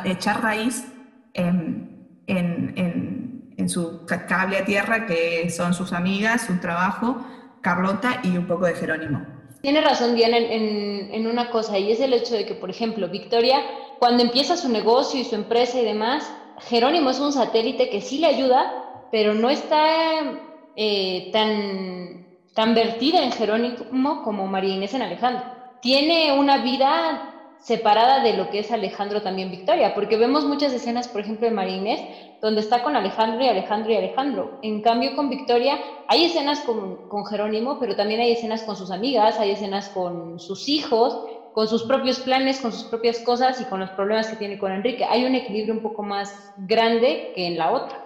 echar 0.05 0.41
raíz 0.41 0.87
en, 1.33 2.23
en, 2.27 3.53
en, 3.57 3.69
su 3.69 4.05
cable 4.05 4.59
a 4.59 4.65
tierra, 4.65 5.05
que 5.05 5.49
son 5.49 5.73
sus 5.73 5.93
amigas, 5.93 6.41
su 6.41 6.57
trabajo, 6.57 7.25
Carlota 7.61 8.19
y 8.23 8.37
un 8.37 8.45
poco 8.45 8.65
de 8.65 8.75
Jerónimo. 8.75 9.34
Tiene 9.65 9.81
razón 9.81 10.13
Diana 10.13 10.37
en, 10.37 11.25
una 11.25 11.49
cosa, 11.49 11.79
y 11.79 11.91
es 11.91 11.99
el 11.99 12.13
hecho 12.13 12.35
de 12.35 12.45
que, 12.45 12.53
por 12.53 12.69
ejemplo, 12.69 13.09
Victoria, 13.09 13.63
cuando 13.97 14.21
empieza 14.21 14.57
su 14.57 14.69
negocio 14.69 15.19
y 15.19 15.23
su 15.23 15.33
empresa 15.33 15.79
y 15.79 15.83
demás, 15.83 16.31
Jerónimo 16.69 17.09
es 17.09 17.19
un 17.19 17.33
satélite 17.33 17.89
que 17.89 17.99
sí 17.99 18.19
le 18.19 18.27
ayuda, 18.27 19.07
pero 19.11 19.33
no 19.33 19.49
está 19.49 20.21
eh, 20.75 21.31
tan, 21.33 22.27
tan 22.53 22.75
vertida 22.75 23.23
en 23.23 23.31
Jerónimo 23.31 24.21
como 24.21 24.45
María 24.45 24.75
Inés 24.75 24.93
en 24.93 25.01
Alejandro. 25.01 25.43
Tiene 25.81 26.31
una 26.39 26.59
vida 26.59 27.34
separada 27.65 28.21
de 28.21 28.33
lo 28.33 28.51
que 28.51 28.59
es 28.59 28.69
Alejandro 28.69 29.23
también 29.23 29.49
Victoria, 29.49 29.95
porque 29.95 30.17
vemos 30.17 30.45
muchas 30.45 30.71
escenas, 30.71 31.07
por 31.07 31.21
ejemplo, 31.21 31.47
de 31.47 31.53
María 31.53 31.77
Inés, 31.77 31.99
donde 32.39 32.61
está 32.61 32.83
con 32.83 32.95
Alejandro 32.95 33.43
y 33.43 33.47
Alejandro 33.47 33.91
y 33.91 33.95
Alejandro. 33.95 34.59
En 34.61 34.83
cambio, 34.83 35.15
con 35.15 35.31
Victoria 35.31 35.79
hay 36.07 36.25
escenas 36.25 36.59
con, 36.59 37.09
con 37.09 37.25
Jerónimo, 37.25 37.79
pero 37.79 37.95
también 37.95 38.19
hay 38.19 38.33
escenas 38.33 38.61
con 38.61 38.75
sus 38.75 38.91
amigas, 38.91 39.39
hay 39.39 39.49
escenas 39.49 39.89
con 39.89 40.39
sus 40.39 40.69
hijos, 40.69 41.25
con 41.53 41.67
sus 41.67 41.83
propios 41.85 42.19
planes, 42.19 42.59
con 42.59 42.71
sus 42.71 42.83
propias 42.83 43.17
cosas 43.19 43.59
y 43.59 43.63
con 43.63 43.79
los 43.79 43.89
problemas 43.91 44.27
que 44.27 44.35
tiene 44.35 44.59
con 44.59 44.71
Enrique. 44.71 45.03
Hay 45.03 45.25
un 45.25 45.33
equilibrio 45.33 45.73
un 45.73 45.81
poco 45.81 46.03
más 46.03 46.53
grande 46.57 47.31
que 47.33 47.47
en 47.47 47.57
la 47.57 47.71
otra. 47.71 48.05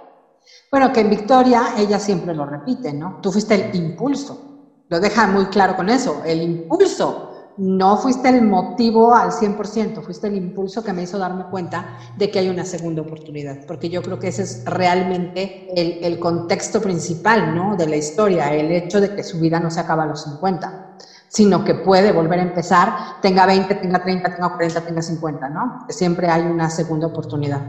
Bueno, 0.71 0.93
que 0.93 1.01
en 1.01 1.09
Victoria 1.09 1.73
ella 1.77 1.99
siempre 1.99 2.33
lo 2.33 2.45
repite, 2.45 2.93
¿no? 2.93 3.19
Tú 3.21 3.29
fuiste 3.29 3.55
el 3.55 3.75
impulso. 3.75 4.45
Lo 4.87 5.01
deja 5.01 5.27
muy 5.27 5.47
claro 5.47 5.75
con 5.75 5.89
eso, 5.89 6.23
el 6.25 6.41
impulso 6.41 7.28
no 7.59 7.97
fuiste 7.97 8.29
el 8.29 8.41
motivo 8.43 9.13
al 9.13 9.31
100%, 9.31 10.01
fuiste 10.01 10.27
el 10.27 10.35
impulso 10.35 10.81
que 10.81 10.93
me 10.93 11.03
hizo 11.03 11.17
darme 11.17 11.43
cuenta 11.45 11.97
de 12.17 12.31
que 12.31 12.39
hay 12.39 12.47
una 12.47 12.63
segunda 12.63 13.01
oportunidad, 13.01 13.65
porque 13.67 13.89
yo 13.89 14.01
creo 14.01 14.17
que 14.17 14.29
ese 14.29 14.43
es 14.43 14.63
realmente 14.65 15.67
el, 15.75 16.19
contexto 16.19 16.81
principal 16.81 17.53
¿no? 17.55 17.75
de 17.75 17.87
la 17.87 17.97
historia, 17.97 18.53
el 18.53 18.71
hecho 18.71 19.01
de 19.01 19.13
que 19.13 19.23
su 19.23 19.39
vida 19.39 19.59
no 19.59 19.69
se 19.69 19.81
acaba 19.81 20.03
a 20.03 20.05
los 20.05 20.23
50, 20.23 20.95
sino 21.27 21.65
que 21.65 21.75
puede 21.75 22.13
volver 22.13 22.39
a 22.39 22.43
empezar, 22.43 22.95
tenga 23.21 23.45
20, 23.45 23.75
tenga 23.75 24.01
30, 24.01 24.35
tenga 24.35 24.53
40, 24.53 24.81
tenga 24.81 25.01
50, 25.01 25.49
¿no? 25.49 25.85
Siempre 25.89 26.27
hay 26.27 26.43
una 26.43 26.69
segunda 26.69 27.07
oportunidad. 27.07 27.61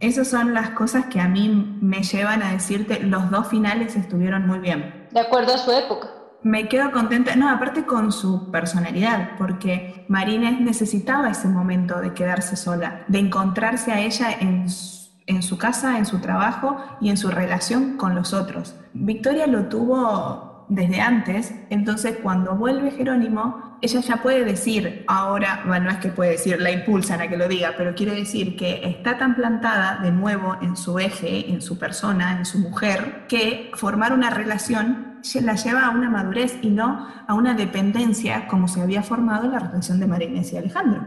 Esas 0.00 0.28
son 0.28 0.54
las 0.54 0.70
cosas 0.70 1.06
que 1.06 1.20
a 1.20 1.28
mí 1.28 1.76
me 1.80 2.02
llevan 2.02 2.42
a 2.42 2.52
decirte, 2.52 3.00
los 3.00 3.30
dos 3.30 3.48
finales 3.48 3.96
estuvieron 3.96 4.46
muy 4.46 4.60
bien. 4.60 5.08
De 5.10 5.20
acuerdo 5.20 5.54
a 5.54 5.58
su 5.58 5.72
época 5.72 6.17
me 6.42 6.68
quedo 6.68 6.90
contenta, 6.92 7.34
no, 7.36 7.48
aparte 7.48 7.84
con 7.84 8.12
su 8.12 8.50
personalidad, 8.50 9.36
porque 9.38 10.04
Marines 10.08 10.60
necesitaba 10.60 11.30
ese 11.30 11.48
momento 11.48 12.00
de 12.00 12.14
quedarse 12.14 12.56
sola, 12.56 13.04
de 13.08 13.18
encontrarse 13.18 13.92
a 13.92 14.00
ella 14.00 14.30
en 14.38 14.68
su, 14.68 15.08
en 15.26 15.42
su 15.42 15.58
casa, 15.58 15.98
en 15.98 16.06
su 16.06 16.20
trabajo 16.20 16.76
y 17.00 17.10
en 17.10 17.16
su 17.16 17.28
relación 17.28 17.96
con 17.96 18.14
los 18.14 18.32
otros. 18.32 18.76
Victoria 18.94 19.46
lo 19.46 19.66
tuvo 19.66 20.66
desde 20.68 21.00
antes, 21.00 21.54
entonces 21.70 22.18
cuando 22.22 22.54
vuelve 22.54 22.90
Jerónimo, 22.90 23.78
ella 23.80 24.00
ya 24.00 24.16
puede 24.18 24.44
decir, 24.44 25.04
ahora, 25.06 25.62
bueno, 25.66 25.86
no 25.86 25.90
es 25.92 25.98
que 25.98 26.08
puede 26.08 26.32
decir, 26.32 26.60
la 26.60 26.70
impulsan 26.70 27.20
a 27.20 27.28
que 27.28 27.36
lo 27.36 27.48
diga, 27.48 27.74
pero 27.76 27.94
quiere 27.94 28.14
decir 28.14 28.56
que 28.56 28.80
está 28.84 29.18
tan 29.18 29.34
plantada 29.34 30.00
de 30.02 30.10
nuevo 30.10 30.56
en 30.60 30.76
su 30.76 30.98
eje, 30.98 31.50
en 31.50 31.62
su 31.62 31.78
persona, 31.78 32.36
en 32.36 32.44
su 32.44 32.58
mujer, 32.58 33.26
que 33.28 33.70
formar 33.74 34.12
una 34.12 34.30
relación 34.30 35.07
la 35.40 35.54
lleva 35.54 35.86
a 35.86 35.90
una 35.90 36.10
madurez 36.10 36.58
y 36.62 36.70
no 36.70 37.06
a 37.26 37.34
una 37.34 37.54
dependencia 37.54 38.46
como 38.48 38.68
se 38.68 38.82
había 38.82 39.02
formado 39.02 39.48
la 39.48 39.58
relación 39.58 40.00
de 40.00 40.06
María 40.06 40.28
Inés 40.28 40.52
y 40.52 40.56
Alejandro. 40.56 41.02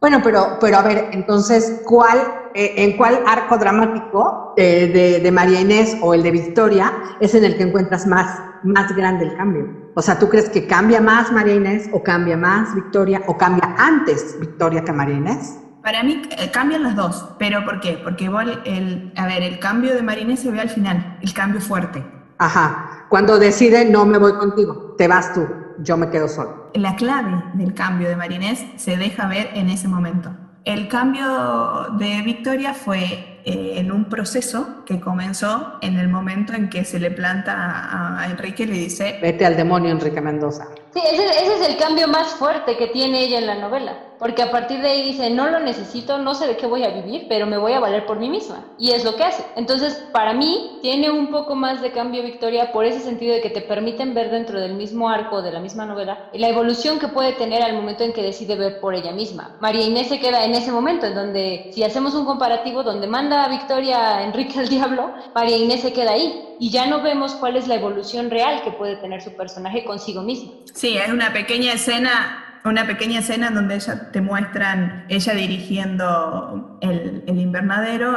Bueno, 0.00 0.20
pero, 0.22 0.58
pero 0.60 0.76
a 0.76 0.82
ver, 0.82 1.08
entonces, 1.12 1.80
¿cuál, 1.84 2.18
eh, 2.54 2.74
¿en 2.76 2.96
cuál 2.96 3.22
arco 3.26 3.56
dramático 3.56 4.54
eh, 4.56 4.90
de, 4.92 5.20
de, 5.20 5.32
María 5.32 5.60
Inés 5.60 5.96
o 6.02 6.12
el 6.12 6.22
de 6.22 6.30
Victoria 6.30 6.92
es 7.18 7.34
en 7.34 7.44
el 7.44 7.56
que 7.56 7.62
encuentras 7.62 8.06
más, 8.06 8.38
más 8.62 8.94
grande 8.94 9.24
el 9.24 9.36
cambio? 9.36 9.90
O 9.94 10.02
sea, 10.02 10.18
¿tú 10.18 10.28
crees 10.28 10.50
que 10.50 10.66
cambia 10.66 11.00
más 11.00 11.32
María 11.32 11.54
Inés 11.54 11.88
o 11.92 12.02
cambia 12.02 12.36
más 12.36 12.74
Victoria 12.74 13.22
o 13.26 13.38
cambia 13.38 13.74
antes 13.78 14.36
Victoria 14.38 14.84
que 14.84 14.92
María 14.92 15.16
Inés? 15.16 15.58
Para 15.82 16.02
mí 16.02 16.20
eh, 16.30 16.50
cambian 16.50 16.82
las 16.82 16.94
dos, 16.94 17.30
pero 17.38 17.64
¿por 17.64 17.80
qué? 17.80 17.98
Porque 18.04 18.26
el, 18.64 19.12
a 19.16 19.26
ver, 19.26 19.42
el 19.42 19.58
cambio 19.58 19.94
de 19.94 20.02
María 20.02 20.24
Inés 20.24 20.40
se 20.40 20.50
ve 20.50 20.60
al 20.60 20.68
final, 20.68 21.16
el 21.22 21.32
cambio 21.32 21.60
fuerte. 21.60 22.04
Ajá, 22.38 22.85
cuando 23.08 23.38
decide 23.38 23.84
no 23.84 24.04
me 24.04 24.18
voy 24.18 24.32
contigo, 24.34 24.94
te 24.98 25.08
vas 25.08 25.32
tú, 25.32 25.46
yo 25.78 25.96
me 25.96 26.10
quedo 26.10 26.28
solo. 26.28 26.70
La 26.74 26.96
clave 26.96 27.42
del 27.54 27.74
cambio 27.74 28.08
de 28.08 28.16
Marinés 28.16 28.64
se 28.76 28.96
deja 28.96 29.28
ver 29.28 29.50
en 29.54 29.70
ese 29.70 29.88
momento. 29.88 30.30
El 30.64 30.88
cambio 30.88 31.86
de 31.98 32.22
Victoria 32.22 32.74
fue 32.74 33.40
eh, 33.44 33.74
en 33.76 33.92
un 33.92 34.06
proceso 34.06 34.82
que 34.84 34.98
comenzó 34.98 35.78
en 35.80 35.96
el 35.96 36.08
momento 36.08 36.52
en 36.52 36.68
que 36.68 36.84
se 36.84 36.98
le 36.98 37.12
planta 37.12 38.18
a, 38.18 38.26
Enrique 38.28 38.64
y 38.64 38.66
le 38.66 38.72
dice... 38.72 39.20
Vete 39.22 39.46
al 39.46 39.56
demonio, 39.56 39.92
Enrique 39.92 40.20
Mendoza. 40.20 40.66
Ese 40.96 41.54
es 41.54 41.68
el 41.68 41.76
cambio 41.76 42.08
más 42.08 42.28
fuerte 42.34 42.76
que 42.76 42.88
tiene 42.88 43.24
ella 43.24 43.38
en 43.38 43.46
la 43.46 43.54
novela 43.54 44.06
porque 44.18 44.42
a 44.42 44.50
partir 44.50 44.80
de 44.80 44.88
ahí 44.88 45.02
dice, 45.02 45.30
no 45.30 45.48
lo 45.48 45.60
necesito, 45.60 46.18
no 46.18 46.34
sé 46.34 46.46
de 46.46 46.56
qué 46.56 46.66
voy 46.66 46.84
a 46.84 46.90
vivir, 46.90 47.26
pero 47.28 47.46
me 47.46 47.58
voy 47.58 47.72
a 47.72 47.80
valer 47.80 48.06
por 48.06 48.18
mí 48.18 48.28
misma. 48.28 48.64
Y 48.78 48.90
es 48.92 49.04
lo 49.04 49.16
que 49.16 49.24
hace. 49.24 49.44
Entonces, 49.56 50.02
para 50.12 50.32
mí, 50.32 50.78
tiene 50.82 51.10
un 51.10 51.30
poco 51.30 51.54
más 51.54 51.80
de 51.82 51.92
cambio 51.92 52.22
Victoria 52.22 52.72
por 52.72 52.84
ese 52.84 53.00
sentido 53.00 53.34
de 53.34 53.40
que 53.40 53.50
te 53.50 53.60
permiten 53.60 54.14
ver 54.14 54.30
dentro 54.30 54.60
del 54.60 54.74
mismo 54.74 55.08
arco 55.08 55.42
de 55.42 55.52
la 55.52 55.60
misma 55.60 55.86
novela 55.86 56.30
la 56.32 56.48
evolución 56.48 56.98
que 56.98 57.08
puede 57.08 57.32
tener 57.32 57.62
al 57.62 57.74
momento 57.74 58.04
en 58.04 58.12
que 58.12 58.22
decide 58.22 58.56
ver 58.56 58.80
por 58.80 58.94
ella 58.94 59.12
misma. 59.12 59.56
María 59.60 59.86
Inés 59.86 60.08
se 60.08 60.20
queda 60.20 60.44
en 60.44 60.54
ese 60.54 60.72
momento, 60.72 61.06
en 61.06 61.14
donde, 61.14 61.70
si 61.72 61.82
hacemos 61.82 62.14
un 62.14 62.24
comparativo 62.24 62.82
donde 62.82 63.06
manda 63.06 63.44
a 63.44 63.48
Victoria 63.48 64.18
a 64.18 64.24
Enrique 64.24 64.58
al 64.58 64.68
Diablo, 64.68 65.12
María 65.34 65.56
Inés 65.56 65.80
se 65.80 65.92
queda 65.92 66.12
ahí. 66.12 66.42
Y 66.58 66.70
ya 66.70 66.86
no 66.86 67.02
vemos 67.02 67.34
cuál 67.34 67.56
es 67.56 67.68
la 67.68 67.76
evolución 67.76 68.30
real 68.30 68.62
que 68.62 68.70
puede 68.70 68.96
tener 68.96 69.22
su 69.22 69.34
personaje 69.36 69.84
consigo 69.84 70.22
misma. 70.22 70.52
Sí, 70.72 70.96
es 70.96 71.08
una 71.08 71.32
pequeña 71.32 71.72
escena 71.72 72.42
una 72.66 72.86
pequeña 72.86 73.20
escena 73.20 73.50
donde 73.50 73.76
ella, 73.76 74.10
te 74.10 74.20
muestran 74.20 75.04
ella 75.08 75.34
dirigiendo 75.34 76.78
el, 76.80 77.22
invernadero, 77.26 78.16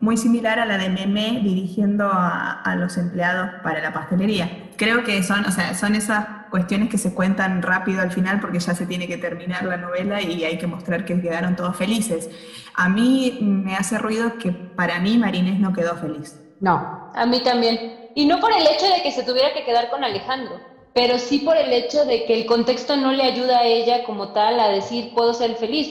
muy 0.00 0.16
similar 0.16 0.58
a 0.58 0.66
la 0.66 0.78
de 0.78 0.88
Meme 0.88 1.40
dirigiendo 1.42 2.10
a, 2.12 2.74
los 2.76 2.96
empleados 2.96 3.50
para 3.62 3.80
la 3.80 3.92
pastelería. 3.92 4.70
Creo 4.76 5.04
que 5.04 5.22
son, 5.22 5.44
o 5.44 5.50
sea, 5.50 5.74
son 5.74 5.94
esas 5.94 6.26
cuestiones 6.50 6.88
que 6.88 6.98
se 6.98 7.14
cuentan 7.14 7.62
rápido 7.62 8.00
al 8.00 8.10
final 8.10 8.40
porque 8.40 8.58
ya 8.58 8.74
se 8.74 8.86
tiene 8.86 9.06
que 9.06 9.18
terminar 9.18 9.64
la 9.64 9.76
novela 9.76 10.20
y 10.20 10.44
hay 10.44 10.58
que 10.58 10.66
mostrar 10.66 11.04
que 11.04 11.20
quedaron 11.20 11.56
todos 11.56 11.76
felices. 11.76 12.30
A 12.74 12.88
mí 12.88 13.38
me 13.40 13.76
hace 13.76 13.98
ruido 13.98 14.38
que 14.38 14.52
para 14.52 15.00
mí 15.00 15.18
Marines 15.18 15.60
no 15.60 15.72
quedó 15.72 15.96
feliz. 15.96 16.38
No. 16.60 17.10
A 17.14 17.26
mí 17.26 17.40
también. 17.42 18.10
Y 18.14 18.26
no 18.26 18.38
por 18.38 18.52
el 18.52 18.66
hecho 18.66 18.86
de 18.86 19.02
que 19.02 19.12
se 19.12 19.22
tuviera 19.22 19.52
que 19.54 19.64
quedar 19.64 19.90
con 19.90 20.04
Alejandro, 20.04 20.60
pero 20.94 21.18
sí 21.18 21.38
por 21.38 21.56
el 21.56 21.72
hecho 21.72 22.04
de 22.04 22.24
que 22.26 22.34
el 22.34 22.46
contexto 22.46 22.96
no 22.96 23.12
le 23.12 23.22
ayuda 23.22 23.60
a 23.60 23.64
ella 23.64 24.04
como 24.04 24.32
tal 24.32 24.60
a 24.60 24.68
decir 24.68 25.12
puedo 25.14 25.32
ser 25.32 25.54
feliz. 25.56 25.88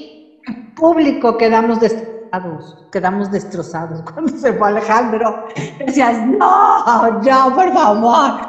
En 0.48 0.74
público 0.76 1.38
quedamos 1.38 1.80
destrozados, 1.80 2.78
quedamos 2.92 3.32
destrozados 3.32 4.02
cuando 4.14 4.38
se 4.38 4.54
fue 4.54 4.68
Alejandro. 4.68 5.48
Decías, 5.80 6.26
no, 6.28 7.20
no, 7.22 7.56
por 7.56 7.74
favor. 7.74 8.42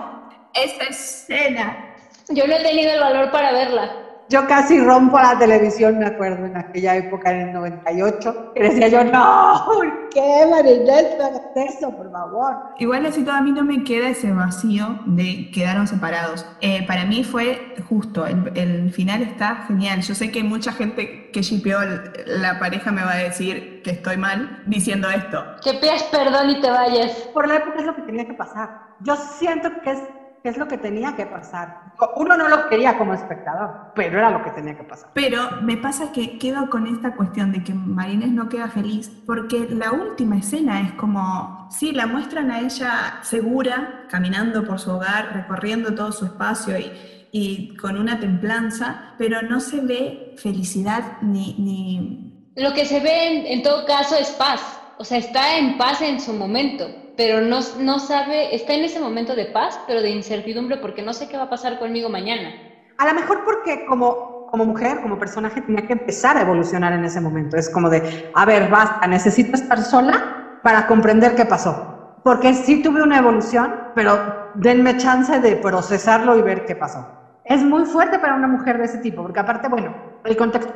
Esa 0.55 0.85
escena. 0.85 1.95
Yo 2.29 2.47
no 2.47 2.55
he 2.55 2.63
tenido 2.63 2.93
el 2.93 3.01
valor 3.01 3.31
para 3.31 3.53
verla. 3.53 4.10
Yo 4.31 4.47
casi 4.47 4.81
rompo 4.81 5.19
la 5.19 5.37
televisión, 5.37 5.99
me 5.99 6.07
acuerdo, 6.07 6.47
en 6.47 6.57
aquella 6.57 6.95
época, 6.95 7.33
en 7.33 7.49
el 7.49 7.53
98, 7.53 8.53
que 8.55 8.63
decía 8.63 8.87
yo, 8.87 9.03
no, 9.03 9.65
¿por 9.67 10.09
qué, 10.11 10.47
Marinette, 10.49 11.19
no 11.19 11.61
eso, 11.61 11.91
por 11.91 12.13
favor? 12.13 12.55
Igual 12.79 13.07
así 13.07 13.25
todo 13.25 13.35
a 13.35 13.41
mí 13.41 13.51
no 13.51 13.65
me 13.65 13.83
queda 13.83 14.11
ese 14.11 14.31
vacío 14.31 15.01
de 15.07 15.51
quedaron 15.51 15.89
separados. 15.89 16.47
Eh, 16.61 16.87
para 16.87 17.07
mí 17.07 17.25
fue 17.25 17.75
justo, 17.89 18.25
el, 18.25 18.93
final 18.93 19.23
está 19.23 19.65
genial. 19.67 20.01
Yo 20.03 20.15
sé 20.15 20.31
que 20.31 20.45
mucha 20.45 20.71
gente 20.71 21.33
que 21.33 21.43
shipeó 21.43 21.81
la 22.27 22.61
pareja 22.61 22.93
me 22.93 23.03
va 23.03 23.15
a 23.15 23.19
decir 23.19 23.83
que 23.83 23.91
estoy 23.91 24.17
mal 24.17 24.63
diciendo 24.67 25.11
esto. 25.11 25.45
Que 25.65 25.75
pidas 25.75 26.05
perdón 26.05 26.51
y 26.51 26.61
te 26.61 26.71
vayas. 26.71 27.11
Por 27.35 27.49
la 27.49 27.57
época 27.57 27.81
es 27.81 27.85
lo 27.85 27.97
que 27.97 28.03
tenía 28.03 28.27
que 28.27 28.35
pasar. 28.35 28.91
Yo 29.01 29.17
siento 29.17 29.71
que 29.83 29.91
es 29.91 29.99
¿Qué 29.99 30.20
es 30.49 30.57
lo 30.57 30.67
que 30.69 30.79
tenía 30.79 31.15
que 31.15 31.27
pasar? 31.27 31.93
Uno 32.17 32.37
no 32.37 32.49
lo 32.49 32.69
quería 32.69 32.97
como 32.97 33.15
espectador, 33.15 33.93
pero 33.95 34.19
era 34.19 34.31
lo 34.31 34.43
que 34.43 34.51
tenía 34.51 34.77
que 34.77 34.85
pasar. 34.85 35.11
Pero 35.13 35.63
me 35.63 35.77
pasa 35.77 36.13
que 36.13 36.39
quedo 36.39 36.71
con 36.71 36.87
esta 36.87 37.15
cuestión 37.15 37.53
de 37.53 37.63
que 37.63 37.75
Marines 37.75 38.31
no 38.31 38.49
queda 38.49 38.69
feliz, 38.69 39.11
porque 39.27 39.69
la 39.71 39.93
última 39.93 40.39
escena 40.39 40.81
es 40.81 40.93
como, 40.93 41.69
sí, 41.71 41.93
la 41.93 42.07
muestran 42.07 42.51
a 42.51 42.61
ella 42.61 43.19
segura, 43.23 44.07
caminando 44.09 44.65
por 44.65 44.79
su 44.79 44.93
hogar, 44.93 45.35
recorriendo 45.35 45.95
todo 45.95 46.13
su 46.13 46.25
espacio 46.25 46.79
y, 46.79 46.91
y 47.33 47.77
con 47.77 47.99
una 47.99 48.19
templanza, 48.19 49.15
pero 49.19 49.43
no 49.43 49.61
se 49.61 49.81
ve 49.81 50.35
felicidad 50.39 51.19
ni... 51.21 51.55
ni... 51.59 52.53
Lo 52.57 52.73
que 52.73 52.85
se 52.85 53.01
ve 53.01 53.27
en, 53.27 53.47
en 53.47 53.63
todo 53.63 53.87
caso 53.87 54.17
es 54.17 54.31
paz, 54.33 54.61
o 54.99 55.05
sea, 55.05 55.19
está 55.19 55.57
en 55.57 55.79
paz 55.79 56.01
en 56.03 56.21
su 56.21 56.33
momento 56.33 57.00
pero 57.21 57.43
no, 57.43 57.61
no 57.81 57.99
sabe, 57.99 58.55
está 58.55 58.73
en 58.73 58.83
ese 58.83 58.99
momento 58.99 59.37
de 59.37 59.45
paz, 59.45 59.79
pero 59.87 60.01
de 60.01 60.09
incertidumbre 60.09 60.79
porque 60.79 61.03
no 61.03 61.13
sé 61.13 61.29
qué 61.29 61.37
va 61.37 61.43
a 61.43 61.51
pasar 61.51 61.79
conmigo 61.79 62.09
mañana. 62.09 62.51
A 62.97 63.07
lo 63.07 63.13
mejor 63.13 63.45
porque 63.45 63.85
como, 63.85 64.47
como 64.47 64.65
mujer, 64.65 65.03
como 65.03 65.19
personaje, 65.19 65.61
tenía 65.61 65.87
que 65.87 65.93
empezar 65.93 66.39
a 66.39 66.41
evolucionar 66.41 66.95
en 66.95 67.05
ese 67.05 67.21
momento. 67.21 67.59
Es 67.59 67.69
como 67.69 67.91
de, 67.91 68.31
a 68.35 68.47
ver, 68.47 68.71
basta, 68.71 69.07
necesito 69.07 69.55
estar 69.55 69.83
sola 69.83 70.61
para 70.63 70.87
comprender 70.87 71.35
qué 71.35 71.45
pasó. 71.45 72.17
Porque 72.25 72.55
sí 72.55 72.83
tuve 72.83 73.03
una 73.03 73.19
evolución, 73.19 73.71
pero 73.95 74.53
denme 74.55 74.97
chance 74.97 75.41
de 75.41 75.57
procesarlo 75.57 76.39
y 76.39 76.41
ver 76.41 76.65
qué 76.65 76.75
pasó. 76.75 77.07
Es 77.45 77.63
muy 77.63 77.85
fuerte 77.85 78.19
para 78.19 78.35
una 78.35 78.49
mujer 78.49 78.79
de 78.79 78.87
ese 78.87 78.97
tipo, 78.97 79.21
porque 79.21 79.41
aparte, 79.41 79.69
bueno, 79.69 79.95
el 80.25 80.39
contexto. 80.39 80.73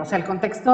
O 0.00 0.04
sea, 0.04 0.18
el 0.18 0.24
contexto 0.24 0.70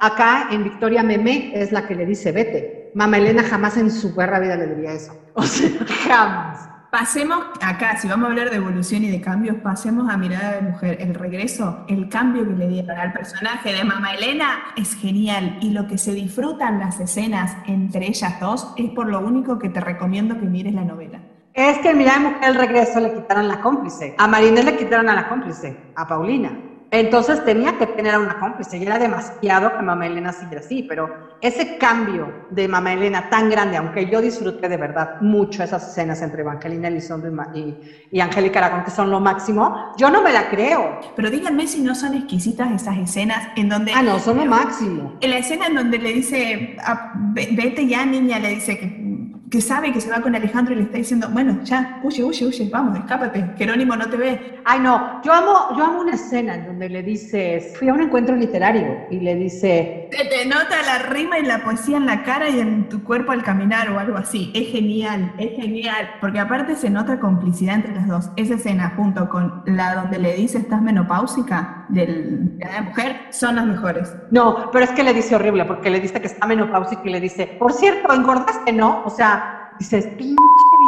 acá 0.00 0.48
en 0.50 0.64
Victoria 0.64 1.04
Meme 1.04 1.52
es 1.54 1.70
la 1.70 1.86
que 1.86 1.94
le 1.94 2.04
dice 2.04 2.32
vete. 2.32 2.79
Mama 2.94 3.18
Elena 3.18 3.42
jamás 3.42 3.76
en 3.76 3.90
su 3.90 4.14
perra 4.14 4.40
vida 4.40 4.56
le 4.56 4.66
diría 4.74 4.92
eso. 4.92 5.16
O 5.34 5.42
sea, 5.42 5.70
jamás. 6.08 6.70
Pasemos 6.90 7.38
acá, 7.60 7.96
si 7.98 8.08
vamos 8.08 8.26
a 8.26 8.30
hablar 8.30 8.50
de 8.50 8.56
evolución 8.56 9.04
y 9.04 9.10
de 9.12 9.20
cambios, 9.20 9.56
pasemos 9.62 10.12
a 10.12 10.16
Mirada 10.16 10.56
de 10.56 10.62
Mujer. 10.62 10.96
El 11.00 11.14
regreso, 11.14 11.84
el 11.86 12.08
cambio 12.08 12.44
que 12.44 12.54
le 12.54 12.66
dieron 12.66 12.98
al 12.98 13.12
personaje 13.12 13.72
de 13.72 13.84
Mama 13.84 14.14
Elena 14.14 14.58
es 14.76 14.96
genial 14.96 15.56
y 15.60 15.70
lo 15.70 15.86
que 15.86 15.98
se 15.98 16.12
disfrutan 16.14 16.80
las 16.80 16.98
escenas 16.98 17.56
entre 17.68 18.08
ellas 18.08 18.40
dos 18.40 18.72
es 18.76 18.90
por 18.90 19.06
lo 19.06 19.20
único 19.20 19.56
que 19.60 19.68
te 19.68 19.80
recomiendo 19.80 20.36
que 20.40 20.46
mires 20.46 20.74
la 20.74 20.82
novela. 20.82 21.20
Es 21.54 21.78
que 21.78 21.90
en 21.90 21.98
Mirada 21.98 22.18
de 22.18 22.24
Mujer 22.24 22.48
el 22.48 22.54
regreso 22.56 22.98
le 22.98 23.14
quitaron 23.14 23.46
la 23.46 23.60
cómplice. 23.60 24.16
A 24.18 24.26
Marinés 24.26 24.64
le 24.64 24.76
quitaron 24.76 25.08
a 25.08 25.14
la 25.14 25.28
cómplice, 25.28 25.76
a 25.94 26.08
Paulina. 26.08 26.69
Entonces 26.92 27.44
tenía 27.44 27.78
que 27.78 27.86
tener 27.86 28.14
a 28.14 28.18
una 28.18 28.40
cómplice 28.40 28.76
y 28.76 28.82
era 28.82 28.98
demasiado 28.98 29.76
que 29.76 29.82
Mamá 29.82 30.06
Elena 30.06 30.32
siguiera 30.32 30.60
así, 30.60 30.82
pero 30.82 31.36
ese 31.40 31.78
cambio 31.78 32.46
de 32.50 32.66
Mamá 32.66 32.94
Elena 32.94 33.30
tan 33.30 33.48
grande, 33.48 33.76
aunque 33.76 34.06
yo 34.06 34.20
disfruté 34.20 34.68
de 34.68 34.76
verdad 34.76 35.20
mucho 35.20 35.62
esas 35.62 35.88
escenas 35.88 36.20
entre 36.22 36.42
Evangelina 36.42 36.88
Elizondo 36.88 37.28
y, 37.54 37.76
y 38.10 38.20
Angélica 38.20 38.58
Aragón, 38.58 38.84
que 38.84 38.90
son 38.90 39.10
lo 39.10 39.20
máximo, 39.20 39.94
yo 39.96 40.10
no 40.10 40.20
me 40.20 40.32
la 40.32 40.50
creo. 40.50 40.98
Pero 41.14 41.30
díganme 41.30 41.68
si 41.68 41.80
no 41.80 41.94
son 41.94 42.14
exquisitas 42.14 42.72
esas 42.72 42.98
escenas 42.98 43.48
en 43.56 43.68
donde... 43.68 43.92
Ah, 43.92 44.02
no, 44.02 44.18
son 44.18 44.38
lo 44.38 44.46
máximo. 44.46 45.16
En 45.20 45.30
la 45.30 45.38
escena 45.38 45.66
en 45.66 45.76
donde 45.76 45.98
le 45.98 46.12
dice, 46.12 46.76
ah, 46.84 47.12
vete 47.14 47.86
ya 47.86 48.04
niña, 48.04 48.40
le 48.40 48.48
dice 48.48 48.78
que 48.78 49.19
que 49.50 49.60
sabe 49.60 49.92
que 49.92 50.00
se 50.00 50.08
va 50.08 50.20
con 50.20 50.34
Alejandro 50.34 50.74
y 50.74 50.76
le 50.76 50.82
está 50.84 50.98
diciendo, 50.98 51.28
bueno, 51.32 51.58
ya, 51.64 52.00
huye, 52.04 52.22
huye, 52.22 52.46
huye, 52.46 52.70
vamos, 52.70 52.96
escápate, 52.96 53.44
Jerónimo 53.58 53.96
no 53.96 54.08
te 54.08 54.16
ve. 54.16 54.60
Ay, 54.64 54.78
no, 54.78 55.20
yo 55.24 55.32
amo, 55.32 55.76
yo 55.76 55.84
amo 55.84 56.00
una 56.02 56.12
escena 56.12 56.54
en 56.54 56.66
donde 56.66 56.88
le 56.88 57.02
dices, 57.02 57.76
fui 57.76 57.88
a 57.88 57.94
un 57.94 58.00
encuentro 58.00 58.36
literario 58.36 59.06
y 59.10 59.18
le 59.18 59.34
dice... 59.34 60.08
Se 60.12 60.24
te 60.24 60.46
nota 60.46 60.76
la 60.86 61.10
rima 61.10 61.38
y 61.40 61.42
la 61.44 61.64
poesía 61.64 61.96
en 61.96 62.06
la 62.06 62.22
cara 62.22 62.48
y 62.48 62.60
en 62.60 62.88
tu 62.88 63.02
cuerpo 63.02 63.32
al 63.32 63.42
caminar 63.42 63.90
o 63.90 63.98
algo 63.98 64.16
así. 64.16 64.52
Es 64.54 64.68
genial, 64.68 65.32
es 65.38 65.56
genial, 65.56 66.10
porque 66.20 66.38
aparte 66.38 66.76
se 66.76 66.88
nota 66.88 67.18
complicidad 67.18 67.74
entre 67.76 67.94
las 67.94 68.06
dos. 68.06 68.30
Esa 68.36 68.54
escena 68.54 68.92
junto 68.96 69.28
con 69.28 69.62
la 69.66 69.96
donde 69.96 70.20
le 70.20 70.34
dice, 70.34 70.58
estás 70.58 70.80
menopáusica, 70.80 71.86
del, 71.88 72.56
de 72.58 72.64
la 72.66 72.82
mujer, 72.82 73.20
son 73.30 73.56
las 73.56 73.66
mejores. 73.66 74.14
No, 74.30 74.70
pero 74.70 74.84
es 74.84 74.90
que 74.92 75.02
le 75.02 75.12
dice 75.12 75.34
horrible, 75.34 75.64
porque 75.64 75.90
le 75.90 75.98
dice 75.98 76.20
que 76.20 76.28
está 76.28 76.46
menopáusica 76.46 77.02
y 77.04 77.10
le 77.10 77.20
dice, 77.20 77.56
por 77.58 77.72
cierto, 77.72 78.12
engordaste, 78.12 78.72
¿no? 78.72 79.02
O 79.04 79.10
sea, 79.10 79.39
dices, 79.80 80.06
pinche 80.18 80.36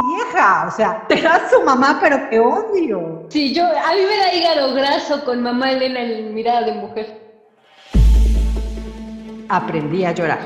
vieja, 0.07 0.67
o 0.69 0.71
sea, 0.71 1.05
te 1.09 1.21
da 1.21 1.49
su 1.49 1.63
mamá, 1.63 1.99
pero 2.01 2.29
te 2.29 2.39
odio. 2.39 3.27
Sí, 3.31 3.55
yo, 3.55 3.65
a 3.65 3.95
mí 3.95 4.01
me 4.09 4.17
da 4.19 4.35
hígado 4.35 4.75
graso 4.75 5.25
con 5.25 5.43
mamá 5.43 5.73
Elena 5.73 6.01
en 6.03 6.35
mirada 6.35 6.67
de 6.67 6.75
mujer. 6.75 7.21
Aprendí 9.49 10.05
a 10.05 10.13
llorar. 10.13 10.41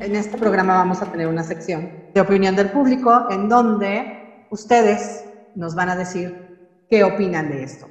En 0.00 0.14
este 0.14 0.36
programa 0.36 0.74
vamos 0.74 1.00
a 1.00 1.06
tener 1.06 1.28
una 1.28 1.42
sección 1.42 1.90
de 2.12 2.20
opinión 2.20 2.54
del 2.54 2.70
público 2.70 3.26
en 3.30 3.48
donde 3.48 4.46
ustedes 4.50 5.24
nos 5.54 5.74
van 5.74 5.88
a 5.88 5.96
decir 5.96 6.84
qué 6.90 7.04
opinan 7.04 7.48
de 7.48 7.64
esto. 7.64 7.88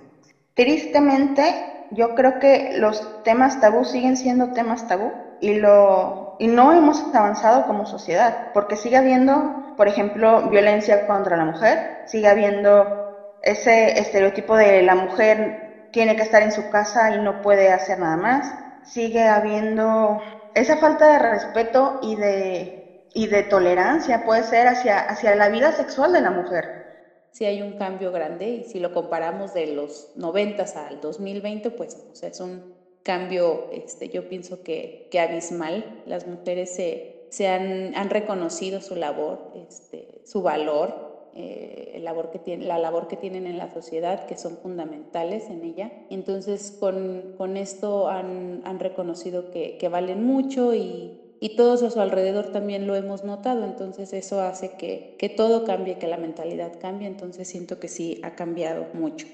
Tristemente, 0.53 1.87
yo 1.89 2.13
creo 2.13 2.37
que 2.39 2.75
los 2.77 3.23
temas 3.23 3.59
tabú 3.59 3.83
siguen 3.83 4.15
siendo 4.15 4.53
temas 4.53 4.87
tabú 4.87 5.11
y, 5.41 5.55
lo, 5.55 6.32
y 6.39 6.47
no 6.47 6.73
hemos 6.73 7.03
avanzado 7.13 7.65
como 7.67 7.85
sociedad, 7.85 8.51
porque 8.53 8.75
sigue 8.75 8.97
habiendo, 8.97 9.75
por 9.77 9.87
ejemplo, 9.87 10.49
violencia 10.49 11.07
contra 11.07 11.37
la 11.37 11.45
mujer, 11.45 12.03
sigue 12.07 12.27
habiendo 12.27 13.39
ese 13.41 13.99
estereotipo 13.99 14.55
de 14.55 14.81
la 14.81 14.95
mujer 14.95 15.89
tiene 15.91 16.15
que 16.15 16.23
estar 16.23 16.41
en 16.41 16.51
su 16.51 16.69
casa 16.69 17.11
y 17.11 17.19
no 17.19 17.41
puede 17.41 17.71
hacer 17.71 17.99
nada 17.99 18.17
más, 18.17 18.51
sigue 18.83 19.27
habiendo 19.27 20.19
esa 20.55 20.77
falta 20.77 21.13
de 21.13 21.19
respeto 21.19 21.99
y 22.01 22.15
de, 22.15 23.09
y 23.13 23.27
de 23.27 23.43
tolerancia, 23.43 24.23
puede 24.25 24.43
ser 24.43 24.67
hacia, 24.67 24.99
hacia 24.99 25.35
la 25.35 25.49
vida 25.49 25.71
sexual 25.71 26.11
de 26.11 26.21
la 26.21 26.31
mujer. 26.31 26.83
Sí 27.31 27.45
hay 27.45 27.61
un 27.61 27.77
cambio 27.77 28.11
grande 28.11 28.47
y 28.47 28.63
si 28.63 28.79
lo 28.79 28.93
comparamos 28.93 29.53
de 29.53 29.67
los 29.67 30.11
90 30.15 30.65
al 30.87 30.99
2020, 31.01 31.71
pues 31.71 31.97
es 32.21 32.39
un 32.39 32.72
cambio, 33.03 33.69
este, 33.71 34.09
yo 34.09 34.29
pienso 34.29 34.63
que, 34.63 35.07
que 35.11 35.19
abismal. 35.19 36.01
Las 36.05 36.25
mujeres 36.25 36.73
se, 36.73 37.27
se 37.29 37.47
han, 37.47 37.95
han, 37.95 38.09
reconocido 38.09 38.81
su 38.81 38.95
labor, 38.95 39.51
este, 39.67 40.21
su 40.25 40.41
valor, 40.41 41.29
eh, 41.35 41.91
el 41.95 42.05
labor 42.05 42.31
que 42.31 42.39
tiene, 42.39 42.65
la 42.65 42.77
labor 42.77 43.07
que 43.07 43.17
tienen 43.17 43.45
en 43.45 43.57
la 43.57 43.71
sociedad, 43.71 44.25
que 44.25 44.37
son 44.37 44.57
fundamentales 44.57 45.49
en 45.49 45.63
ella. 45.63 45.91
Entonces, 46.09 46.75
con, 46.79 47.35
con 47.37 47.57
esto 47.57 48.07
han, 48.07 48.61
han 48.65 48.79
reconocido 48.79 49.51
que, 49.51 49.77
que, 49.77 49.89
valen 49.89 50.23
mucho 50.23 50.73
y, 50.73 51.19
y 51.39 51.55
todos 51.55 51.83
a 51.83 51.89
su 51.89 51.99
alrededor 51.99 52.51
también 52.51 52.87
lo 52.87 52.95
hemos 52.95 53.23
notado. 53.25 53.65
Entonces, 53.65 54.13
eso 54.13 54.41
hace 54.41 54.71
que, 54.77 55.15
que 55.19 55.27
todo 55.27 55.65
cambie, 55.65 55.97
que 55.97 56.07
la 56.07 56.17
mentalidad 56.17 56.79
cambie. 56.79 57.07
Entonces, 57.07 57.47
siento 57.49 57.79
que 57.79 57.89
sí 57.89 58.21
ha 58.23 58.35
cambiado 58.35 58.85
mucho. 58.93 59.27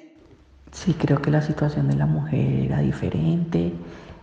Sí, 0.72 0.94
creo 0.94 1.22
que 1.22 1.32
la 1.32 1.42
situación 1.42 1.88
de 1.88 1.96
la 1.96 2.06
mujer 2.06 2.66
era 2.66 2.80
diferente. 2.80 3.74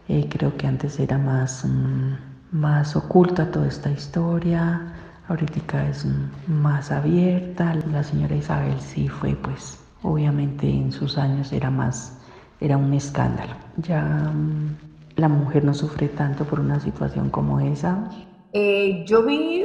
Eh, 0.09 0.27
creo 0.29 0.57
que 0.57 0.67
antes 0.67 0.99
era 1.01 1.19
más, 1.19 1.65
mm, 1.65 2.15
más 2.51 2.97
oculta 2.97 3.47
toda 3.47 3.67
esta 3.67 3.91
historia. 3.91 4.83
Ahorita 5.29 5.87
es 5.89 6.05
mm, 6.05 6.31
más 6.47 6.91
abierta. 6.93 7.75
La 7.75 8.03
señora 8.03 8.37
Isabel 8.37 8.81
sí 8.81 9.09
fue, 9.09 9.37
pues, 9.37 9.79
obviamente 10.03 10.69
en 10.69 10.93
sus 10.93 11.19
años 11.19 11.53
era 11.53 11.71
más, 11.71 12.13
era 12.61 12.77
un 12.77 12.93
escándalo. 12.95 13.57
Ya 13.77 14.31
mm, 14.33 14.77
la 15.17 15.29
mujer 15.29 15.65
no 15.65 15.75
sufre 15.75 16.09
tanto 16.09 16.45
por 16.47 16.61
una 16.61 16.79
situación 16.81 17.31
como 17.31 17.61
esa. 17.61 18.05
Eh, 18.53 19.05
yo 19.05 19.23
vi 19.23 19.65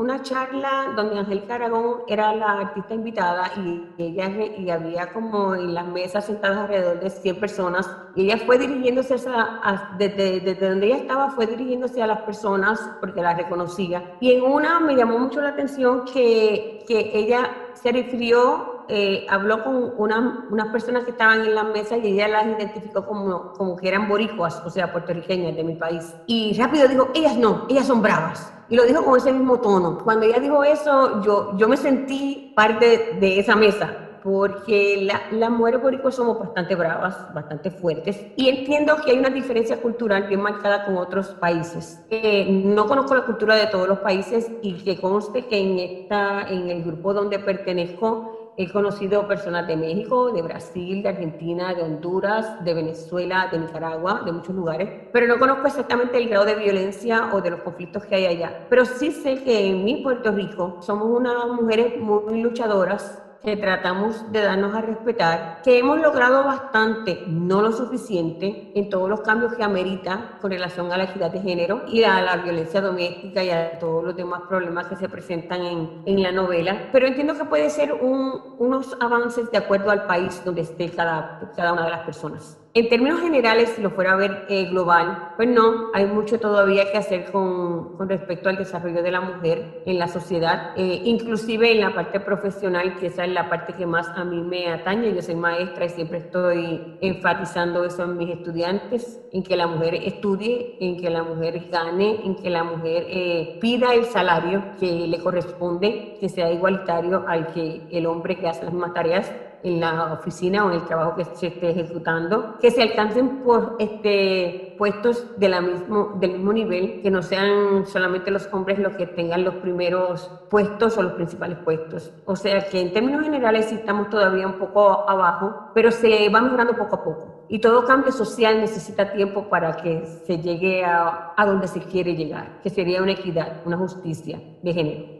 una 0.00 0.22
charla 0.22 0.94
donde 0.96 1.18
Angélica 1.18 1.56
Aragón 1.56 2.04
era 2.08 2.34
la 2.34 2.52
artista 2.52 2.94
invitada 2.94 3.52
y 3.58 3.86
ella 3.98 4.30
y 4.30 4.70
había 4.70 5.12
como 5.12 5.54
en 5.54 5.74
las 5.74 5.86
mesas 5.86 6.24
sentadas 6.24 6.56
alrededor 6.56 7.00
de 7.00 7.10
100 7.10 7.38
personas. 7.38 7.90
Y 8.16 8.24
ella 8.24 8.38
fue 8.38 8.58
dirigiéndose 8.58 9.16
a, 9.28 9.94
desde, 9.98 10.40
desde, 10.40 10.70
donde 10.70 10.86
ella 10.86 10.96
estaba 10.96 11.32
fue 11.32 11.46
dirigiéndose 11.46 12.02
a 12.02 12.06
las 12.06 12.22
personas 12.22 12.80
porque 12.98 13.20
las 13.20 13.36
reconocía. 13.36 14.16
Y 14.20 14.32
en 14.32 14.42
una 14.42 14.80
me 14.80 14.96
llamó 14.96 15.18
mucho 15.18 15.42
la 15.42 15.50
atención 15.50 16.06
que, 16.06 16.82
que 16.88 17.10
ella 17.12 17.50
se 17.74 17.92
refirió 17.92 18.79
eh, 18.90 19.26
habló 19.28 19.62
con 19.64 19.94
unas 19.96 20.68
personas 20.72 21.04
que 21.04 21.12
estaban 21.12 21.40
en 21.40 21.54
la 21.54 21.64
mesa 21.64 21.96
y 21.96 22.08
ella 22.08 22.28
las 22.28 22.46
identificó 22.46 23.06
como, 23.06 23.52
como 23.52 23.76
que 23.76 23.88
eran 23.88 24.08
boricuas, 24.08 24.62
o 24.66 24.70
sea, 24.70 24.92
puertorriqueñas 24.92 25.56
de 25.56 25.64
mi 25.64 25.76
país. 25.76 26.14
Y 26.26 26.56
rápido 26.58 26.88
dijo, 26.88 27.08
ellas 27.14 27.36
no, 27.36 27.66
ellas 27.68 27.86
son 27.86 28.02
bravas. 28.02 28.52
Y 28.68 28.76
lo 28.76 28.84
dijo 28.84 29.04
con 29.04 29.16
ese 29.16 29.32
mismo 29.32 29.60
tono. 29.60 29.98
Cuando 30.04 30.26
ella 30.26 30.38
dijo 30.38 30.62
eso, 30.64 31.22
yo, 31.22 31.56
yo 31.56 31.68
me 31.68 31.76
sentí 31.76 32.52
parte 32.54 33.16
de 33.20 33.38
esa 33.38 33.56
mesa 33.56 34.08
porque 34.22 35.02
la, 35.02 35.22
las 35.32 35.50
mujeres 35.50 35.82
boricuas 35.82 36.14
somos 36.14 36.38
bastante 36.38 36.74
bravas, 36.74 37.32
bastante 37.34 37.70
fuertes, 37.70 38.20
y 38.36 38.48
entiendo 38.48 38.96
que 39.04 39.12
hay 39.12 39.18
una 39.18 39.30
diferencia 39.30 39.80
cultural 39.80 40.24
bien 40.28 40.40
marcada 40.40 40.84
con 40.84 40.96
otros 40.96 41.28
países. 41.28 42.04
Eh, 42.10 42.46
no 42.64 42.86
conozco 42.86 43.14
la 43.14 43.24
cultura 43.24 43.54
de 43.54 43.66
todos 43.66 43.88
los 43.88 44.00
países 44.00 44.50
y 44.62 44.74
que 44.84 45.00
conste 45.00 45.46
que 45.46 45.58
en, 45.58 45.78
esta, 45.78 46.42
en 46.48 46.68
el 46.68 46.84
grupo 46.84 47.14
donde 47.14 47.38
pertenezco 47.38 48.39
He 48.60 48.70
conocido 48.70 49.26
personas 49.26 49.66
de 49.66 49.74
México, 49.74 50.30
de 50.32 50.42
Brasil, 50.42 51.02
de 51.02 51.08
Argentina, 51.08 51.72
de 51.72 51.80
Honduras, 51.80 52.62
de 52.62 52.74
Venezuela, 52.74 53.48
de 53.50 53.58
Nicaragua, 53.58 54.20
de 54.22 54.32
muchos 54.32 54.54
lugares, 54.54 55.08
pero 55.14 55.26
no 55.26 55.38
conozco 55.38 55.66
exactamente 55.66 56.18
el 56.18 56.28
grado 56.28 56.44
de 56.44 56.56
violencia 56.56 57.30
o 57.32 57.40
de 57.40 57.52
los 57.52 57.62
conflictos 57.62 58.04
que 58.04 58.16
hay 58.16 58.26
allá. 58.26 58.66
Pero 58.68 58.84
sí 58.84 59.12
sé 59.12 59.42
que 59.44 59.70
en 59.70 59.82
mi 59.82 60.02
Puerto 60.02 60.30
Rico 60.32 60.76
somos 60.82 61.08
unas 61.08 61.48
mujeres 61.48 61.98
muy 62.02 62.42
luchadoras 62.42 63.22
que 63.42 63.56
tratamos 63.56 64.30
de 64.32 64.42
darnos 64.42 64.74
a 64.74 64.82
respetar, 64.82 65.62
que 65.62 65.78
hemos 65.78 65.98
logrado 66.00 66.44
bastante, 66.44 67.24
no 67.26 67.62
lo 67.62 67.72
suficiente, 67.72 68.70
en 68.74 68.90
todos 68.90 69.08
los 69.08 69.22
cambios 69.22 69.54
que 69.54 69.64
amerita 69.64 70.38
con 70.40 70.50
relación 70.50 70.92
a 70.92 70.98
la 70.98 71.04
equidad 71.04 71.30
de 71.30 71.40
género 71.40 71.82
y 71.88 72.04
a 72.04 72.20
la 72.20 72.36
violencia 72.36 72.80
doméstica 72.80 73.42
y 73.42 73.50
a 73.50 73.78
todos 73.78 74.04
los 74.04 74.16
demás 74.16 74.42
problemas 74.48 74.88
que 74.88 74.96
se 74.96 75.08
presentan 75.08 75.62
en, 75.62 76.02
en 76.04 76.22
la 76.22 76.32
novela. 76.32 76.88
Pero 76.92 77.06
entiendo 77.06 77.34
que 77.34 77.44
puede 77.44 77.70
ser 77.70 77.94
un, 77.94 78.56
unos 78.58 78.96
avances 79.00 79.50
de 79.50 79.58
acuerdo 79.58 79.90
al 79.90 80.06
país 80.06 80.42
donde 80.44 80.62
esté 80.62 80.90
cada, 80.90 81.50
cada 81.56 81.72
una 81.72 81.84
de 81.84 81.90
las 81.90 82.04
personas. 82.04 82.59
En 82.72 82.88
términos 82.88 83.20
generales, 83.20 83.70
si 83.70 83.82
lo 83.82 83.90
fuera 83.90 84.12
a 84.12 84.16
ver 84.16 84.46
eh, 84.48 84.66
global, 84.66 85.32
pues 85.34 85.48
no, 85.48 85.90
hay 85.92 86.06
mucho 86.06 86.38
todavía 86.38 86.92
que 86.92 86.98
hacer 86.98 87.32
con, 87.32 87.96
con, 87.96 88.08
respecto 88.08 88.48
al 88.48 88.58
desarrollo 88.58 89.02
de 89.02 89.10
la 89.10 89.20
mujer 89.20 89.82
en 89.86 89.98
la 89.98 90.06
sociedad, 90.06 90.70
eh, 90.76 91.02
inclusive 91.04 91.72
en 91.72 91.80
la 91.80 91.92
parte 91.92 92.20
profesional, 92.20 92.96
que 93.00 93.08
esa 93.08 93.24
es 93.24 93.32
la 93.32 93.48
parte 93.48 93.72
que 93.72 93.86
más 93.86 94.06
a 94.10 94.22
mí 94.24 94.40
me 94.42 94.68
atañe. 94.68 95.12
Yo 95.12 95.20
soy 95.20 95.34
maestra 95.34 95.86
y 95.86 95.88
siempre 95.88 96.18
estoy 96.18 96.96
enfatizando 97.00 97.82
eso 97.84 98.04
en 98.04 98.16
mis 98.16 98.30
estudiantes, 98.30 99.20
en 99.32 99.42
que 99.42 99.56
la 99.56 99.66
mujer 99.66 99.96
estudie, 99.96 100.76
en 100.78 100.96
que 100.96 101.10
la 101.10 101.24
mujer 101.24 101.70
gane, 101.72 102.24
en 102.24 102.36
que 102.36 102.50
la 102.50 102.62
mujer 102.62 103.04
eh, 103.08 103.58
pida 103.60 103.94
el 103.94 104.04
salario 104.04 104.62
que 104.78 105.08
le 105.08 105.18
corresponde, 105.18 106.18
que 106.20 106.28
sea 106.28 106.52
igualitario 106.52 107.24
al 107.26 107.48
que 107.52 107.82
el 107.90 108.06
hombre 108.06 108.38
que 108.38 108.46
hace 108.46 108.62
las 108.62 108.72
mismas 108.72 108.94
tareas 108.94 109.32
en 109.62 109.80
la 109.80 110.12
oficina 110.12 110.64
o 110.64 110.70
en 110.70 110.76
el 110.76 110.84
trabajo 110.86 111.16
que 111.16 111.24
se 111.24 111.48
esté 111.48 111.70
ejecutando, 111.70 112.56
que 112.60 112.70
se 112.70 112.82
alcancen 112.82 113.42
por 113.42 113.76
este, 113.78 114.74
puestos 114.78 115.38
de 115.38 115.48
la 115.48 115.60
mismo, 115.60 116.16
del 116.18 116.32
mismo 116.32 116.52
nivel, 116.52 117.02
que 117.02 117.10
no 117.10 117.22
sean 117.22 117.86
solamente 117.86 118.30
los 118.30 118.48
hombres 118.52 118.78
los 118.78 118.94
que 118.96 119.06
tengan 119.06 119.44
los 119.44 119.54
primeros 119.56 120.30
puestos 120.48 120.96
o 120.98 121.02
los 121.02 121.12
principales 121.12 121.58
puestos. 121.58 122.12
O 122.24 122.36
sea 122.36 122.66
que 122.68 122.80
en 122.80 122.92
términos 122.92 123.24
generales 123.24 123.70
estamos 123.72 124.08
todavía 124.10 124.46
un 124.46 124.58
poco 124.58 125.08
abajo, 125.08 125.70
pero 125.74 125.90
se 125.90 126.28
va 126.28 126.40
mejorando 126.40 126.74
poco 126.76 126.96
a 126.96 127.04
poco. 127.04 127.46
Y 127.48 127.58
todo 127.58 127.84
cambio 127.84 128.12
social 128.12 128.60
necesita 128.60 129.12
tiempo 129.12 129.48
para 129.48 129.76
que 129.76 130.06
se 130.26 130.38
llegue 130.38 130.84
a, 130.84 131.34
a 131.36 131.46
donde 131.46 131.66
se 131.66 131.80
quiere 131.80 132.14
llegar, 132.14 132.60
que 132.62 132.70
sería 132.70 133.02
una 133.02 133.12
equidad, 133.12 133.62
una 133.64 133.76
justicia 133.76 134.40
de 134.62 134.72
género. 134.72 135.19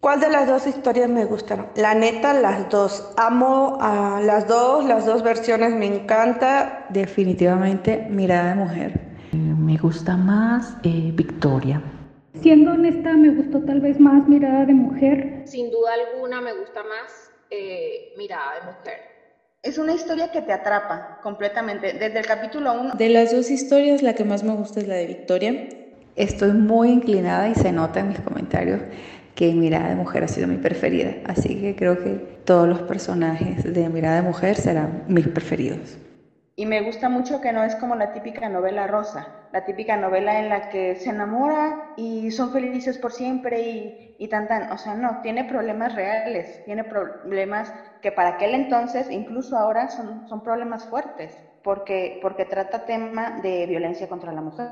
¿Cuál 0.00 0.20
de 0.20 0.30
las 0.30 0.46
dos 0.46 0.64
historias 0.68 1.10
me 1.10 1.24
gustaron? 1.24 1.66
La 1.74 1.92
neta, 1.92 2.32
las 2.32 2.70
dos. 2.70 3.12
Amo 3.16 3.78
a 3.80 4.20
las 4.22 4.46
dos, 4.46 4.84
las 4.84 5.04
dos 5.04 5.24
versiones 5.24 5.74
me 5.74 5.86
encanta. 5.86 6.86
Definitivamente, 6.90 8.06
Mirada 8.08 8.50
de 8.50 8.54
Mujer. 8.54 9.00
Eh, 9.32 9.36
me 9.36 9.76
gusta 9.76 10.16
más 10.16 10.76
eh, 10.84 11.10
Victoria. 11.12 11.82
Siendo 12.40 12.72
honesta, 12.72 13.14
me 13.14 13.30
gustó 13.30 13.60
tal 13.64 13.80
vez 13.80 13.98
más 13.98 14.28
Mirada 14.28 14.66
de 14.66 14.74
Mujer. 14.74 15.42
Sin 15.46 15.68
duda 15.68 15.94
alguna, 15.94 16.40
me 16.42 16.52
gusta 16.54 16.84
más 16.84 17.32
eh, 17.50 18.14
Mirada 18.16 18.54
de 18.60 18.66
Mujer. 18.66 18.98
Es 19.64 19.78
una 19.78 19.94
historia 19.94 20.30
que 20.30 20.42
te 20.42 20.52
atrapa 20.52 21.18
completamente, 21.24 21.94
desde 21.94 22.20
el 22.20 22.26
capítulo 22.26 22.80
1. 22.80 22.94
De 22.94 23.08
las 23.08 23.32
dos 23.32 23.50
historias, 23.50 24.02
la 24.04 24.14
que 24.14 24.22
más 24.22 24.44
me 24.44 24.54
gusta 24.54 24.78
es 24.78 24.86
la 24.86 24.94
de 24.94 25.06
Victoria. 25.06 25.68
Estoy 26.14 26.52
muy 26.52 26.90
inclinada 26.90 27.48
y 27.48 27.56
se 27.56 27.72
nota 27.72 28.00
en 28.00 28.08
mis 28.08 28.20
comentarios 28.20 28.80
que 29.38 29.52
Mirada 29.52 29.90
de 29.90 29.94
Mujer 29.94 30.24
ha 30.24 30.28
sido 30.28 30.48
mi 30.48 30.56
preferida. 30.56 31.12
Así 31.24 31.60
que 31.60 31.76
creo 31.76 32.02
que 32.02 32.14
todos 32.44 32.68
los 32.68 32.82
personajes 32.82 33.72
de 33.72 33.88
Mirada 33.88 34.16
de 34.16 34.22
Mujer 34.22 34.56
serán 34.56 35.04
mis 35.06 35.28
preferidos. 35.28 35.96
Y 36.56 36.66
me 36.66 36.82
gusta 36.82 37.08
mucho 37.08 37.40
que 37.40 37.52
no 37.52 37.62
es 37.62 37.76
como 37.76 37.94
la 37.94 38.12
típica 38.12 38.48
novela 38.48 38.88
rosa, 38.88 39.28
la 39.52 39.64
típica 39.64 39.96
novela 39.96 40.40
en 40.40 40.48
la 40.48 40.70
que 40.70 40.96
se 40.96 41.10
enamora 41.10 41.92
y 41.96 42.32
son 42.32 42.50
felices 42.52 42.98
por 42.98 43.12
siempre 43.12 43.62
y, 43.62 44.16
y 44.18 44.26
tan 44.26 44.48
tan. 44.48 44.72
O 44.72 44.76
sea, 44.76 44.96
no, 44.96 45.20
tiene 45.22 45.44
problemas 45.44 45.94
reales, 45.94 46.64
tiene 46.64 46.82
problemas 46.82 47.72
que 48.02 48.10
para 48.10 48.30
aquel 48.30 48.56
entonces, 48.56 49.08
incluso 49.08 49.56
ahora, 49.56 49.88
son, 49.88 50.28
son 50.28 50.42
problemas 50.42 50.84
fuertes, 50.86 51.32
porque, 51.62 52.18
porque 52.22 52.44
trata 52.44 52.86
tema 52.86 53.38
de 53.40 53.66
violencia 53.66 54.08
contra 54.08 54.32
la 54.32 54.40
mujer, 54.40 54.68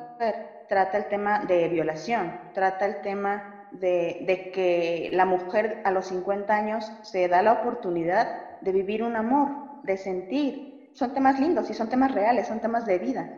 trata 0.69 0.99
el 0.99 1.05
tema 1.05 1.45
de 1.45 1.69
violación, 1.69 2.33
trata 2.53 2.85
el 2.85 3.01
tema 3.03 3.56
de, 3.81 4.51
que 4.55 5.11
la 5.13 5.25
mujer 5.25 5.81
a 5.85 5.91
los 5.91 6.07
50 6.07 6.55
años 6.55 6.91
se 7.03 7.29
da 7.29 7.43
la 7.43 7.53
oportunidad 7.53 8.61
de 8.61 8.73
vivir 8.73 9.03
un 9.03 9.17
amor, 9.17 9.49
de 9.83 9.97
sentir. 9.97 10.91
Son 10.93 11.13
temas 11.13 11.39
lindos 11.39 11.71
y 11.71 11.75
son 11.75 11.89
temas 11.89 12.15
reales, 12.15 12.49
son 12.49 12.61
temas 12.61 12.87
de 12.87 12.99
vida. 12.99 13.31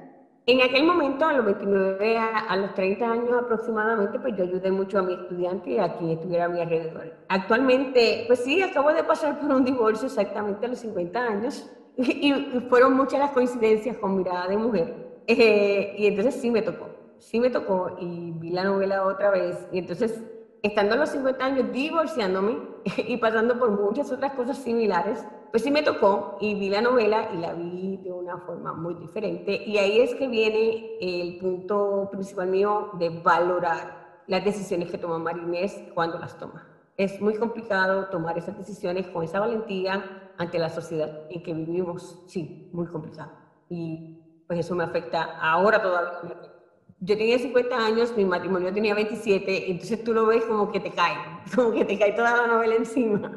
En 0.47 0.62
aquel 0.62 0.84
momento, 0.84 1.26
a 1.26 1.32
los 1.34 1.45
29, 1.45 2.16
a, 2.16 2.57
los 2.57 2.72
30 2.74 3.05
años 3.05 3.32
aproximadamente, 3.39 4.18
pues 4.18 4.34
yo 4.34 4.45
ayudé 4.45 4.70
mucho 4.70 4.99
a 4.99 5.03
mi 5.03 5.12
estudiante 5.12 5.70
y 5.70 5.78
a 5.78 5.95
quien 5.99 6.11
estuviera 6.12 6.47
a 6.47 6.49
mi 6.49 6.61
alrededor. 6.61 7.12
Actualmente, 7.28 8.24
pues 8.26 8.45
sí, 8.45 8.62
acabo 8.62 8.93
de 8.93 9.05
pasar 9.05 9.39
por 9.41 9.51
un 9.51 9.64
divorcio 9.64 10.07
exactamente 10.07 10.64
a 10.64 10.70
los 10.70 10.78
50 10.78 11.20
años 11.20 11.70
y, 11.97 12.32
fueron 12.70 12.97
muchas 12.97 13.18
las 13.20 13.32
coincidencias 13.32 13.99
con 13.99 14.16
mirada 14.16 14.49
de 14.49 14.57
mujer. 14.57 14.95
Eh, 15.26 15.95
y 15.99 16.07
entonces 16.07 16.36
sí 16.36 16.51
me 16.51 16.62
tocó 16.62 16.97
sí 17.19 17.41
me 17.41 17.51
tocó 17.51 17.97
y 18.01 18.33
vi 18.33 18.51
la 18.51 18.64
novela 18.64 19.05
otra 19.05 19.31
vez. 19.31 19.69
Y 19.73 19.79
entonces, 19.79 20.23
estando 20.62 20.95
a 20.95 20.99
los 20.99 21.11
50 21.11 21.45
años 21.45 21.73
divorciándome 21.73 22.59
y 22.97 23.16
pasando 23.16 23.59
por 23.59 23.71
muchas 23.71 24.11
otras 24.12 24.33
cosas 24.33 24.59
similares, 24.59 25.25
pues 25.51 25.62
sí 25.62 25.71
me 25.71 25.83
tocó 25.83 26.37
y 26.41 26.55
vi 26.55 26.69
la 26.69 26.83
novela 26.83 27.31
y 27.33 27.39
la 27.39 27.55
vi 27.55 27.97
de 27.99 28.12
una 28.12 28.39
forma 28.39 28.73
muy 28.75 28.95
diferente. 28.95 29.62
Y 29.64 29.79
ahí 29.79 30.01
es 30.01 30.14
que 30.14 30.29
viene 30.29 30.99
el 31.01 31.39
punto 31.39 32.09
principal 32.11 32.49
mío 32.49 32.91
de 32.99 33.09
valorar 33.09 34.23
las 34.27 34.45
decisiones 34.45 34.91
que 34.91 34.99
toma 34.99 35.19
Marinés 35.19 35.81
cuando 35.95 36.19
las 36.19 36.39
toma. 36.39 36.66
Es 36.97 37.21
muy 37.21 37.35
complicado 37.37 38.07
tomar 38.07 38.37
esas 38.37 38.59
decisiones 38.59 39.07
con 39.07 39.23
esa 39.23 39.41
valentía 39.41 40.33
ante 40.37 40.59
la 40.59 40.69
sociedad 40.69 41.27
en 41.31 41.43
que 41.43 41.55
vivimos. 41.55 42.23
Sí, 42.27 42.69
muy 42.73 42.87
complicado. 42.87 43.33
Y 43.71 44.45
pues 44.47 44.61
eso 44.61 44.75
me 44.75 44.85
afecta 44.85 45.39
ahora 45.41 45.81
todavía 45.81 46.58
yo 47.01 47.16
tenía 47.16 47.38
50 47.38 47.76
años, 47.76 48.12
mi 48.16 48.24
matrimonio 48.24 48.72
tenía 48.72 48.94
27, 48.94 49.70
entonces 49.70 50.03
tú 50.03 50.12
lo 50.12 50.26
ves 50.26 50.42
como 50.44 50.72
que 50.72 50.80
te 50.80 50.90
cae, 50.90 51.14
como 51.55 51.72
que 51.72 51.84
te 51.84 51.99
cae 51.99 52.12
toda 52.12 52.36
la 52.36 52.46
novela 52.46 52.74
encima. 52.74 53.32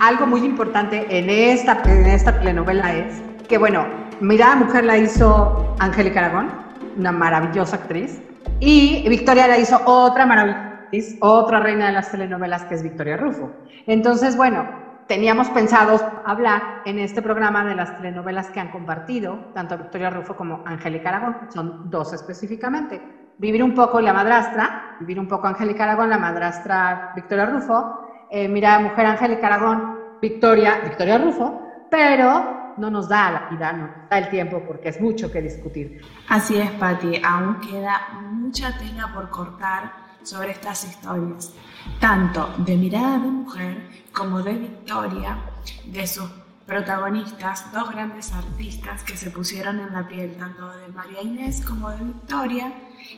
Algo 0.00 0.26
muy 0.26 0.44
importante 0.44 1.06
en 1.10 1.28
esta, 1.28 1.82
en 1.84 2.06
esta 2.06 2.38
telenovela 2.38 2.94
es 2.94 3.20
que, 3.48 3.58
bueno, 3.58 3.86
Mirada 4.20 4.54
Mujer 4.54 4.84
la 4.84 4.96
hizo 4.98 5.74
Angélica 5.80 6.20
Aragón, 6.20 6.52
una 6.96 7.10
maravillosa 7.10 7.76
actriz, 7.76 8.20
y 8.60 9.08
Victoria 9.08 9.48
la 9.48 9.58
hizo 9.58 9.80
otra 9.84 10.26
maravillosa 10.26 10.82
actriz, 10.84 11.16
otra 11.20 11.58
reina 11.58 11.86
de 11.86 11.92
las 11.92 12.12
telenovelas 12.12 12.64
que 12.66 12.76
es 12.76 12.82
Victoria 12.84 13.16
Rufo. 13.16 13.50
Entonces, 13.86 14.36
bueno, 14.36 14.64
teníamos 15.08 15.48
pensado 15.48 15.98
hablar 16.24 16.82
en 16.84 16.98
este 16.98 17.22
programa 17.22 17.64
de 17.64 17.74
las 17.74 17.96
telenovelas 17.96 18.50
que 18.50 18.60
han 18.60 18.70
compartido, 18.70 19.50
tanto 19.54 19.78
Victoria 19.78 20.10
Rufo 20.10 20.36
como 20.36 20.62
Angélica 20.66 21.08
Aragón, 21.08 21.36
son 21.52 21.90
dos 21.90 22.12
específicamente. 22.12 23.00
Vivir 23.38 23.62
un 23.62 23.74
poco 23.74 24.00
La 24.00 24.12
Madrastra, 24.12 24.96
Vivir 25.00 25.18
un 25.18 25.26
poco 25.26 25.46
Angélica 25.46 25.84
Aragón, 25.84 26.10
La 26.10 26.18
Madrastra 26.18 27.12
Victoria 27.16 27.46
Rufo, 27.46 28.26
eh, 28.30 28.48
Mira 28.48 28.78
Mujer 28.80 29.06
Angélica 29.06 29.46
Aragón, 29.46 29.98
Victoria, 30.20 30.80
Victoria 30.84 31.18
Rufo, 31.18 31.62
pero 31.90 32.74
no 32.76 32.90
nos 32.90 33.08
da 33.08 33.30
la 33.30 33.48
vida, 33.50 33.72
no 33.72 33.88
da 34.10 34.18
el 34.18 34.28
tiempo 34.28 34.62
porque 34.66 34.90
es 34.90 35.00
mucho 35.00 35.32
que 35.32 35.40
discutir. 35.40 36.02
Así 36.28 36.60
es, 36.60 36.70
Patti, 36.72 37.20
aún 37.24 37.60
queda 37.60 38.20
mucha 38.30 38.76
tela 38.76 39.10
por 39.14 39.30
cortar 39.30 40.08
sobre 40.22 40.50
estas 40.50 40.84
historias, 40.84 41.54
tanto 42.00 42.54
de 42.58 42.76
mirada 42.76 43.18
de 43.18 43.28
mujer 43.28 43.88
como 44.18 44.42
de 44.42 44.54
Victoria, 44.54 45.38
de 45.86 46.04
sus 46.06 46.28
protagonistas, 46.66 47.72
dos 47.72 47.88
grandes 47.88 48.32
artistas 48.32 49.04
que 49.04 49.16
se 49.16 49.30
pusieron 49.30 49.78
en 49.78 49.92
la 49.92 50.08
piel 50.08 50.36
tanto 50.36 50.68
de 50.76 50.88
María 50.88 51.22
Inés 51.22 51.64
como 51.64 51.88
de 51.90 52.04
Victoria, 52.04 52.72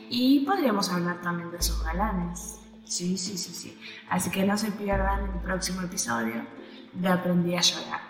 y 0.09 0.45
podríamos 0.45 0.91
hablar 0.91 1.19
también 1.21 1.49
de 1.51 1.59
sus 1.59 1.83
galanes. 1.83 2.59
Sí, 2.85 3.17
sí, 3.17 3.35
sí, 3.35 3.51
sí. 3.51 3.81
Así 4.09 4.29
que 4.29 4.45
no 4.45 4.55
se 4.57 4.71
pierdan 4.71 5.23
el 5.23 5.39
próximo 5.39 5.81
episodio 5.81 6.45
de 6.93 7.07
Aprendí 7.07 7.55
a 7.55 7.61
llorar. 7.61 8.01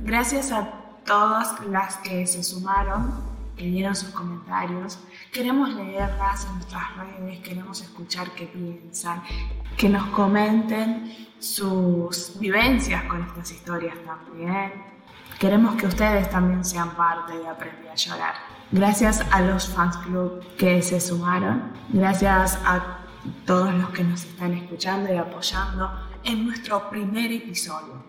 Gracias 0.00 0.52
a 0.52 0.70
todas 1.06 1.58
las 1.66 1.96
que 1.98 2.26
se 2.26 2.44
sumaron, 2.44 3.22
que 3.56 3.64
dieron 3.64 3.96
sus 3.96 4.10
comentarios. 4.10 4.98
Queremos 5.32 5.70
leerlas 5.70 6.44
en 6.44 6.54
nuestras 6.56 6.96
redes, 6.96 7.40
queremos 7.40 7.80
escuchar 7.80 8.30
qué 8.32 8.46
piensan, 8.46 9.22
que 9.78 9.88
nos 9.88 10.06
comenten 10.08 11.10
sus 11.44 12.38
vivencias 12.38 13.02
con 13.04 13.22
estas 13.22 13.52
historias 13.52 13.96
también. 14.06 14.72
Queremos 15.38 15.76
que 15.76 15.86
ustedes 15.86 16.30
también 16.30 16.64
sean 16.64 16.90
parte 16.96 17.36
de 17.36 17.46
Aprendí 17.46 17.86
a 17.88 17.94
Llorar. 17.94 18.34
Gracias 18.72 19.22
a 19.30 19.40
los 19.42 19.68
fans 19.68 19.96
club 19.98 20.42
que 20.56 20.80
se 20.80 21.00
sumaron, 21.00 21.72
gracias 21.90 22.58
a 22.64 22.98
todos 23.44 23.74
los 23.74 23.90
que 23.90 24.04
nos 24.04 24.24
están 24.24 24.54
escuchando 24.54 25.12
y 25.12 25.16
apoyando 25.16 25.90
en 26.24 26.46
nuestro 26.46 26.88
primer 26.88 27.30
episodio. 27.30 28.02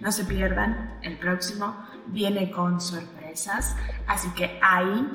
No 0.00 0.10
se 0.10 0.24
pierdan, 0.24 0.98
el 1.02 1.18
próximo 1.18 1.76
viene 2.06 2.50
con 2.50 2.80
sorpresas, 2.80 3.76
así 4.06 4.28
que 4.30 4.58
ahí 4.62 5.08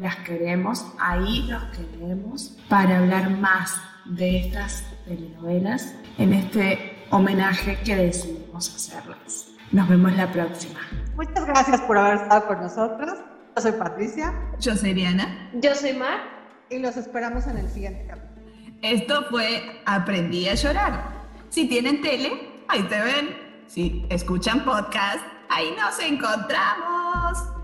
las 0.00 0.16
queremos, 0.16 0.84
ahí 0.98 1.46
los 1.48 1.62
queremos 1.76 2.56
para 2.68 2.98
hablar 2.98 3.30
más 3.30 3.80
de 4.04 4.46
estas 4.46 4.84
telenovelas 5.04 5.94
en 6.18 6.32
este 6.32 6.89
homenaje 7.10 7.78
que 7.84 7.96
decidimos 7.96 8.74
hacerles. 8.74 9.48
Nos 9.72 9.88
vemos 9.88 10.12
la 10.16 10.30
próxima. 10.32 10.80
Muchas 11.14 11.46
gracias 11.46 11.80
por 11.82 11.98
haber 11.98 12.22
estado 12.22 12.46
con 12.46 12.60
nosotros. 12.60 13.18
Yo 13.56 13.62
soy 13.62 13.72
Patricia. 13.72 14.34
Yo 14.58 14.76
soy 14.76 14.94
Diana. 14.94 15.50
Yo 15.54 15.74
soy 15.74 15.92
Mar. 15.92 16.20
Y 16.70 16.78
los 16.78 16.96
esperamos 16.96 17.46
en 17.46 17.58
el 17.58 17.68
siguiente 17.68 18.06
capítulo. 18.08 18.30
Esto 18.82 19.26
fue 19.28 19.82
Aprendí 19.86 20.48
a 20.48 20.54
llorar. 20.54 21.20
Si 21.50 21.68
tienen 21.68 22.00
tele, 22.00 22.62
ahí 22.68 22.82
te 22.84 23.00
ven. 23.00 23.36
Si 23.66 24.06
escuchan 24.08 24.64
podcast, 24.64 25.20
ahí 25.48 25.74
nos 25.76 25.98
encontramos. 26.00 27.59